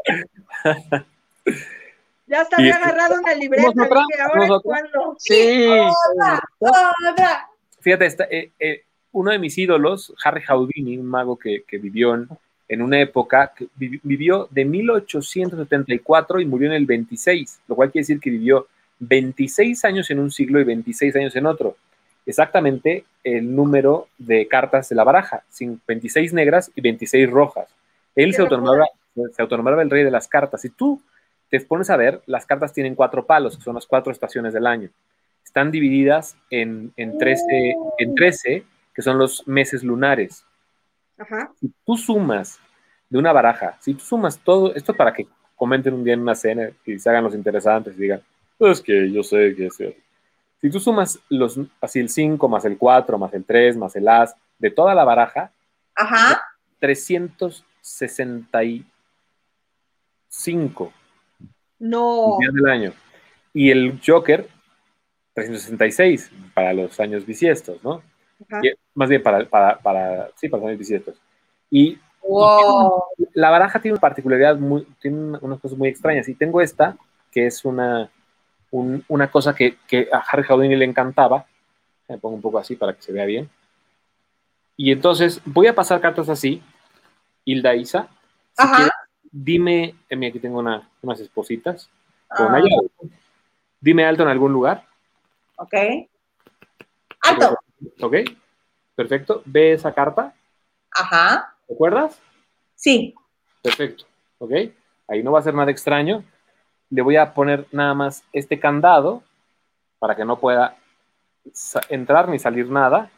[2.27, 3.69] ya hasta había agarrado una libreta.
[3.69, 5.15] Dije, ¿ahora cuándo?
[5.19, 5.67] Sí.
[7.81, 12.15] Fíjate, eh, eh, uno de mis ídolos, Harry Houdini, un mago que, vivió
[12.67, 18.03] en, una época, que vivió de 1874 y murió en el 26, lo cual quiere
[18.03, 18.67] decir que vivió
[18.99, 21.75] 26 años en un siglo y 26 años en otro
[22.25, 25.43] exactamente el número de cartas de la baraja,
[25.87, 27.67] 26 negras y 26 rojas.
[28.15, 28.87] Él se autonombraba,
[29.31, 30.61] se autonombraba el rey de las cartas.
[30.61, 31.01] Si tú
[31.49, 34.67] te pones a ver, las cartas tienen cuatro palos, que son las cuatro estaciones del
[34.67, 34.89] año.
[35.43, 38.63] Están divididas en, en, 13, en 13,
[38.93, 40.45] que son los meses lunares.
[41.59, 42.59] Si tú sumas
[43.09, 46.35] de una baraja, si tú sumas todo, esto para que comenten un día en una
[46.35, 48.21] cena y se hagan los interesantes y digan,
[48.57, 49.77] pues que yo sé que es
[50.63, 54.07] si tú sumas los, así el 5 más el 4 más el 3 más el
[54.07, 55.51] as de toda la baraja,
[55.93, 56.41] Ajá.
[60.33, 60.93] 365.
[61.79, 62.37] No.
[62.39, 62.93] del año.
[63.53, 64.47] Y el Joker,
[65.33, 68.01] 366 para los años bisiestos, ¿no?
[68.93, 71.15] más bien para, para, sí, para los años bisiestos.
[71.69, 71.97] Y,
[73.33, 76.27] la baraja tiene una particularidad, muy, tiene unas cosas muy extrañas.
[76.29, 76.97] Y tengo esta,
[77.31, 78.09] que es una
[79.07, 79.77] una cosa que,
[80.11, 81.45] a Harry Houdini le encantaba.
[82.09, 83.49] Me pongo un poco así para que se vea bien.
[84.75, 86.61] Y entonces voy a pasar cartas así.
[87.45, 88.07] Hilda Isa.
[88.57, 88.89] Ajá.
[89.33, 91.89] Dime, eh, aquí tengo unas espositas.
[92.29, 92.61] Con ah.
[93.81, 94.85] Dime alto en algún lugar.
[95.57, 95.73] Ok.
[97.21, 97.57] Alto.
[97.99, 98.15] Ok.
[98.95, 99.41] Perfecto.
[99.43, 100.33] ¿Ve esa carta?
[100.91, 101.53] Ajá.
[101.67, 102.21] ¿Te acuerdas?
[102.75, 103.13] Sí.
[103.61, 104.05] Perfecto.
[104.37, 104.51] Ok.
[105.09, 106.23] Ahí no va a ser nada extraño
[106.93, 109.23] le voy a poner nada más este candado
[109.97, 110.77] para que no pueda
[111.89, 113.09] entrar ni salir nada.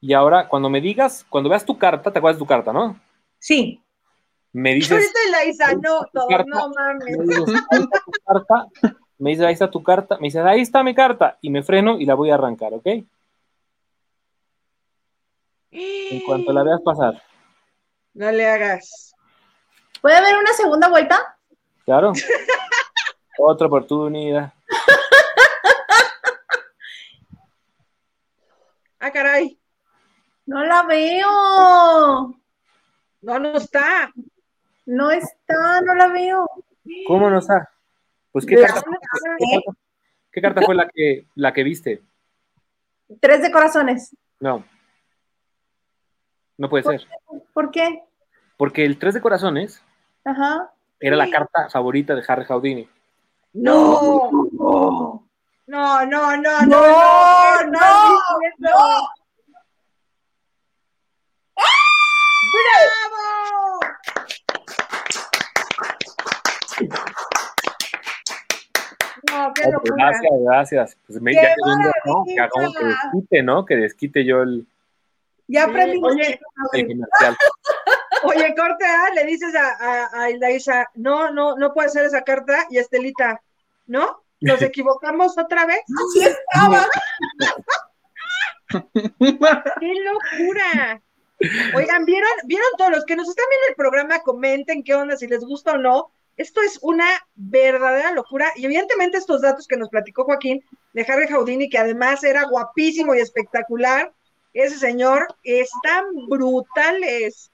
[0.00, 2.98] Y ahora, cuando me digas, cuando veas tu carta, ¿te acuerdas de tu carta, no?
[3.38, 3.82] Sí.
[4.52, 5.12] Me dices.
[5.30, 6.26] la Isa, no, no
[6.76, 7.16] mames.
[7.18, 8.66] Me dices, tu carta,
[9.18, 10.16] me dices, ahí está tu carta.
[10.16, 11.38] Me dices, ahí está mi carta.
[11.40, 12.86] Y me freno y la voy a arrancar, ¿ok?
[15.72, 17.22] En cuanto la veas pasar.
[18.14, 19.14] No le hagas.
[20.00, 21.38] ¿Puede haber una segunda vuelta?
[21.84, 22.12] Claro.
[23.38, 24.52] Otra oportunidad.
[29.02, 29.58] Ah, caray.
[30.44, 32.38] No la veo.
[33.22, 34.12] No, no está.
[34.90, 36.50] No está, no la veo.
[37.06, 37.70] ¿Cómo no está?
[38.32, 38.82] Pues qué carta,
[40.32, 42.02] ¿qué carta fue la que la que viste?
[43.20, 44.16] Tres de corazones.
[44.40, 44.64] No.
[46.58, 47.06] No puede ser.
[47.52, 48.02] ¿Por qué?
[48.56, 49.80] Porque el tres de corazones
[50.24, 50.72] Ajá.
[50.98, 52.88] Era la carta favorita de Harry Houdini.
[53.52, 54.28] No.
[55.68, 58.18] No, no, no, no, no, no,
[58.58, 59.10] no.
[62.50, 63.09] ¡Bravo!
[69.30, 69.94] No, qué locura.
[69.96, 70.96] Gracias, gracias.
[71.06, 71.54] Pues me, ya que,
[72.04, 72.24] ¿no?
[72.24, 73.66] que, desquite, ¿no?
[73.66, 74.66] Que desquite yo el.
[75.46, 76.00] Ya aprendí.
[76.02, 76.40] Oye,
[76.72, 77.36] el comercial.
[78.22, 82.66] Oye, corte A, le dices a, a, a no, no, no puede ser esa carta,
[82.70, 83.40] y Estelita,
[83.86, 84.22] ¿no?
[84.40, 85.80] ¿Nos equivocamos otra vez?
[86.14, 86.86] Sí estaba.
[89.80, 91.02] ¡Qué locura!
[91.74, 94.20] Oigan, ¿vieron, ¿vieron todos los que nos están viendo el programa?
[94.20, 96.12] Comenten qué onda, si les gusta o no.
[96.40, 97.04] Esto es una
[97.34, 98.46] verdadera locura.
[98.56, 100.64] Y evidentemente estos datos que nos platicó Joaquín
[100.94, 104.10] de Harry Houdini, que además era guapísimo y espectacular,
[104.54, 107.50] ese señor, están brutales.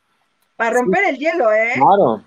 [0.54, 1.72] Para romper el hielo, ¿eh?
[1.74, 2.22] Claro.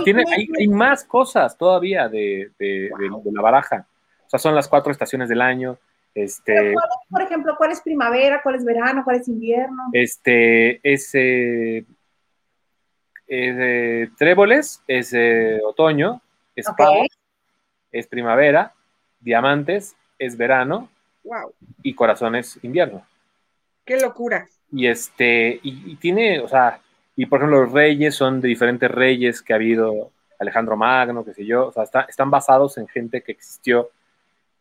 [0.00, 0.24] y tiene,
[0.58, 2.50] hay, más cosas todavía de,
[3.32, 3.86] la baraja.
[4.26, 5.78] O sea, son las cuatro estaciones del año.
[6.14, 6.74] Este,
[7.08, 9.84] por ejemplo, cuál es primavera, cuál es verano, cuál es invierno?
[9.94, 11.86] Este, es, eh,
[14.16, 15.14] tréboles, es
[15.64, 16.20] otoño,
[16.56, 16.66] es
[17.90, 18.72] es primavera,
[19.20, 20.88] diamantes, es verano,
[21.24, 21.52] wow.
[21.82, 23.06] y corazones, invierno.
[23.84, 24.48] Qué locura.
[24.70, 26.80] Y este, y tiene, o sea,
[27.16, 31.34] y por ejemplo, los reyes son de diferentes reyes que ha habido, Alejandro Magno, qué
[31.34, 33.90] sé yo, o sea, están basados en gente que existió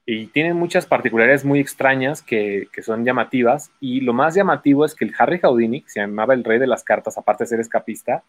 [0.06, 3.72] y tienen muchas particularidades muy extrañas que, que, son llamativas.
[3.80, 6.68] Y lo más llamativo es que el Harry Houdini, que se llamaba el rey de
[6.68, 8.24] las cartas, aparte de ser escapista,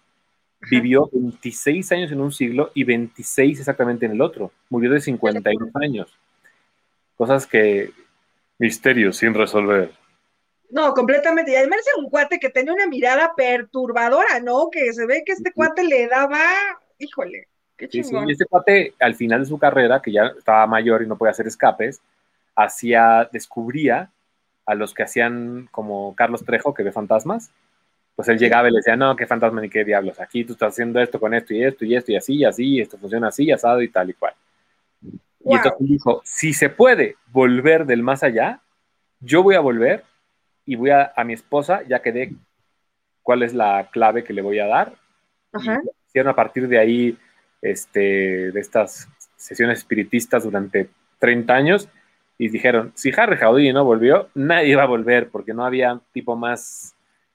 [0.70, 4.52] vivió 26 años en un siglo y 26 exactamente en el otro.
[4.70, 6.18] Murió de 52 años.
[7.16, 7.90] Cosas que.
[8.59, 9.90] Misterios sin resolver.
[10.70, 11.52] No, completamente.
[11.52, 14.70] Y además era un cuate que tenía una mirada perturbadora, ¿no?
[14.70, 16.40] Que se ve que este cuate le daba,
[16.98, 18.28] híjole, qué chingón.
[18.28, 21.32] y este cuate, al final de su carrera, que ya estaba mayor y no podía
[21.32, 22.01] hacer escapes,
[22.55, 24.10] hacía, descubría
[24.64, 27.51] a los que hacían como Carlos Trejo, que ve fantasmas.
[28.22, 30.74] Pues él llegaba y le decía, no, qué fantasma ni qué diablos, aquí tú estás
[30.74, 33.26] haciendo esto con esto y esto y esto y así y así, y esto funciona
[33.26, 34.32] así, asado y tal y cual.
[35.44, 38.60] Y entonces dijo, si se puede volver del más allá,
[39.18, 40.04] yo voy a volver
[40.64, 42.30] y voy a, a mi esposa, ya quedé
[43.24, 44.94] cuál es la clave que le voy a dar.
[46.06, 47.18] Hicieron a partir de ahí
[47.60, 51.88] este, de estas sesiones espiritistas durante 30 años
[52.38, 56.36] y dijeron, si Harry Houdini no volvió, nadie va a volver porque no había tipo
[56.36, 56.94] más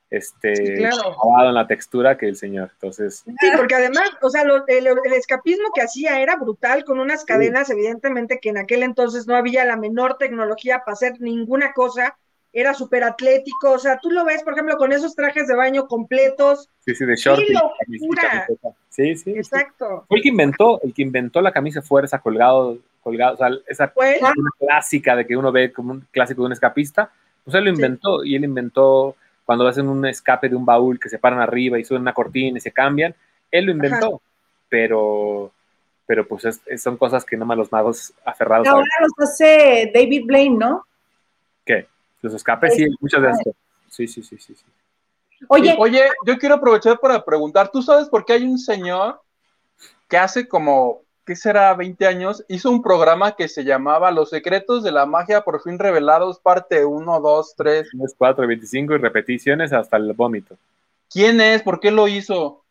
[0.09, 2.71] este en la textura que el señor.
[2.73, 7.25] Entonces, sí, porque además, o sea, el, el, escapismo que hacía era brutal con unas
[7.25, 12.17] cadenas, evidentemente que en aquel entonces no había la menor tecnología para hacer ninguna cosa
[12.53, 15.85] era súper atlético, o sea, tú lo ves, por ejemplo, con esos trajes de baño
[15.87, 16.69] completos.
[16.79, 17.39] Sí, sí, de short.
[18.89, 19.31] Sí, sí.
[19.31, 20.05] Exacto.
[20.07, 23.93] Fue el que inventó, el que inventó la camisa fuerza colgado, colgado, o sea, esa
[24.57, 27.11] clásica de que uno ve como un clásico de un escapista,
[27.43, 29.15] pues él lo inventó, y él inventó
[29.47, 32.57] cuando hacen un escape de un baúl que se paran arriba y suben una cortina
[32.57, 33.15] y se cambian,
[33.49, 34.21] él lo inventó,
[34.67, 35.53] pero
[36.05, 38.67] pero pues son cosas que nomás los magos aferrados.
[38.67, 40.85] Ahora los hace David Blaine, ¿no?
[41.63, 41.87] ¿Qué?
[42.21, 43.53] Los escapes, sí, muchas veces.
[43.87, 44.53] Sí, sí, sí, sí.
[45.47, 49.21] Oye, Oye, yo quiero aprovechar para preguntar, ¿tú sabes por qué hay un señor
[50.09, 51.73] que hace como ¿qué será?
[51.73, 55.77] 20 años, hizo un programa que se llamaba Los secretos de la magia por fin
[55.77, 57.89] revelados, parte 1, 2, 3.
[58.17, 60.55] 4, 25 y repeticiones hasta el vómito.
[61.11, 61.61] ¿Quién es?
[61.61, 62.63] ¿Por qué lo hizo?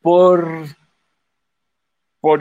[0.00, 0.46] Por.
[2.20, 2.40] Por,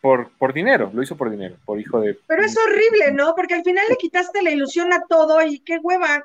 [0.00, 2.18] por, por dinero, lo hizo por dinero, por hijo de.
[2.26, 3.36] Pero es horrible, ¿no?
[3.36, 6.24] Porque al final le quitaste la ilusión a todo y qué hueva.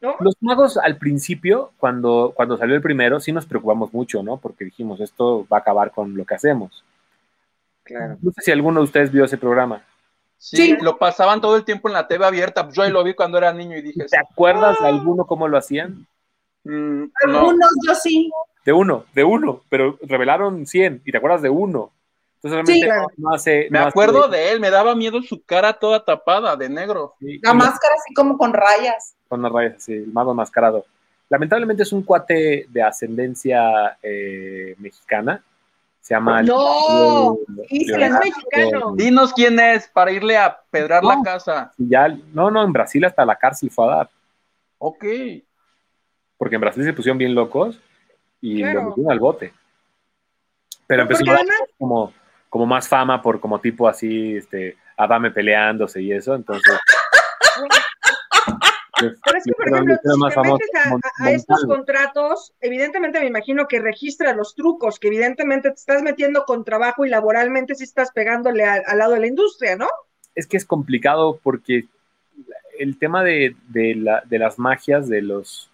[0.00, 0.16] ¿No?
[0.18, 4.36] Los magos al principio, cuando, cuando salió el primero, sí nos preocupamos mucho, ¿no?
[4.36, 6.84] Porque dijimos, esto va a acabar con lo que hacemos.
[7.90, 9.82] No sé si alguno de ustedes vio ese programa.
[10.38, 12.68] Sí, lo pasaban todo el tiempo en la TV abierta.
[12.72, 14.04] Yo ahí lo vi cuando era niño y dije.
[14.04, 14.88] ¿Te acuerdas de ah".
[14.88, 16.06] alguno cómo lo hacían?
[16.64, 18.30] Mm, Algunos yo sí.
[18.64, 21.90] De uno, de uno, pero revelaron 100 y te acuerdas de uno.
[22.36, 23.68] Entonces realmente no hace.
[23.70, 27.14] Me acuerdo de él, me daba miedo su cara toda tapada de negro.
[27.20, 29.14] la máscara así como con rayas.
[29.28, 30.84] Con las rayas, sí, el mago enmascarado.
[31.30, 35.42] Lamentablemente es un cuate de ascendencia eh, mexicana
[36.08, 36.42] se llama.
[36.42, 37.36] ¡No!
[37.68, 38.94] Sí, es mexicano.
[38.96, 41.70] Dinos quién es para irle a pedrar la casa.
[41.76, 44.10] Ya, no, no, en Brasil hasta la cárcel fue a dar.
[44.78, 45.04] Ok.
[46.38, 47.78] Porque en Brasil se pusieron bien locos
[48.40, 49.52] y lo metieron al bote.
[50.86, 51.44] Pero empezó a dar
[51.78, 52.14] como,
[52.48, 56.72] como más fama por como tipo así, este, Adame peleándose y eso, entonces.
[59.00, 60.70] Pero es que, por ejemplo, si te metes
[61.18, 66.44] a, estos contratos, evidentemente me imagino que registras los trucos, que evidentemente te estás metiendo
[66.44, 69.88] con trabajo y laboralmente si estás pegándole al lado de la industria, ¿no?
[70.34, 71.86] Es que es complicado porque
[72.78, 75.70] el tema de, la, de las magias, de los,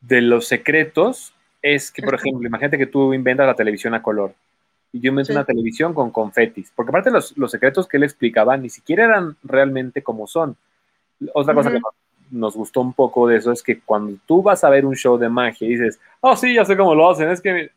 [0.00, 4.34] de los secretos, es que, por ejemplo, imagínate que tú inventas la televisión a color
[4.92, 8.56] y yo invento una televisión con confetis, porque aparte los, los secretos que él explicaba
[8.56, 10.56] ni siquiera eran realmente como son.
[11.34, 11.80] Otra cosa que
[12.30, 15.16] nos gustó un poco de eso es que cuando tú vas a ver un show
[15.18, 17.70] de magia y dices, oh, sí, ya sé cómo lo hacen, es que...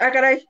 [0.00, 0.46] Ah, caray.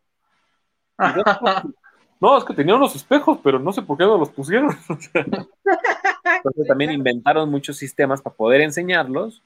[2.20, 4.70] No, es que tenían unos espejos, pero no sé por qué no los pusieron.
[4.88, 9.42] Entonces también inventaron muchos sistemas para poder enseñarlos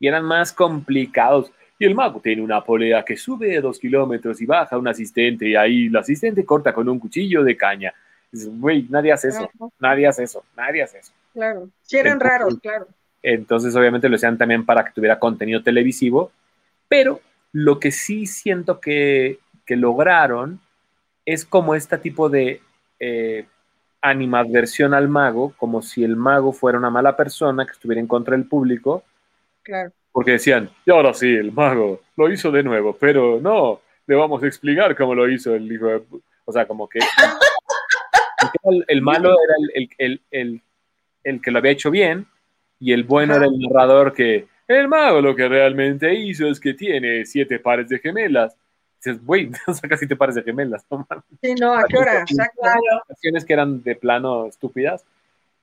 [0.00, 1.52] y eran más complicados.
[1.78, 5.54] Y el mago tiene una polea que sube dos kilómetros y baja un asistente y
[5.54, 7.94] ahí el asistente corta con un cuchillo de caña.
[8.32, 9.48] Güey, nadie hace eso,
[9.78, 11.12] nadie hace eso, nadie hace eso.
[11.32, 12.86] Claro, si eran raros, claro.
[13.22, 16.32] Entonces, obviamente lo hacían también para que tuviera contenido televisivo,
[16.88, 17.20] pero
[17.52, 19.38] lo que sí siento que,
[19.68, 20.60] lograron
[21.24, 22.60] es como este tipo de
[23.00, 23.46] eh,
[24.02, 28.36] animadversión al mago, como si el mago fuera una mala persona que estuviera en contra
[28.36, 29.02] del público.
[29.62, 29.90] Claro.
[30.10, 34.42] Porque decían, y ahora sí, el mago lo hizo de nuevo, pero no, le vamos
[34.42, 36.02] a explicar cómo lo hizo el hijo de...
[36.44, 36.98] O sea, como que...
[38.88, 40.60] el, malo era el, el el
[41.42, 42.26] que lo había hecho bien
[42.78, 46.74] y el bueno era el narrador que el mago lo que realmente hizo es que
[46.74, 48.56] tiene siete pares de gemelas.
[48.96, 51.06] Dices, güey, saca siete pares de gemelas, no
[51.40, 52.24] Sí, no, ¿a qué hora?
[53.08, 55.04] Acciones que eran de plano estúpidas.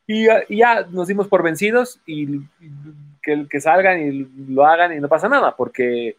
[0.06, 2.40] Y, ya nos dimos por vencidos y,
[3.22, 6.15] que, que salgan y lo hagan y no pasa nada, porque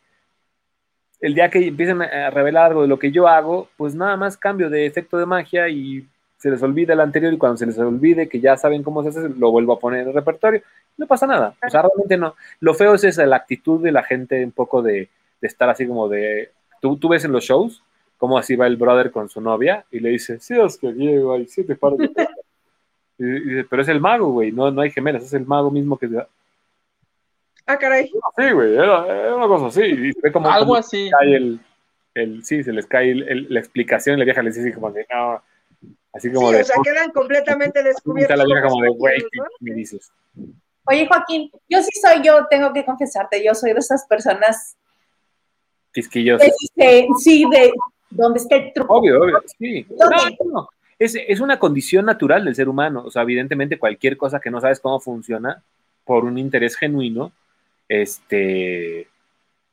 [1.21, 4.37] el día que empiecen a revelar algo de lo que yo hago, pues nada más
[4.37, 6.07] cambio de efecto de magia y
[6.41, 9.11] se les olvida el anterior y cuando se les olvide que ya saben cómo se
[9.11, 10.63] hace, lo vuelvo a poner en el repertorio.
[10.97, 11.55] No pasa nada.
[11.63, 12.35] O sea, realmente no.
[12.61, 15.11] Lo feo es esa, la actitud de la gente un poco de,
[15.43, 16.51] estar así como de...
[16.81, 17.83] ¿Tú, tú ves en los shows
[18.17, 21.35] cómo así va el brother con su novia y le dice, sí, es que Diego,
[21.35, 22.09] hay siete pares de...
[23.19, 25.99] y, dice, pero es el mago, güey, no, no hay gemelas, es el mago mismo
[25.99, 26.09] que...
[27.67, 28.07] Ah, caray.
[28.07, 29.83] Sí, güey, era, una cosa así.
[29.85, 31.11] Y como, Algo así.
[31.21, 31.61] el,
[32.15, 35.43] el, sí, se les cae la explicación y la vieja le dice como de, no,
[36.13, 38.37] Así como sí, o sea, quedan completamente descubiertos.
[38.37, 39.23] La como de, güey,
[39.61, 40.11] me dices?
[40.85, 44.77] Oye, Joaquín, yo sí soy yo, tengo que confesarte, yo soy de esas personas.
[45.93, 46.43] Quisquillos.
[47.19, 47.73] sí, de
[48.11, 48.95] donde está el truco.
[48.95, 49.87] Obvio, obvio, sí.
[50.45, 53.05] No, Es, es, una condición natural del ser humano.
[53.07, 55.63] O sea, evidentemente, cualquier cosa que no sabes cómo funciona,
[56.05, 57.33] por un interés genuino,
[57.89, 59.09] este,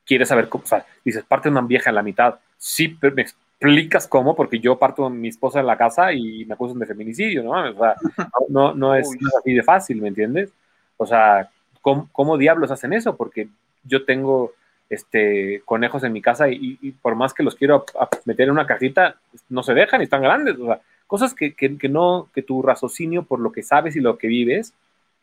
[0.05, 0.63] quieres saber cómo.
[0.63, 2.35] O sea, dices, parte de una vieja en la mitad.
[2.57, 3.25] Sí, pero me,
[3.59, 6.85] explicas cómo, porque yo parto con mi esposa en la casa y me acusan de
[6.85, 7.51] feminicidio, ¿no?
[7.51, 7.95] O sea,
[8.49, 9.09] no, no, es,
[9.39, 10.51] así de fácil, ¿me entiendes?
[10.97, 11.49] O sea,
[11.81, 13.15] ¿cómo, diablos hacen eso?
[13.17, 13.49] Porque
[13.83, 14.53] yo tengo
[14.89, 17.85] este, conejos en mi casa y, por más que los quiero
[18.25, 19.17] meter en una cajita,
[19.49, 20.57] no se dejan y están grandes.
[20.59, 24.01] O sea, cosas que, que, que, no, que tu raciocinio por lo que sabes y
[24.01, 24.73] lo que vives,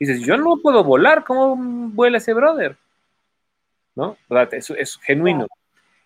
[0.00, 2.76] dices, yo no puedo volar, ¿cómo vuela ese brother?
[3.94, 4.16] ¿No?
[4.28, 5.46] O sea, es, es genuino.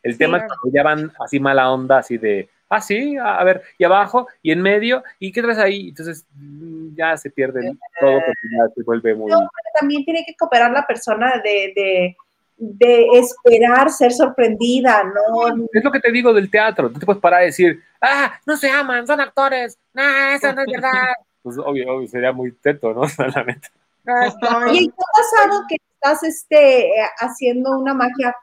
[0.09, 3.63] El tema es cuando ya van así mala onda, así de, ah, sí, a, ver,
[3.79, 5.89] y abajo, y en medio, ¿y qué traes ahí?
[5.89, 9.31] Entonces mm, ya se pierde todo porque ya se vuelve muy...
[9.79, 12.15] también tiene que cooperar la persona de,
[12.59, 15.49] de esperar ser sorprendida, ¿no?
[15.73, 16.91] Es lo que te digo del teatro.
[16.91, 20.03] Tú te puedes parar a decir, ah, no se aman, son actores, no,
[20.35, 20.93] eso no es verdad.
[21.41, 23.09] Pues obvio, obvio sería muy teto, ¿no?
[23.09, 23.69] Solamente.
[24.73, 26.91] ¿Y qué ha pasado que estás este,
[27.21, 28.35] haciendo una magia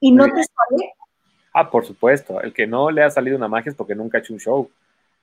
[0.00, 0.92] y no te sale?
[1.52, 2.40] Ah, por supuesto.
[2.40, 4.70] El que no le ha salido una magia es porque nunca ha hecho un show.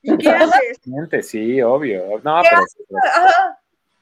[0.01, 1.27] ¿Qué haces?
[1.27, 2.19] Sí, obvio.
[2.23, 2.61] No, pero,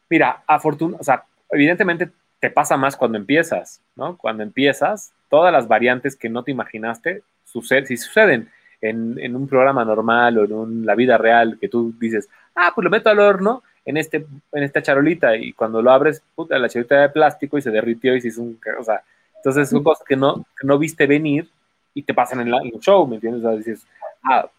[0.09, 2.09] mira, afortunadamente, o sea, evidentemente
[2.39, 4.17] te pasa más cuando empiezas, ¿no?
[4.17, 8.49] Cuando empiezas, todas las variantes que no te imaginaste, suceden, si suceden
[8.81, 12.89] en, un programa normal o en la vida real, que tú dices, ah, pues lo
[12.89, 17.01] meto al horno en, este, en esta charolita y cuando lo abres, puta, la charolita
[17.01, 18.59] de plástico y se derritió y se hizo un...
[18.77, 19.03] O sea,
[19.43, 21.49] entonces son cosas que no, no viste venir
[21.93, 23.43] y te pasan en, el show, ¿me entiendes?
[23.43, 23.85] O sea, dices,
[24.23, 24.49] ah,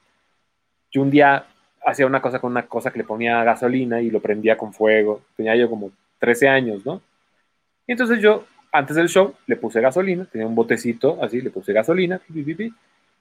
[0.92, 1.46] yo un día
[1.86, 5.22] hacía una cosa con una cosa que le ponía gasolina y lo prendía con fuego.
[5.38, 7.00] Tenía yo como 13 años, ¿no?
[7.86, 11.72] Y entonces yo, antes del show, le puse gasolina, tenía un botecito así, le puse
[11.72, 12.20] gasolina,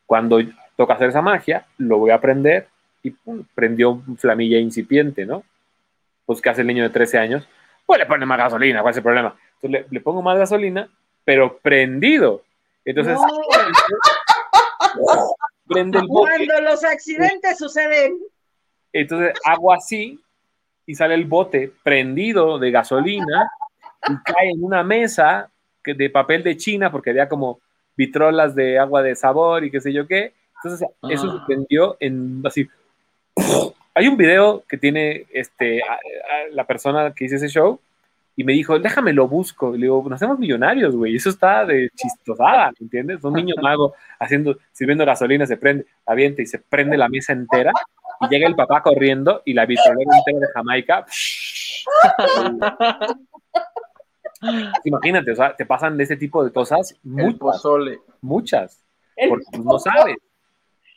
[0.06, 0.42] cuando
[0.76, 2.68] toca hacer esa magia, lo voy a prender
[3.04, 5.44] y pum, prendió flamilla incipiente, ¿no?
[6.26, 7.48] Pues, ¿qué hace el niño de 13 años?
[7.86, 9.36] Pues le pone más gasolina, ¿cuál es el problema?
[9.62, 10.90] Entonces le, pongo más gasolina,
[11.24, 12.44] pero prendido.
[12.86, 13.18] Entonces,
[15.68, 16.32] prende el bote.
[16.32, 18.18] Cuando los accidentes suceden.
[18.92, 20.20] Entonces hago así
[20.86, 23.50] y sale el bote prendido de gasolina
[24.08, 25.50] y cae en una mesa
[25.84, 27.60] de papel de China porque había como
[27.96, 30.34] vitrolas de agua de sabor y qué sé yo qué.
[30.58, 31.44] Entonces eso se ah.
[31.46, 32.68] prendió en así.
[33.96, 35.82] Hay un video que tiene este,
[36.52, 37.80] la persona que hizo ese show
[38.36, 39.72] y me dijo, déjame lo busco.
[39.74, 41.16] le digo, nos hacemos millonarios, güey.
[41.16, 43.24] Eso está de chistosada, ¿entiendes?
[43.24, 47.72] Un niño mago haciendo, sirviendo gasolina, se prende, avienta y se prende la mesa entera.
[48.22, 51.06] Y llega el papá corriendo y la vitrolera entera de Jamaica.
[54.84, 57.64] Imagínate, o sea, te pasan de ese tipo de cosas muchas.
[58.22, 58.84] Muchas.
[59.30, 60.18] Porque pues, no sabes.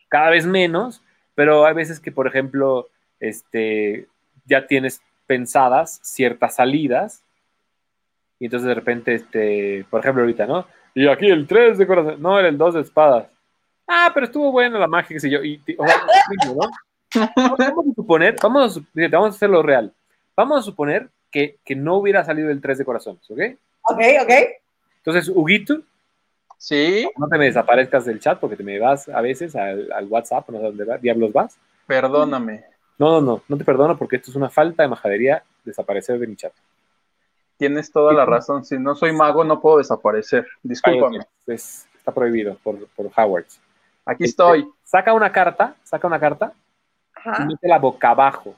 [0.08, 1.02] Cada vez menos,
[1.34, 2.88] pero hay veces que, por ejemplo,
[3.20, 4.08] este,
[4.46, 7.24] ya tienes pensadas ciertas salidas
[8.38, 10.66] y entonces de repente, este, por ejemplo, ahorita, ¿no?
[10.94, 13.26] Y aquí el 3 de corazón, no, era el 2 de espadas.
[13.86, 15.42] Ah, pero estuvo buena la magia, que sé yo.
[15.42, 15.60] Y,
[17.36, 19.92] Vamos a suponer, vamos a, vamos a hacerlo real.
[20.36, 23.40] Vamos a suponer que, que, no hubiera salido el 3 de corazones, ¿ok?
[23.82, 24.32] Ok, ok.
[24.98, 25.80] Entonces, Huguito.
[26.58, 27.08] Sí.
[27.16, 30.48] No te me desaparezcas del chat porque te me vas a veces al, al WhatsApp,
[30.50, 31.58] no sé dónde diablos vas.
[31.86, 32.64] Perdóname.
[32.98, 36.26] No, no, no, no te perdono porque esto es una falta de majadería desaparecer de
[36.26, 36.52] mi chat.
[37.56, 38.64] Tienes toda la razón.
[38.64, 40.46] Si no soy mago, no puedo desaparecer.
[40.62, 41.26] Discúlpame.
[41.46, 43.46] está prohibido por, por Howard.
[44.04, 44.70] Aquí este, estoy.
[44.84, 46.52] Saca una carta, saca una carta
[47.24, 48.54] y mete la boca abajo.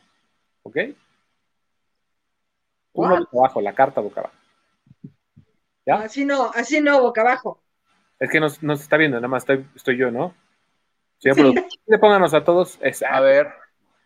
[0.63, 0.77] ¿Ok?
[2.93, 4.35] Uno boca abajo, la carta boca abajo.
[5.87, 5.95] ¿Ya?
[5.97, 7.61] Así no, así no, boca abajo.
[8.19, 10.35] Es que no, se está viendo, nada más estoy, yo, ¿no?
[11.19, 11.31] Sí,
[11.87, 12.79] Le pónganos a todos.
[13.09, 13.49] a ver.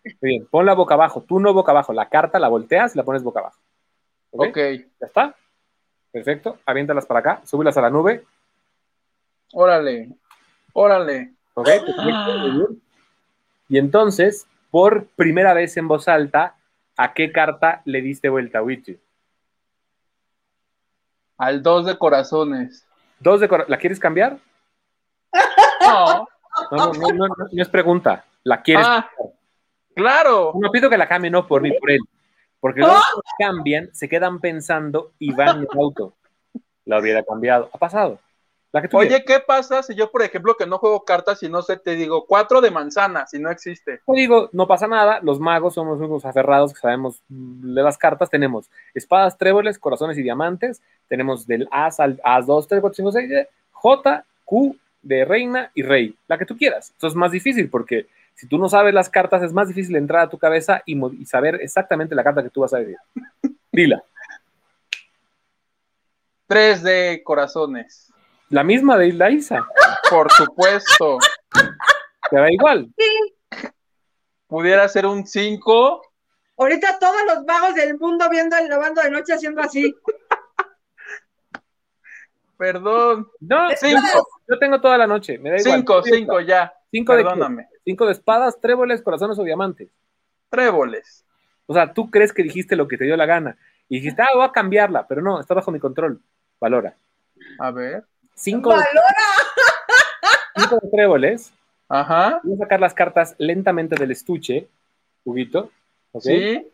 [0.05, 1.23] Muy bien, pon la boca abajo.
[1.23, 1.93] Tú no boca abajo.
[1.93, 3.59] La carta la volteas y la pones boca abajo.
[4.33, 4.57] Ok.
[4.57, 5.37] ¿Ya está?
[6.11, 6.59] Perfecto.
[6.67, 7.41] Aviéntalas para acá.
[7.45, 8.25] Súbelas a la nube.
[9.53, 10.09] Órale.
[10.73, 11.33] Órale.
[11.55, 11.69] Ok.
[13.69, 16.57] Y entonces, por primera vez en voz alta,
[16.97, 18.99] ¿a qué carta le diste vuelta, Wichi?
[21.39, 22.87] Al dos de corazones.
[23.21, 23.71] Dos de corazones.
[23.71, 24.39] ¿La quieres cambiar?
[25.83, 26.29] No.
[26.71, 28.25] No, no, no, no, es pregunta.
[28.45, 29.11] ¿La quieres ah.
[29.17, 29.37] cambiar?
[29.95, 30.53] Claro.
[30.55, 32.01] No pido que la cambie, no por mí, por él.
[32.62, 33.22] Porque luego ¡Oh!
[33.36, 36.14] cambian, se quedan pensando y van en el auto.
[36.84, 37.68] La hubiera cambiado.
[37.72, 38.20] Ha pasado.
[38.93, 41.97] Oye, ¿qué pasa si yo, por ejemplo, que no juego cartas y no sé, te
[41.97, 44.01] digo cuatro de manzana, si no existe?
[44.06, 48.30] Yo digo, no pasa nada, los magos somos unos aferrados que sabemos de las cartas,
[48.30, 53.12] tenemos espadas, tréboles, corazones y diamantes, tenemos del As al As 2, 3, 4, 5,
[53.12, 56.94] 6, J, Q de reina y rey, la que tú quieras.
[56.97, 60.23] Eso es más difícil porque si tú no sabes las cartas, es más difícil entrar
[60.23, 60.97] a tu cabeza y,
[61.27, 62.97] saber exactamente la carta que tú vas a decir.
[63.71, 64.03] Dila.
[66.47, 68.13] Tres de corazones.
[68.49, 69.67] La misma de Isla Isa.
[70.11, 71.19] Por supuesto.
[72.31, 72.93] Te da igual.
[74.47, 76.03] Pudiera ser un cinco.
[76.59, 79.95] Ahorita todos los magos del mundo viendo el lavando de noche haciendo así.
[82.59, 83.29] Perdón.
[83.41, 84.29] No, cinco.
[84.49, 85.39] Yo tengo toda la noche.
[85.39, 85.79] Me da igual.
[85.79, 86.73] Cinco, cinco, ya.
[86.93, 87.62] Cinco Perdóname.
[87.62, 89.90] de Cinco de espadas, tréboles, corazones o diamantes.
[90.51, 91.24] Tréboles.
[91.66, 93.56] O sea, tú crees que dijiste lo que te dio la gana.
[93.89, 96.20] Y dijiste, ah, voy a cambiarla, pero no, está bajo mi control.
[96.60, 96.94] Valora.
[97.59, 98.05] A ver.
[98.35, 98.86] Cinco ¡Valora!
[98.86, 101.52] De, cinco de tréboles.
[101.89, 102.40] Ajá.
[102.43, 104.69] Voy a sacar las cartas lentamente del estuche,
[105.24, 105.70] Huguito.
[106.12, 106.59] ¿okay?
[106.59, 106.73] Sí.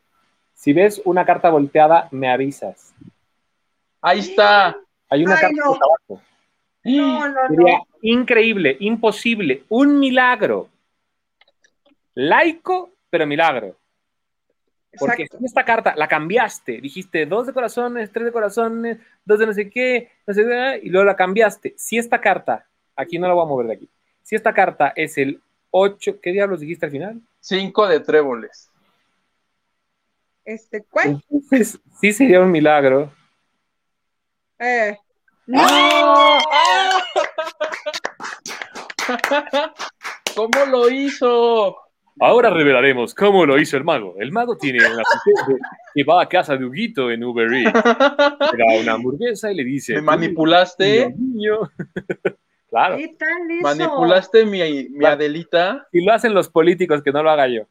[0.55, 2.93] Si ves una carta volteada, me avisas.
[4.01, 4.77] Ahí está.
[5.09, 5.79] Hay una carta no.
[5.79, 6.23] tabaco.
[6.85, 10.69] No, no, Sería increíble, imposible, un milagro.
[12.15, 13.77] Laico, pero milagro.
[14.99, 15.39] Porque Exacto.
[15.39, 19.53] si esta carta la cambiaste, dijiste dos de corazones, tres de corazones, dos de no
[19.53, 21.75] sé qué, no sé qué, y luego la cambiaste.
[21.77, 23.89] Si esta carta, aquí no la voy a mover de aquí,
[24.23, 25.41] si esta carta es el
[25.71, 27.21] 8, ¿qué diablos dijiste al final?
[27.41, 28.71] Cinco de tréboles.
[30.45, 31.23] Este, ¿cuál?
[31.31, 33.13] Entonces, sí sería un milagro.
[34.59, 34.99] Eh,
[35.55, 36.39] ¡Ah!
[40.35, 41.77] ¿Cómo lo hizo?
[42.21, 44.15] Ahora revelaremos cómo lo hizo el mago.
[44.19, 45.55] El mago tiene un asistente
[45.95, 47.73] que va a casa de Huguito en Uber Eats.
[47.75, 49.95] Le da una hamburguesa y le dice...
[49.95, 51.15] ¿Me manipulaste?
[51.17, 51.61] Niño.
[52.69, 52.97] claro.
[52.97, 53.63] ¿Qué tal eso?
[53.63, 55.87] ¿Manipulaste mi, mi Adelita?
[55.93, 57.63] Si lo hacen los políticos, que no lo haga yo.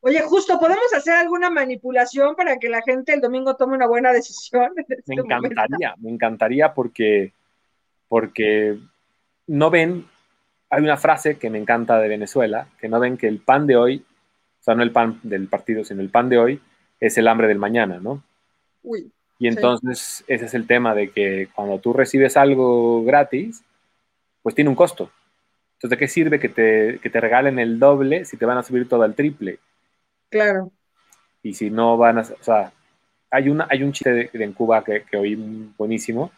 [0.00, 4.12] Oye, justo, ¿podemos hacer alguna manipulación para que la gente el domingo tome una buena
[4.12, 4.72] decisión?
[4.76, 5.46] en este Me momento?
[5.46, 7.32] encantaría, me encantaría porque,
[8.08, 8.78] porque
[9.46, 10.06] no ven,
[10.70, 13.76] hay una frase que me encanta de Venezuela, que no ven que el pan de
[13.76, 14.04] hoy,
[14.60, 16.60] o sea, no el pan del partido, sino el pan de hoy
[17.00, 18.22] es el hambre del mañana, ¿no?
[18.82, 23.62] Uy, Y entonces ese es el tema de que cuando tú recibes algo gratis,
[24.42, 25.10] pues tiene un costo.
[25.74, 28.64] Entonces, ¿de qué sirve que te, que te regalen el doble si te van a
[28.64, 29.60] subir todo al triple?
[30.30, 30.72] Claro.
[31.42, 32.72] y si no van a, o sea,
[33.30, 35.34] hay, una, hay un chiste de, de en Cuba que, que oí
[35.76, 36.30] buenísimo,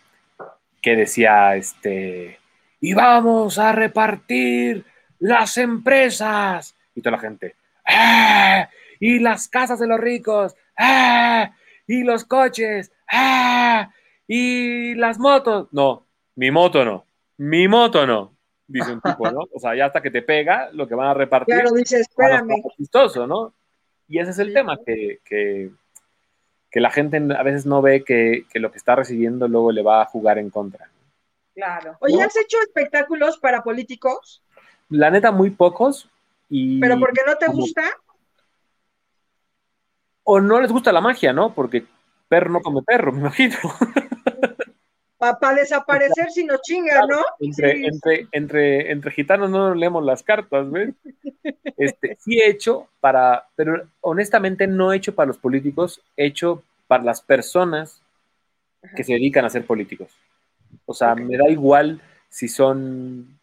[0.80, 2.38] que decía, este,
[2.80, 4.84] y vamos a repartir
[5.18, 7.54] las empresas, y toda la gente,
[7.86, 8.68] ¡ah!
[8.98, 11.52] y las casas de los ricos, ¡ah!
[11.86, 13.90] y los coches, ¡ah!
[14.26, 16.06] y las motos, no,
[16.36, 17.04] mi moto no,
[17.36, 18.32] mi moto no,
[18.66, 19.40] dice un tipo, ¿no?
[19.52, 22.62] O sea, ya hasta que te pega, lo que van a repartir Claro, dice, espérame.
[22.76, 23.52] chistoso, ¿no?
[24.10, 24.54] Y ese es el Sí.
[24.54, 25.70] tema, que, que,
[26.70, 29.82] que la gente a veces no ve que, que lo que está recibiendo luego le
[29.82, 30.90] va a jugar en contra.
[31.54, 31.96] Claro.
[32.00, 32.20] Oye.
[32.22, 34.42] ¿has hecho espectáculos para políticos?
[34.88, 36.10] La neta, muy pocos.
[36.48, 37.84] Y, ¿Pero porque no te como- gusta?
[40.24, 41.54] O no les gusta la magia, ¿no?
[41.54, 41.86] Porque
[42.28, 43.56] perro no come perro, me imagino.
[45.20, 47.18] Para desaparecer si no chingas, ¿no?
[47.40, 47.84] Entre, Sí.
[47.84, 50.94] entre, entre, entre gitanos no nos leemos las cartas, ¿ves?
[51.76, 56.62] Este, sí he hecho para, pero honestamente no he hecho para los políticos, he hecho
[56.86, 58.00] para las personas
[58.96, 60.08] que se dedican a ser políticos.
[60.86, 63.38] O sea, me da igual si son,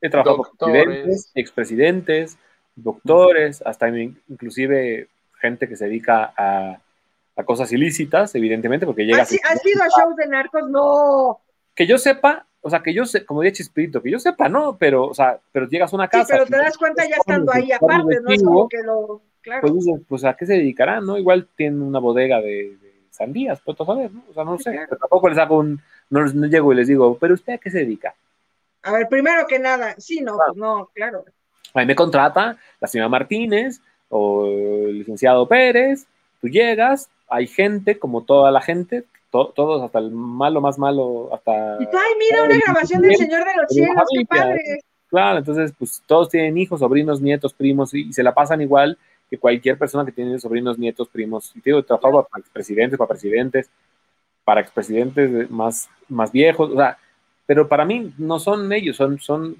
[0.00, 0.84] he trabajado con Doctores.
[0.84, 2.38] presidentes, expresidentes,
[2.74, 5.06] doctores, hasta in- inclusive
[5.38, 6.78] gente que se dedica a,
[7.36, 10.68] a cosas ilícitas, evidentemente, porque llega ¿Has, has ido a shows de narcos?
[10.68, 11.40] No.
[11.74, 14.76] que yo sepa, o sea, que yo sé, como dice Chispirito, que yo sepa, no,
[14.78, 16.26] pero, o sea, pero llegas a una Sí, casa.
[16.34, 19.22] pero te das cuenta ya estando ahí aparte, no es como que lo...
[19.40, 19.68] Claro.
[19.72, 21.18] Pues pues a qué se dedicarán, ¿no?
[21.18, 24.22] Igual tienen una bodega de, de sandías, pero tú sabes, ¿no?
[24.30, 24.86] O sea, no sé, claro.
[24.90, 25.80] pero tampoco les hago un,
[26.10, 28.14] no, no llego y les digo, pero usted a qué se dedica.
[28.84, 30.52] A ver, primero que nada, sí, no, Claro.
[30.52, 31.24] pues no, claro.
[31.74, 33.80] A mí me contrata la señora Martínez
[34.10, 36.06] o el licenciado Pérez,
[36.40, 41.30] tú llegas, hay gente, como toda la gente, to- todos, hasta el malo más malo,
[41.34, 41.78] hasta...
[41.78, 41.86] Ay,
[42.18, 44.60] mira una grabación del Señor de los Cielos, qué padre.
[45.08, 48.96] Claro, entonces, pues todos tienen hijos, sobrinos, nietos, primos, y, y se la pasan igual
[49.30, 51.52] que cualquier persona que tiene sobrinos, nietos, primos.
[51.54, 53.70] Y te digo, he trabajado para expresidentes, para presidentes,
[54.44, 56.98] para expresidentes de- más, más viejos, o sea,
[57.46, 59.56] pero para mí no son ellos, son, son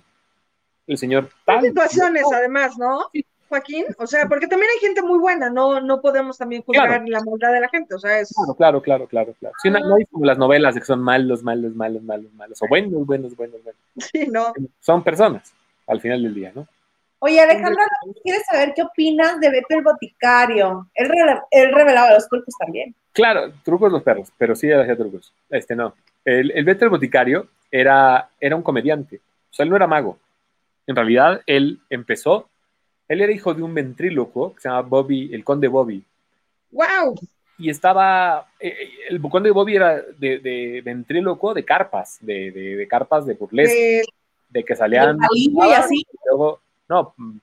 [0.87, 1.63] el señor tal.
[1.63, 3.07] situaciones, además, ¿no?
[3.53, 7.05] Joaquín, o sea, porque también hay gente muy buena, no, no podemos también juzgar Claro.
[7.07, 8.33] la maldad de la gente, o sea, es...
[8.35, 9.55] Claro, claro, claro, claro, claro.
[9.63, 12.63] Sí, no, no hay como las novelas de que son malos, malos, malos, malos, malos,
[12.63, 13.81] o buenos, buenos, buenos, buenos.
[13.99, 14.55] Sí, ¿no?
[14.81, 15.53] Son personas
[15.87, 16.67] al final del día, ¿no?
[17.19, 17.85] Oye, Alejandra,
[18.25, 20.89] ¿quieres saber qué opinas de Beto el Boticario?
[20.95, 21.11] Él,
[21.51, 22.95] él revelaba los cuerpos también.
[23.13, 25.33] Claro, trucos los perros, pero sí hacía trucos.
[25.51, 25.95] Este no.
[26.25, 29.17] El, el Beto el Boticario era, era un comediante.
[29.51, 30.19] O sea, él no era mago.
[30.87, 32.49] En realidad, él empezó,
[33.13, 36.03] él era hijo de un ventrílocuo que se llama Bobby, el conde Bobby.
[36.71, 37.15] ¡Wow!
[37.59, 42.89] Y estaba, eh, el conde Bobby era de, de ventrílocuo de carpas, de, de, de
[42.89, 44.03] carpas de burlesque, Eh,
[44.49, 45.19] de que salían...
[45.35, 46.01] Y así.
[46.01, 47.39] y luego, no, mm,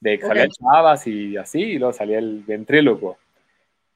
[0.00, 3.18] de que salían chavas y así, y luego salía el ventríloco,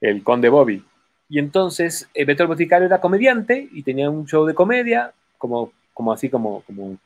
[0.01, 0.85] el conde Bobby.
[1.29, 5.73] Y entonces, eh, Beto el Boticario era comediante y tenía un show de comedia, como,
[5.93, 6.97] como así, como, como,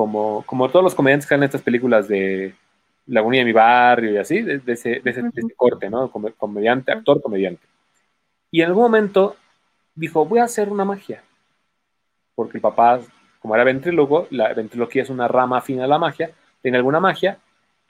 [0.00, 2.54] como, como todos los comediantes que hacen estas películas de
[3.06, 6.10] Laguna de mi barrio y así, de, de ese, de ese- de ese corte, ¿no?
[6.10, 7.60] Come- comediante, actor, comediante.
[8.50, 9.36] Y en algún momento
[9.94, 11.22] dijo, voy a hacer una magia.
[12.34, 13.00] Porque el papá,
[13.40, 16.30] como era ventrílogo, la ventriloquía es una rama afín a la magia,
[16.62, 17.38] tiene alguna magia,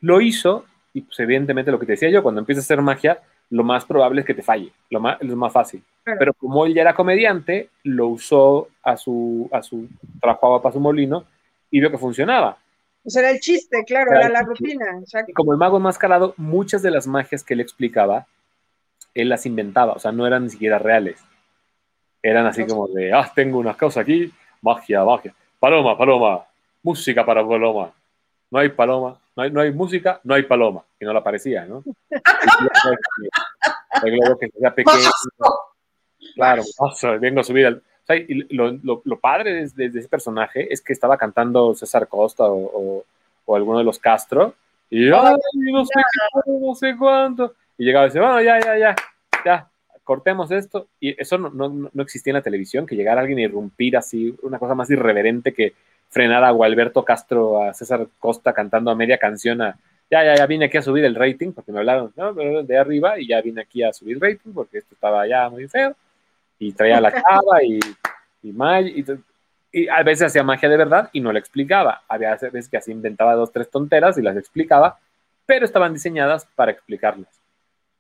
[0.01, 3.21] lo hizo, y pues evidentemente lo que te decía yo, cuando empiezas a hacer magia,
[3.51, 5.83] lo más probable es que te falle, lo más, lo más fácil.
[6.19, 9.87] Pero como él ya era comediante, lo usó a su, a su,
[10.21, 11.25] trabajaba para su molino
[11.71, 12.59] y vio que funcionaba.
[13.05, 15.01] O sea, era el chiste, claro, era, la rutina.
[15.27, 18.27] Y como el mago enmascarado, muchas de las magias que él explicaba,
[19.15, 21.19] él las inventaba, o sea, no eran ni siquiera reales.
[22.23, 24.31] Eran así como de, ah, tengo una cosa aquí,
[24.61, 25.35] magia, magia.
[25.59, 26.45] Paloma, paloma,
[26.83, 27.93] música para paloma.
[28.51, 30.85] No hay paloma, no hay, no hay música, no hay paloma.
[30.99, 31.83] Y no la parecía, ¿no?
[34.03, 35.09] el globo que sea pequeño.
[36.35, 36.63] Claro,
[37.19, 37.83] vengo a subir al...
[38.51, 43.05] lo, lo, lo, padre de, ese personaje es que estaba cantando César Costa o,
[43.47, 44.55] o, alguno de los Castro.
[44.89, 45.37] Y yo, ay,
[45.73, 47.55] no sé qué, no sé cuánto.
[47.79, 48.97] Y llegaba y decía, bueno, ya, ya, ya,
[49.45, 49.69] ya,
[50.05, 50.87] cortemos esto.
[51.01, 54.35] Y eso no, no, no, existía en la televisión, que llegara alguien y irrumpir así,
[54.43, 55.75] una cosa más irreverente que
[56.09, 59.79] frenar a Gualberto Castro, a César Costa cantando a media canción a,
[60.11, 62.35] ya, ya, ya vine aquí a subir el rating, porque me hablaron ¿no?
[62.35, 65.95] de arriba y ya vine aquí a subir rating, porque esto estaba ya muy feo
[66.59, 67.81] y traía la cava y,
[68.43, 68.51] y,
[69.73, 72.03] y, a veces hacía magia de verdad y no la explicaba.
[72.09, 74.99] Había veces que así inventaba dos, tres tonteras y las explicaba,
[75.47, 77.29] pero estaban diseñadas para explicarlas.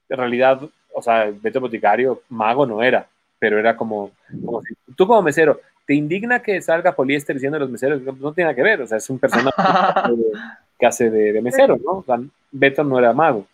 [0.08, 0.60] En realidad,
[0.92, 3.06] o sea, Beto Boticario, mago no era,
[3.38, 4.10] pero era como,
[4.44, 8.02] como si, tú como mesero, ¿te indigna que salga poliéster diciendo los meseros?
[8.02, 9.56] No tiene nada que ver, o sea, es un personaje
[10.78, 11.98] que hace de, mesero, ¿no?
[11.98, 12.18] O sea,
[12.50, 13.46] Beto no era mago.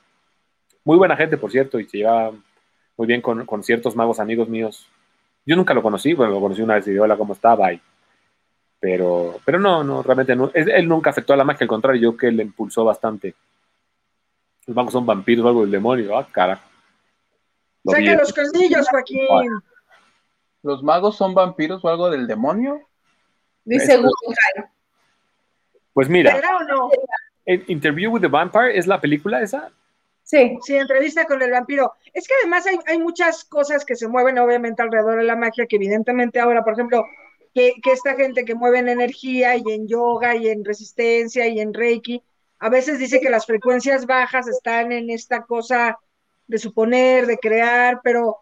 [0.84, 2.32] Muy buena gente, por cierto, y se llevaba
[2.96, 4.88] muy bien con, con ciertos magos amigos míos
[5.46, 7.72] yo nunca lo conocí, bueno, lo conocí una vez y dije, hola, ¿cómo estaba?
[7.72, 7.80] Y,
[8.80, 10.50] pero, pero no, no, realmente no.
[10.52, 13.34] Él, nunca afectó a la magia, al contrario, yo que le impulsó bastante.
[14.66, 16.68] Los magos son vampiros o algo del demonio, ah, carajo.
[17.84, 19.48] Saca los colmillos, Joaquín.
[20.62, 22.80] ¿Los magos son vampiros o algo del demonio?
[23.64, 24.00] Dice
[25.92, 26.40] Pues mira,
[27.46, 29.70] Interview with the Vampire es la película esa.
[30.26, 30.58] Sí.
[30.62, 31.92] Sí, entrevista con el vampiro.
[32.12, 35.66] Es que además hay, hay, muchas cosas que se mueven obviamente alrededor de la magia,
[35.66, 37.04] que evidentemente ahora, por ejemplo,
[37.54, 41.60] que, que, esta gente que mueve en energía y en yoga y en resistencia y
[41.60, 42.24] en reiki,
[42.58, 45.96] a veces dice que las frecuencias bajas están en esta cosa
[46.48, 48.38] de suponer, de crear, pero,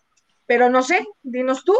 [0.46, 1.74] pero no sé, dinos tú.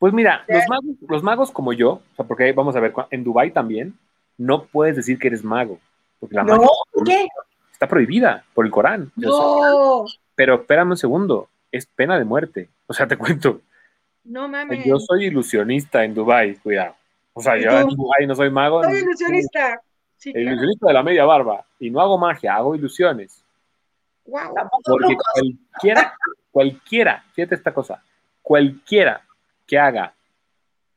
[0.00, 3.22] Pues mira, los magos, los magos como yo, o sea, porque vamos a ver, en
[3.22, 3.96] Dubai también,
[4.36, 5.78] no puedes decir que eres mago.
[6.18, 7.28] Porque la no, ¿por qué?
[7.76, 9.12] Está prohibida por el Corán.
[9.16, 10.06] No.
[10.34, 12.70] Pero espérame un segundo, es pena de muerte.
[12.86, 13.60] O sea, te cuento.
[14.24, 14.82] No mames.
[14.86, 16.94] Yo soy ilusionista en Dubai, cuidado.
[17.34, 18.82] O sea, yo en Dubai no soy mago.
[18.82, 19.82] Soy ilusionista.
[20.16, 21.66] Sí, ilusionista de la media barba.
[21.78, 23.44] Y no hago magia, hago ilusiones.
[24.24, 24.54] Wow.
[24.82, 26.16] Porque cualquiera,
[26.50, 28.02] cualquiera, fíjate esta cosa,
[28.40, 29.20] cualquiera
[29.66, 30.14] que haga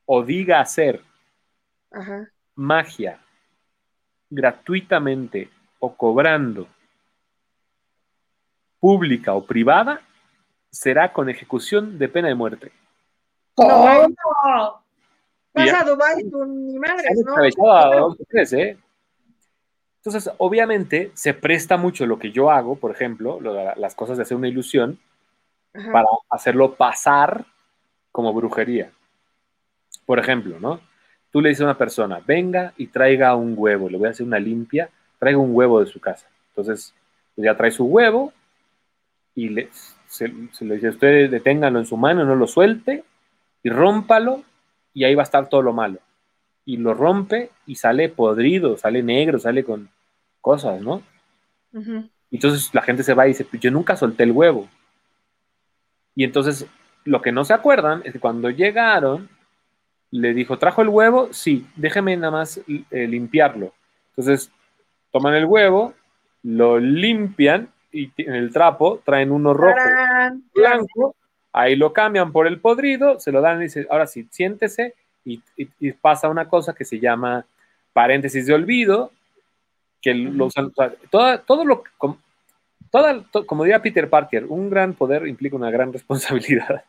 [0.05, 1.01] o diga hacer
[2.55, 3.19] magia
[4.29, 5.49] gratuitamente
[5.79, 6.67] o cobrando,
[8.79, 10.01] pública o privada,
[10.69, 12.71] será con ejecución de pena de muerte.
[13.57, 14.81] No, no.
[15.53, 17.43] Vas a Dubái con mi madre, ¿no?
[17.43, 18.77] ¿eh?
[19.97, 24.37] Entonces, obviamente, se presta mucho lo que yo hago, por ejemplo, las cosas de hacer
[24.37, 24.99] una ilusión,
[25.91, 27.45] para hacerlo pasar
[28.11, 28.91] como brujería.
[30.05, 30.79] Por ejemplo, ¿no?
[31.31, 34.25] Tú le dices a una persona, venga y traiga un huevo, le voy a hacer
[34.25, 34.89] una limpia
[35.19, 36.27] traiga un huevo de su casa.
[36.49, 36.93] Entonces,
[37.35, 38.33] pues ya trae su huevo
[39.35, 39.69] y le,
[40.07, 43.03] se, le dice, usted deténgalo en su mano, no lo suelte
[43.63, 44.43] y rómpalo
[44.93, 45.99] y ahí va a estar todo lo malo.
[46.65, 49.89] Y lo rompe y sale podrido, sale negro, sale con
[50.41, 51.01] cosas, ¿no?
[52.31, 54.67] Entonces la gente se va y dice, pues yo nunca solté el huevo.
[56.15, 56.67] Y entonces
[57.05, 59.29] lo que no se acuerdan es que cuando llegaron,
[60.11, 61.29] le dijo, ¿trajo el huevo?
[61.31, 63.73] Sí, déjeme nada más eh, limpiarlo.
[64.09, 64.51] Entonces
[65.11, 65.93] toman el huevo,
[66.43, 69.75] lo limpian y en el trapo traen uno rojo,
[70.53, 71.15] blanco,
[71.53, 74.93] ahí lo cambian por el podrido, se lo dan y dicen, ahora sí, siéntese
[75.25, 75.41] y,
[76.01, 77.45] pasa una cosa que se llama
[77.93, 79.11] paréntesis de olvido,
[80.01, 80.71] que lo usan,
[81.09, 81.83] todo, lo
[82.89, 86.83] toda, como diría Peter Parker, un gran poder implica una gran responsabilidad.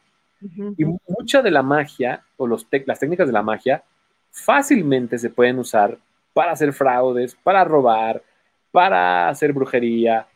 [0.78, 3.82] Y mucha de la magia o los las técnicas de la magia
[4.30, 5.98] fácilmente se pueden usar
[6.32, 8.22] para hacer fraudes, para robar,
[8.70, 10.26] para hacer brujería,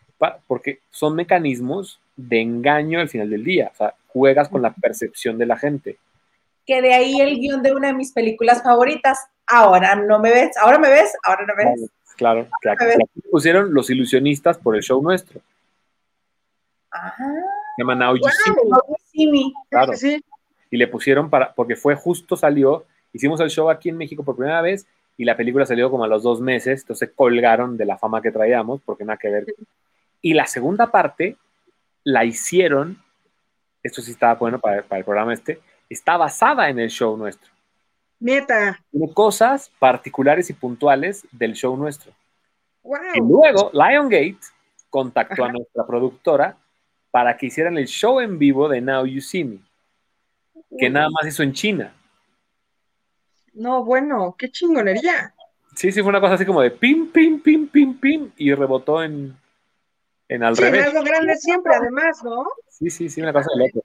[0.46, 3.70] porque son mecanismos de engaño al final del día.
[3.72, 5.98] O sea, juegas con la percepción de la gente.
[6.66, 9.18] Que de ahí el guion de una de mis películas favoritas.
[9.46, 11.90] Ahora no me ves, ahora me ves, ahora no me ves.
[12.16, 12.78] Claro, claro.
[13.30, 15.40] pusieron los ilusionistas por el show nuestro.
[16.90, 17.24] Ajá.
[17.76, 18.16] Se llama Now
[19.68, 19.92] Claro.
[20.70, 24.36] Y le pusieron para, porque fue justo salió, hicimos el show aquí en México por
[24.36, 27.98] primera vez y la película salió como a los dos meses, entonces colgaron de la
[27.98, 29.46] fama que traíamos, porque nada que ver.
[30.20, 31.36] Y la segunda parte
[32.02, 32.98] la hicieron,
[33.82, 37.50] esto sí estaba bueno para, para el programa este, está basada en el show nuestro.
[38.20, 38.80] Neta.
[38.90, 42.12] Tiene cosas particulares y puntuales del show nuestro.
[43.14, 44.38] Y luego Liongate
[44.90, 46.56] contactó a nuestra productora
[47.10, 49.58] para que hicieran el show en vivo de Now You See Me,
[50.78, 51.94] que nada más hizo en China.
[53.54, 55.34] No, bueno, qué chingonería.
[55.74, 59.02] Sí, sí, fue una cosa así como de pim, pim, pim, pim, pim, y rebotó
[59.02, 59.36] en,
[60.28, 60.86] en al sí, revés.
[60.86, 62.46] algo grande siempre, además, ¿no?
[62.68, 63.84] Sí, sí, sí, una cosa de loco.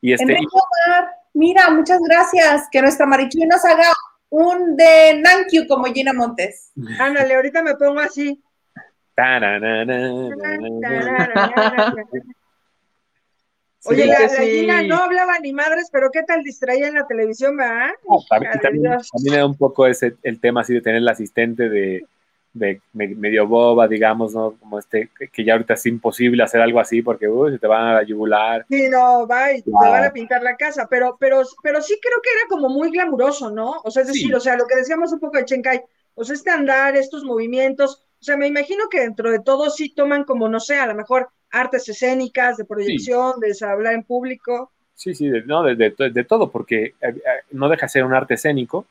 [0.00, 0.36] Y este,
[1.32, 2.68] mira, muchas gracias.
[2.70, 3.90] Que nuestra Marichuy nos haga
[4.28, 6.72] un de Nankyu como Gina Montes.
[6.98, 8.42] Ándale, ahorita me pongo así.
[13.86, 17.92] Oye, la, Gina no hablaba ni madres, pero ¿qué tal distraía en la televisión, va?
[18.28, 22.06] también, también, era un poco ese el tema así de tener el asistente de,
[22.54, 24.52] de medio boba, digamos, ¿no?
[24.52, 27.96] Como este, que ya ahorita es imposible hacer algo así porque uy, se te van
[27.96, 28.64] a yugular.
[28.70, 32.22] Sí, no, va y te van a pintar la casa, pero, pero, pero sí creo
[32.22, 33.80] que era como muy glamuroso, ¿no?
[33.84, 35.82] O sea, es decir, o sea, lo que decíamos un poco de Chenkai,
[36.14, 39.92] o sea, este andar, estos movimientos, o sea, me imagino que dentro de todo sí
[39.92, 44.70] toman como, no sé, a lo mejor artes escénicas, de proyección, de hablar en público.
[44.94, 47.20] Sí, sí, de, no, de, de, todo, porque eh, eh,
[47.52, 48.86] no deja de ser un arte escénico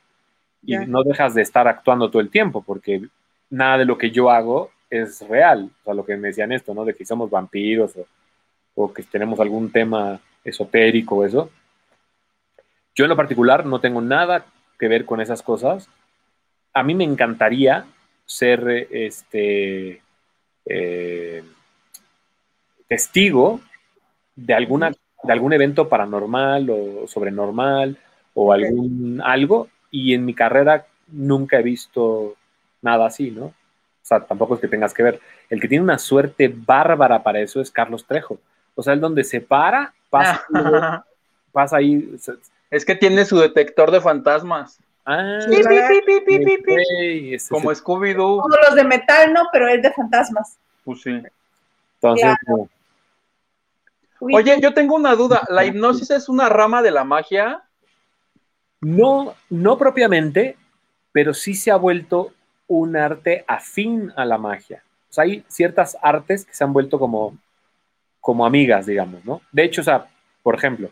[0.66, 3.02] y no dejas de estar actuando todo el tiempo, porque
[3.50, 5.70] nada de lo que yo hago es real.
[5.82, 6.86] O sea, lo que me decían esto, ¿no?
[6.86, 7.94] De que somos vampiros
[8.76, 11.50] o, que tenemos algún tema esotérico o eso.
[12.96, 14.46] Yo en lo particular no tengo nada
[14.80, 15.90] que ver con esas cosas.
[16.74, 17.86] A mí me encantaría
[18.26, 20.02] ser este
[20.66, 21.44] eh,
[22.88, 23.62] testigo
[24.36, 24.92] de alguna
[25.24, 27.98] de algún evento paranormal o sobrenormal
[28.34, 32.36] o algún algo y en mi carrera nunca he visto
[32.82, 33.46] nada así, ¿no?
[33.46, 35.22] O sea, tampoco es que tengas que ver.
[35.50, 38.38] El que tiene una suerte bárbara para eso es Carlos Trejo.
[38.76, 40.46] O sea, el donde se para, pasa,
[41.54, 42.18] pasa ahí.
[42.70, 44.80] Es que tiene su detector de fantasmas.
[45.06, 45.40] Ah,
[47.50, 48.42] como Scooby-Doo.
[48.42, 49.48] Como los de metal, ¿no?
[49.52, 50.58] Pero es de fantasmas.
[50.84, 51.22] Pues sí.
[52.02, 52.36] Entonces,
[54.32, 55.44] Oye, yo tengo una duda.
[55.50, 57.64] ¿La hipnosis es una rama de la magia?
[58.82, 60.58] No, no propiamente,
[61.12, 62.34] pero sí se ha vuelto
[62.68, 64.84] un arte afín a la magia.
[65.10, 67.38] O sea, hay ciertas artes que se han vuelto como,
[68.20, 69.42] como amigas, digamos, ¿no?
[69.52, 70.08] De hecho, o sea,
[70.42, 70.90] por ejemplo,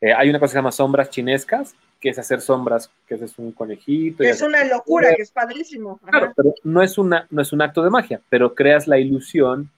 [0.00, 3.38] eh, hay una cosa que se llama sombras chinescas, que es hacer sombras, que es
[3.38, 4.24] un conejito.
[4.24, 5.98] Es una locura, que es padrísimo.
[5.98, 9.70] Claro, pero no es, una, no es un acto de magia, pero creas la ilusión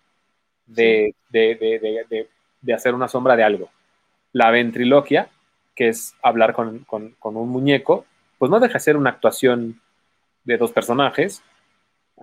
[0.67, 2.29] de, de,
[2.73, 3.71] hacer una sombra de algo.
[4.33, 5.29] La ventriloquia,
[5.75, 8.07] que es hablar con, con, con, un muñeco,
[8.39, 9.81] pues no deja de ser una actuación
[10.45, 11.43] de dos personajes,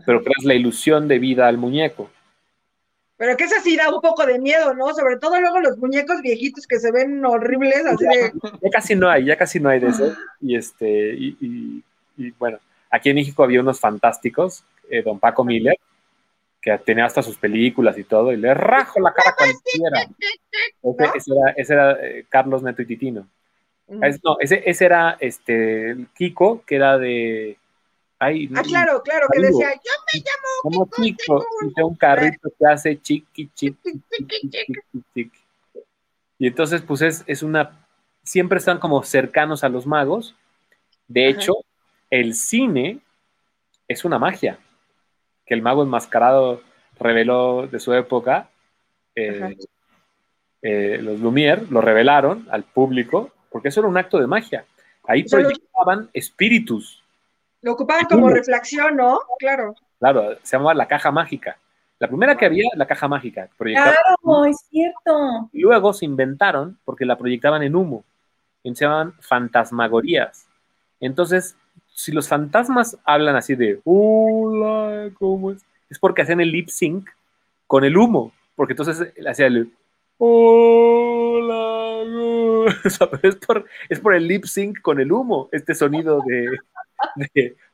[0.05, 2.09] pero creas la ilusión de vida al muñeco.
[3.17, 4.91] Pero que eso sí da un poco de miedo, ¿no?
[4.95, 8.31] Sobre todo luego los muñecos viejitos que se ven horribles, así de...
[8.63, 10.15] Ya casi no hay, ya casi no hay de eso.
[10.41, 11.83] Y este, y,
[12.39, 12.57] bueno,
[12.89, 15.77] aquí en México había unos fantásticos, eh, don Paco Miller,
[16.61, 20.07] que tenía hasta sus películas y todo, y le rajo la cara cualquiera.
[21.15, 23.27] Ese, era, ese era eh, Carlos Neto y Titino.
[23.87, 27.57] no, ese, ese era este Kiko, que era de
[28.21, 33.01] ah, claro, claro, que decía, yo me llamo como chico, y un carrito que hace
[33.01, 34.49] chiqui, chiqui, chiqui,
[35.13, 35.31] chiqui,
[36.37, 37.87] Y entonces, pues es, es, una,
[38.23, 40.35] siempre están como cercanos a los magos.
[41.07, 41.53] De hecho,
[42.09, 42.99] el cine
[43.87, 44.59] es una magia,
[45.51, 46.61] que el mago enmascarado
[46.97, 48.47] reveló de su época.
[49.15, 49.57] Eh,
[50.61, 54.63] eh, los Lumière lo revelaron al público, porque eso era un acto de magia.
[55.03, 57.03] Ahí proyectaban espíritus
[57.61, 59.19] lo ocupaban como reflexión, ¿no?
[59.39, 59.75] Claro.
[59.99, 61.57] Claro, se llamaba la caja mágica.
[61.99, 63.49] La primera que había, la caja mágica.
[63.57, 65.49] Claro, es cierto.
[65.51, 68.05] Y luego se inventaron porque la proyectaban en humo.
[68.63, 70.47] Y se llamaban fantasmagorías.
[71.01, 71.57] Entonces,
[71.93, 75.63] si los fantasmas hablan así de, hola, ¿cómo es?
[75.89, 77.09] Es porque hacían el lip sync
[77.67, 78.31] con el humo.
[78.55, 79.71] Porque entonces hacía el,
[80.17, 82.03] hola,
[83.23, 86.47] es, por, es por el lip sync con el humo, este sonido de,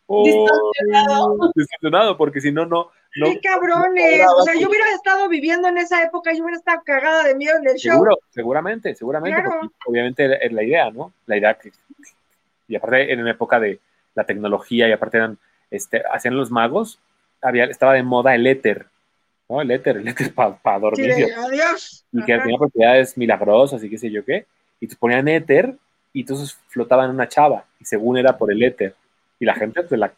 [0.08, 2.18] distorsionado.
[2.18, 2.92] porque si no, no.
[3.14, 4.26] ¡Qué cabrones!
[4.38, 7.58] O sea, yo hubiera estado viviendo en esa época, yo hubiera estado cagada de miedo
[7.58, 8.06] en el show.
[8.30, 9.44] Seguramente, seguramente.
[9.86, 11.14] Obviamente es la idea, ¿no?
[11.26, 11.72] La idea que.
[12.68, 13.80] Y aparte, en una época de
[14.18, 15.38] la tecnología, y aparte eran.
[15.70, 17.00] Este, hacían los magos,
[17.42, 18.88] había, estaba de moda el éter,
[19.50, 19.62] ¿no?
[19.62, 21.12] El éter, el éter para dormir.
[21.38, 22.06] adiós.
[22.12, 24.46] Y que tenía propiedades milagrosas y qué sé yo qué.
[24.80, 25.76] Y te ponían éter
[26.14, 27.66] y entonces flotaba en una chava.
[27.80, 28.96] Y según era por el éter
[29.40, 30.12] y la gente se la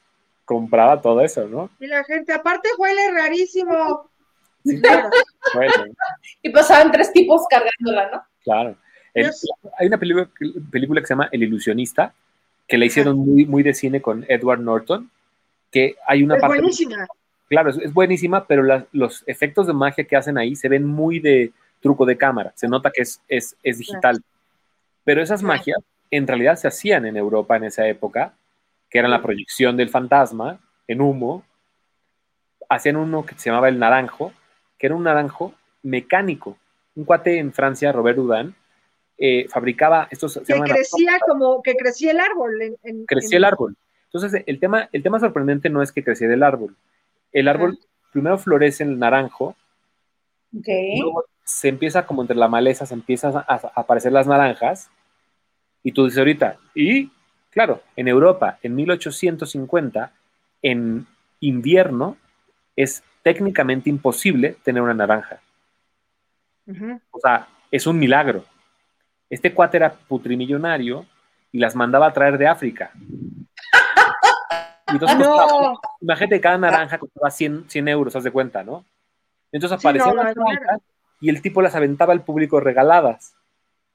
[0.45, 1.69] compraba todo eso, ¿no?
[1.79, 4.09] Y la gente, aparte huele rarísimo.
[6.41, 8.23] Y pasaban tres tipos cargándola, ¿no?
[8.43, 8.75] Claro.
[9.77, 10.29] hay una película,
[10.71, 12.13] película, que se llama El ilusionista,
[12.69, 15.09] que la hicieron muy, muy de cine con Edward Norton,
[15.71, 17.07] que hay una es Buenísima.
[17.49, 21.51] Claro, es, buenísima, pero los efectos de magia que hacen ahí se ven muy de
[21.81, 22.53] truco de cámara.
[22.55, 24.21] Se nota que es, es, es digital.
[25.03, 25.79] Pero esas magias
[26.11, 28.33] en realidad se hacían en Europa en esa época,
[28.87, 31.43] que era la proyección del fantasma en humo.
[32.69, 34.31] Hacían uno que se llamaba el naranjo,
[34.77, 36.55] que era un naranjo mecánico.
[36.95, 38.53] Un cuate en Francia, Robert Houdin,
[39.19, 40.39] eh, fabricaba estos.
[40.47, 42.77] que crecía como que crecía el árbol.
[43.05, 43.75] crecía el árbol.
[44.05, 46.75] Entonces, el tema, el tema sorprendente no es que creciera el árbol.
[47.31, 47.77] El árbol
[48.11, 49.55] primero florece en el naranjo.
[50.51, 53.43] Luego se empieza como entre la maleza, se empiezan a,
[53.75, 54.89] aparecer las naranjas.
[55.83, 57.11] Y tú dices ahorita, y
[57.51, 60.11] claro, en Europa, en 1850,
[60.61, 61.07] en
[61.39, 62.17] invierno,
[62.75, 65.41] es técnicamente imposible tener una naranja.
[67.11, 68.45] O sea, es un milagro.
[69.29, 71.05] Este cuate era putrimillonario
[71.51, 72.91] y las mandaba a traer de África.
[74.87, 75.17] Y entonces,
[76.01, 78.85] imagínate, cada naranja costaba 100, 100 euros, haz de cuenta, ¿no?
[79.51, 80.81] Entonces aparecían las naranjas
[81.21, 83.33] y el tipo las aventaba al público regaladas.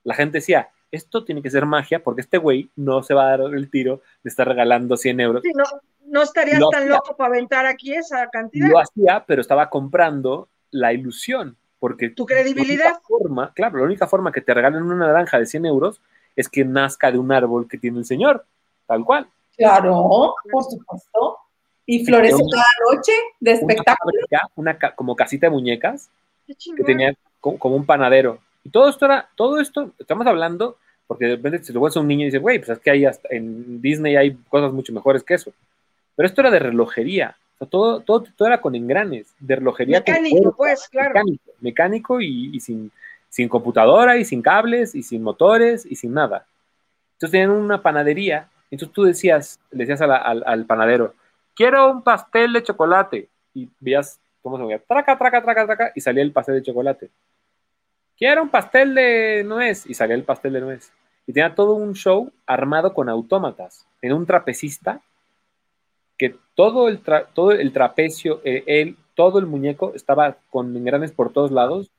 [0.03, 3.37] La gente decía, esto tiene que ser magia porque este güey no se va a
[3.37, 5.43] dar el tiro de estar regalando 100 euros.
[5.43, 5.65] Sí, no,
[6.07, 8.69] no estarías tan loco para aventar aquí esa cantidad.
[8.69, 11.57] Lo hacía, pero estaba comprando la ilusión.
[11.85, 12.95] Porque tu credibilidad.
[13.07, 16.01] Forma, claro, la única forma que te regalen una naranja de 100 euros
[16.35, 18.47] es que nazca de un árbol que tiene el señor,
[18.87, 19.27] tal cual.
[19.55, 21.41] Claro, por supuesto.
[21.85, 24.19] Y florece toda la noche de espectáculo.
[24.57, 26.09] Una, como casita de muñecas
[26.47, 28.39] que tenía como, un panadero.
[28.63, 32.09] Y todo esto era, todo esto, estamos hablando, porque de repente si lo a un
[32.09, 35.35] niño y dice, güey, pues es que hay en Disney hay cosas mucho mejores que
[35.35, 35.53] eso.
[36.17, 37.37] Pero esto era de relojería.
[37.67, 39.99] Todo, todo, todo era con engranes, de relojería.
[39.99, 41.21] Mecánico, pues, claro.
[41.61, 42.91] Mecánico, y, sin,
[43.29, 46.47] sin computadora y sin cables y sin motores y sin nada.
[47.15, 48.49] Entonces tenían una panadería.
[48.71, 51.15] Entonces tú decías, le decías al, al panadero,
[51.55, 53.29] quiero un pastel de chocolate.
[53.55, 57.11] Y veías cómo se movía, traca, traca, traca, traca, y salía el pastel de chocolate.
[58.17, 60.93] Quiero un pastel de nuez, y salía el pastel de nuez.
[61.27, 63.87] Y tenía todo un show armado con autómatas.
[64.03, 65.01] en un trapecista
[66.19, 67.01] que todo el,
[67.35, 71.91] todo el trapecio, eh, todo el muñeco estaba con engranes por todos lados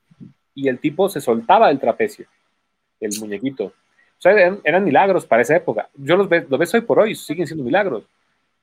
[0.54, 2.26] y el tipo se soltaba del trapecio,
[3.00, 3.66] el muñequito.
[4.18, 5.90] O sea, eran, milagros para esa época.
[5.94, 8.04] Yo los, ve, los ves hoy por hoy, siguen siendo milagros.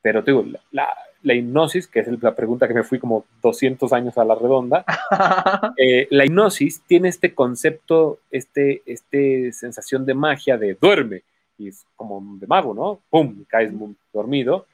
[0.02, 0.90] Pero digo, la,
[1.22, 4.84] la, hipnosis, que es la pregunta que me fui como 200 años a la redonda,
[5.78, 11.22] eh, la hipnosis tiene este concepto, este, este sensación de magia de duerme,
[11.58, 13.00] y es como de mago, ¿no?
[13.10, 13.46] ¡Pum!
[13.48, 13.72] Caes
[14.12, 14.66] dormido.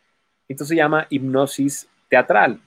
[0.49, 2.59] Entonces se llama hipnosis teatral.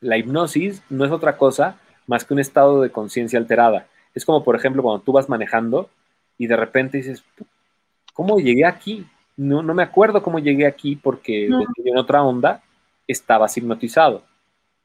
[0.00, 3.86] La hipnosis no es otra cosa más que un estado de conciencia alterada.
[4.14, 5.88] Es como, por ejemplo, cuando tú vas manejando
[6.36, 7.24] y de repente dices,
[8.12, 9.06] ¿cómo llegué aquí?
[9.36, 12.62] no, no me acuerdo cómo llegué aquí porque en otra onda
[13.06, 14.22] estaba hipnotizado,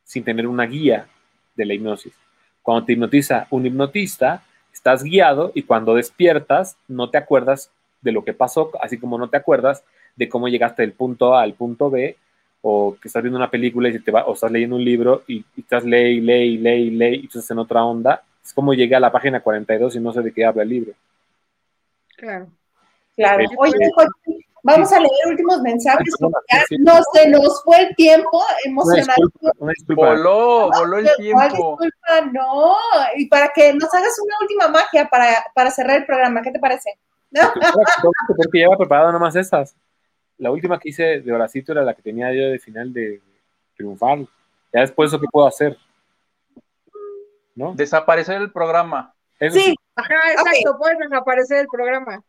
[0.04, 1.08] sin tener una guía
[1.56, 2.14] de la hipnosis.
[2.62, 4.44] Cuando te hipnotiza un hipnotista,
[4.74, 7.72] estás guiado y cuando despiertas no te acuerdas
[8.02, 9.84] de lo que pasó, así como no te acuerdas
[10.16, 12.16] de cómo llegaste del punto A al punto B,
[12.62, 15.44] o que estás viendo una película y te va, o estás leyendo un libro y,
[15.58, 18.24] estás ley, ley, ley, ley, y estás en otra onda.
[18.44, 20.94] Es como llegué a la página 42 y no sé de qué habla el libro.
[22.18, 22.48] Claro.
[23.16, 23.46] Claro.
[23.58, 23.92] Oye,
[24.64, 29.22] vamos a leer últimos mensajes porque ya no se nos fue el tiempo emocionante.
[29.96, 31.44] Voló, voló el tiempo.
[31.44, 32.76] Disculpa, no.
[33.18, 36.60] Y para que nos hagas una última magia para, para cerrar el programa, ¿qué te
[36.60, 36.98] parece?
[38.28, 39.76] Porque lleva preparado nomás esas.
[40.42, 43.22] La última que hice de Horacito era la que tenía yo de final de
[43.78, 44.26] triunfar.
[44.74, 45.78] Ya después, ¿eso qué puedo hacer?
[47.54, 47.76] ¿No?
[47.76, 49.14] Desaparecer el programa.
[49.40, 52.24] sí, ajá, exacto, puedes desaparecer el programa.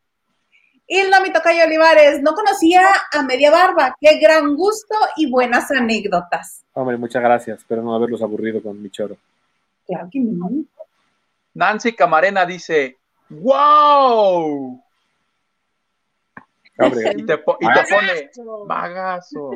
[0.87, 3.97] Hilda Mitocayo Olivares, no conocía a Media Barba.
[3.99, 6.67] Qué gran gusto y buenas anécdotas.
[6.75, 7.61] Hombre, muchas gracias.
[7.61, 9.17] Espero no haberlos aburrido con mi choro.
[9.87, 10.51] Claro que no.
[11.55, 12.99] Nancy Camarena dice,
[13.31, 14.83] ¡Wow!
[16.79, 18.31] Y, te, pone
[18.67, 19.51] bagazo.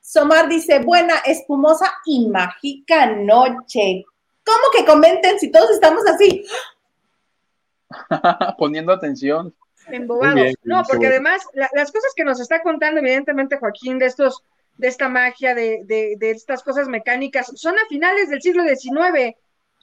[0.00, 4.04] Somar dice, buena, espumosa y mágica noche.
[4.44, 6.44] ¿Cómo que comenten si todos estamos así?
[8.58, 9.54] Poniendo atención.
[9.88, 10.54] Embobados.
[10.62, 14.42] no, porque además las cosas que nos está contando, evidentemente, Joaquín, de estos,
[14.78, 19.36] de esta magia, de, de, estas cosas mecánicas, son a finales del siglo XIX,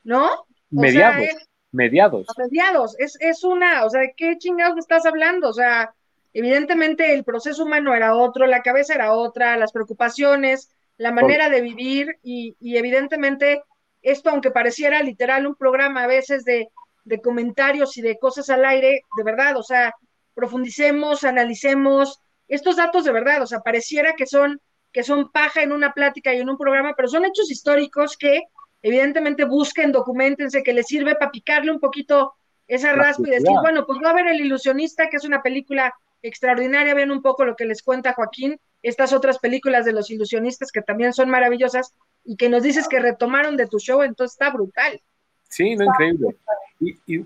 [0.04, 0.46] ¿no?
[0.72, 1.28] mediados.
[1.72, 2.28] Mediados.
[2.38, 2.96] mediados.
[3.00, 5.50] Es, es una, o sea, ¿de qué chingados me estás hablando?
[5.50, 5.94] O sea,
[6.34, 11.62] evidentemente el proceso humano era otro, la cabeza era otra, las preocupaciones, la manera de
[11.62, 13.64] vivir y, evidentemente
[14.02, 16.70] esto, aunque pareciera literal un programa a veces de,
[17.06, 19.94] de comentarios y de cosas al aire, de verdad, o sea,
[20.34, 24.60] profundicemos, analicemos estos datos de verdad, o sea, pareciera que son,
[24.92, 28.44] que son paja en una plática y en un programa, pero son hechos históricos que
[28.82, 32.34] evidentemente busquen, documentense, que les sirve para picarle un poquito
[32.68, 35.94] esa raspa y decir, bueno, pues va a ver El Ilusionista, que es una película
[36.22, 40.72] extraordinaria, ven un poco lo que les cuenta Joaquín, estas otras películas de los ilusionistas
[40.72, 41.94] que también son maravillosas
[42.24, 45.02] y que nos dices que retomaron de tu show, entonces está brutal.
[45.50, 46.36] Sí, no, increíble.
[46.80, 47.26] Y,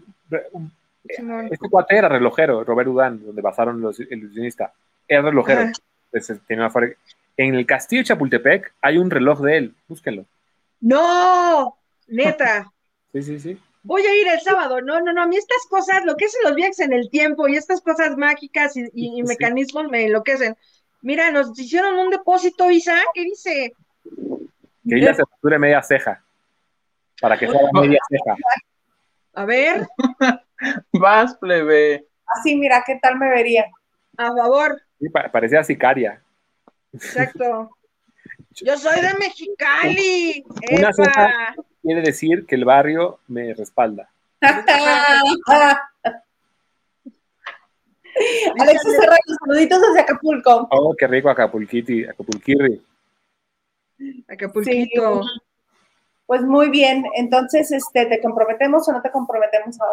[1.49, 4.71] este cuate era relojero, Robert Udán, donde basaron los ilusionistas.
[5.07, 5.71] Era relojero.
[7.37, 10.25] En el castillo de Chapultepec hay un reloj de él, búsquenlo.
[10.85, 12.71] No, neta.
[13.13, 14.81] sí, sí, sí voy a ir el sábado.
[14.81, 17.47] No, no, no, a mí estas cosas, lo que es los viajes en el tiempo
[17.47, 20.57] y estas cosas mágicas y, mecanismos me enloquecen.
[21.01, 23.73] Mira, nos hicieron un depósito, Isa, ¿qué dice?
[24.87, 26.23] Que ella se facture media ceja,
[27.21, 28.35] para que sea media ceja.
[29.33, 29.87] A ver.
[30.93, 32.07] Vas, plebe.
[32.25, 33.65] Así, mira, ¿qué tal me vería?
[34.17, 34.81] A favor.
[34.99, 36.21] Sí, parecía sicaria.
[36.91, 37.69] Exacto.
[38.61, 40.45] Yo soy de Mexicali.
[40.71, 44.09] Una ceja quiere decir que el barrio me respalda.
[48.59, 50.67] Alexis Serrano, saluditos desde Acapulco.
[50.71, 52.81] Oh, qué rico Acapulquiti, Acapulquirri.
[54.29, 55.21] Acapulquito.
[56.25, 59.85] Pues muy bien, entonces, este, ¿te comprometemos o no te comprometemos a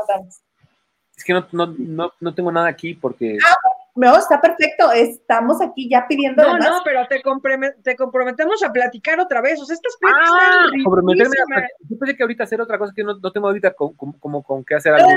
[1.16, 3.39] Es que no, no, no, no tengo nada aquí porque...
[3.44, 3.56] Ah,
[3.94, 4.90] no, está perfecto.
[4.93, 6.43] Estamos aquí ya pidiendo.
[6.43, 7.23] No, no, pero te,
[7.82, 9.60] te, comprometemos a platicar otra vez.
[9.60, 11.36] O sea, estas ah, comprometerme
[11.89, 14.77] Yo pensé que ahorita hacer otra cosa que no, no tengo ahorita como, con qué
[14.77, 15.10] hacer algo.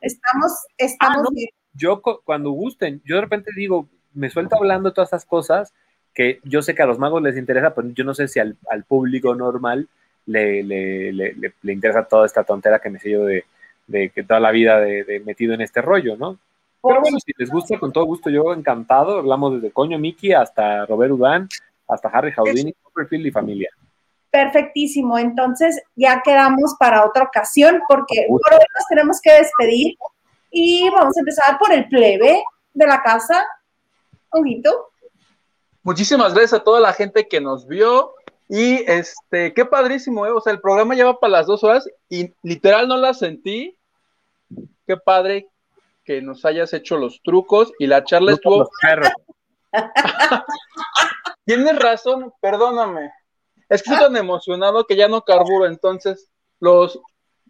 [0.00, 1.28] estamos, estamos.
[1.28, 5.72] Ah, yo cuando gusten, yo de repente digo, me suelto hablando de todas esas cosas
[6.14, 8.56] que yo sé que a los magos les interesa, pero yo no sé si al,
[8.70, 9.88] al público normal
[10.26, 13.44] le, le, le, le, interesa toda esta tontera que me sé yo de,
[13.88, 16.38] de que toda la vida de, de metido en este rollo, ¿no?
[16.86, 19.18] Pero bueno, si les gusta, con todo gusto, yo encantado.
[19.18, 21.48] Hablamos desde Coño Mickey hasta Robert Udán,
[21.88, 23.70] hasta Harry Houdini, Copperfield y familia.
[24.30, 25.16] Perfectísimo.
[25.18, 29.96] Entonces ya quedamos para otra ocasión porque por hoy nos tenemos que despedir
[30.50, 32.44] y vamos a empezar por el plebe
[32.74, 33.44] de la casa.
[34.30, 34.88] Ojito.
[35.82, 38.14] Muchísimas gracias a toda la gente que nos vio.
[38.48, 40.30] Y este, qué padrísimo, ¿eh?
[40.30, 43.76] O sea, el programa lleva para las dos horas y literal no la sentí.
[44.86, 45.48] Qué padre,
[46.04, 48.68] que nos hayas hecho los trucos y la charla estuvo.
[51.44, 53.10] Tienes razón, perdóname.
[53.68, 57.00] Es que estoy tan emocionado que ya no carburo, entonces los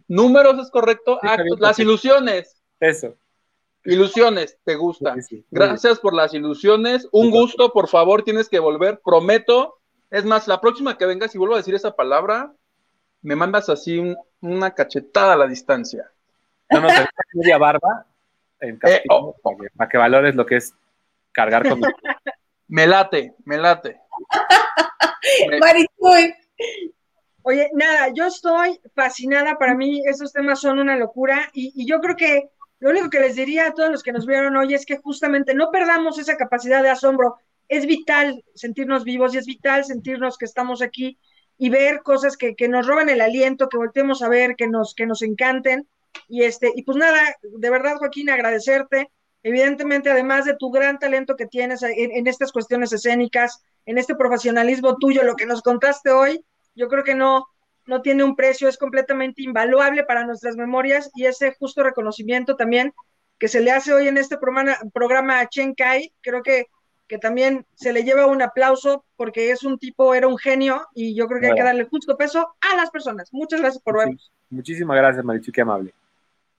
[0.07, 1.19] números es correcto,
[1.59, 2.61] las ilusiones.
[2.79, 3.15] Eso.
[3.83, 5.15] Ilusiones, ¿te gusta?
[5.51, 7.07] Gracias por las ilusiones.
[7.11, 9.77] Un gusto, por favor, tienes que volver, prometo.
[10.09, 12.53] Es más, la próxima que vengas y vuelvo a decir esa palabra,
[13.21, 16.09] me mandas así una cachetada a la distancia.
[16.71, 16.87] No, no,
[17.33, 18.07] media barba
[18.67, 19.35] en eh, oh.
[19.75, 20.73] para, que, valores lo que es
[21.31, 21.81] cargar con.
[22.67, 23.99] me late, me late.
[27.47, 29.57] Oye, nada, yo estoy fascinada.
[29.57, 31.49] Para mí, esos temas son una locura.
[31.53, 34.57] Y, yo creo que lo único que les diría a todos los que nos vieron
[34.57, 37.35] hoy es que justamente no perdamos esa capacidad de asombro.
[37.67, 41.19] Es vital sentirnos vivos y es vital sentirnos que estamos aquí
[41.57, 44.95] y ver cosas que, que nos roben el aliento, que volteemos a ver, que nos,
[44.95, 45.87] que nos encanten.
[46.27, 49.09] Y este, y pues nada, de verdad, Joaquín, agradecerte.
[49.43, 54.97] Evidentemente, además de tu gran talento que tienes en, estas cuestiones escénicas, en este profesionalismo
[54.97, 56.43] tuyo, lo que nos contaste hoy,
[56.73, 57.45] yo creo que no,
[57.85, 62.91] no tiene un precio, es completamente invaluable para nuestras memorias y ese justo reconocimiento también
[63.37, 66.65] que se le hace hoy en este programa, programa a Chen Kai, creo que,
[67.07, 71.15] que también se le lleva un aplauso porque es un tipo, era un genio y
[71.15, 73.31] yo creo que hay que darle justo peso a las personas.
[73.31, 74.31] Muchas gracias por vernos.
[74.49, 75.93] Muchísimas gracias, Marichu, qué amable.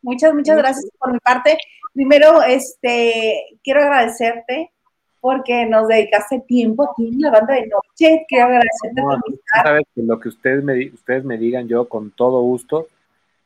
[0.02, 1.59] Muchas, muchas gracias por mi parte.
[1.93, 4.70] Primero, este, quiero agradecerte
[5.20, 8.24] porque nos dedicaste tiempo aquí en la banda de noche.
[8.28, 12.10] Quiero agradecerte por mi Sabes que lo que ustedes me, ustedes me digan, yo con
[12.12, 12.89] todo gusto.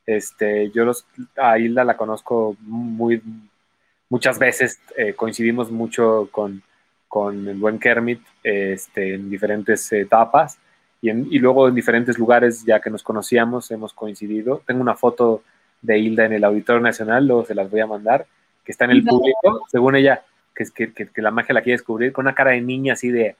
[0.05, 1.07] Este, yo los,
[1.37, 3.23] a Hilda la conozco muy,
[4.09, 6.63] muchas veces, eh, coincidimos mucho con,
[7.09, 10.59] con el buen Kermit este, en diferentes etapas
[11.01, 14.63] y, y luego en diferentes lugares ya que nos conocíamos hemos coincidido.
[14.67, 15.43] Tengo una foto
[15.83, 18.27] de Hilda en el Auditorio Nacional, luego se las voy a mandar,
[18.65, 20.25] que está en el público, según ella,
[20.55, 23.11] que, es que, que, la magia la quiere descubrir, con una cara de niña así
[23.11, 23.37] de...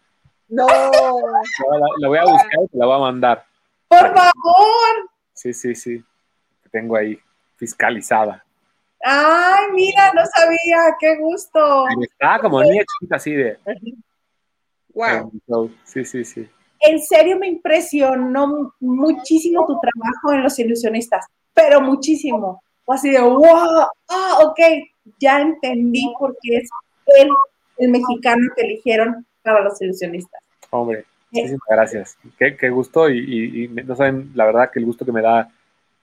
[0.49, 0.67] No.
[0.67, 3.45] La, voy a buscar y te la voy a mandar.
[3.89, 5.11] Por favor.
[5.33, 6.03] Sí, sí, sí.
[6.71, 7.19] tengo ahí
[7.57, 8.45] fiscalizada.
[9.03, 11.87] Ay, mira, no sabía, qué gusto.
[12.03, 13.59] Está como niña chiquita así de...
[14.93, 15.71] Wow.
[15.85, 16.49] Sí, sí, sí.
[16.81, 22.63] en serio me impresionó muchísimo tu trabajo en Los Ilusionistas, pero muchísimo.
[22.85, 24.59] O así de, wow, ah, ok,
[25.19, 26.71] ya entendí por qué es
[27.19, 27.29] él
[27.79, 30.41] el mexicano que eligieron para Los Ilusionistas.
[30.71, 32.19] Hombre, muchísimas gracias.
[32.39, 35.51] Qué, gusto y, no saben la verdad que el gusto que me da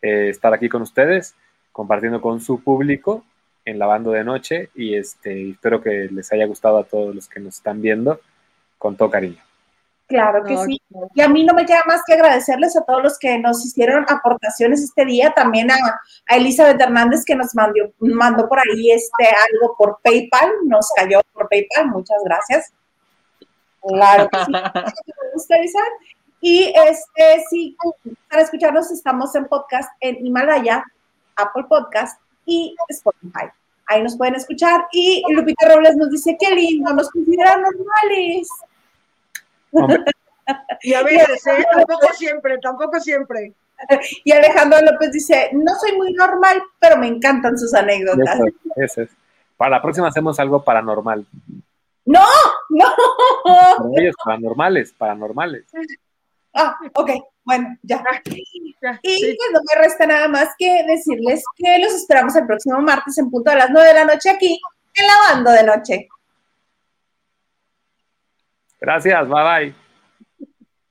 [0.01, 1.35] eh, estar aquí con ustedes,
[1.71, 3.23] compartiendo con su público
[3.65, 7.27] en la banda de noche y este, espero que les haya gustado a todos los
[7.27, 8.19] que nos están viendo
[8.77, 9.46] con todo cariño.
[10.07, 10.81] Claro que sí.
[11.15, 14.05] Y a mí no me queda más que agradecerles a todos los que nos hicieron
[14.07, 15.75] aportaciones este día, también a,
[16.27, 21.19] a Elizabeth Hernández que nos mandó, mandó por ahí este algo por PayPal, nos cayó
[21.33, 22.71] por PayPal, muchas gracias.
[23.81, 24.51] Claro que sí.
[24.51, 25.55] me gusta,
[26.39, 27.75] Y este, sí,
[28.29, 30.85] para escucharnos estamos en podcast en Himalaya,
[31.35, 33.47] Apple Podcast y Spotify.
[33.87, 34.85] Ahí nos pueden escuchar.
[34.91, 38.47] Y Lupita Robles nos dice, qué lindo, nos consideran normales.
[40.81, 41.65] Y a veces, ¿eh?
[41.71, 43.53] tampoco siempre, tampoco siempre.
[44.23, 48.39] Y Alejandro López dice, no soy muy normal, pero me encantan sus anécdotas.
[48.75, 49.09] Eso, es.
[49.55, 51.25] Para la próxima hacemos algo paranormal.
[52.05, 52.25] No,
[52.69, 52.85] no.
[53.43, 55.65] Para ellos, paranormales, paranormales.
[56.53, 57.11] Ah, ok,
[57.43, 58.03] bueno, ya.
[59.03, 63.17] Y pues no me resta nada más que decirles que los esperamos el próximo martes
[63.17, 64.59] en punto a las nueve de la noche aquí
[64.95, 66.07] en la banda de noche.
[68.79, 69.86] Gracias, bye bye.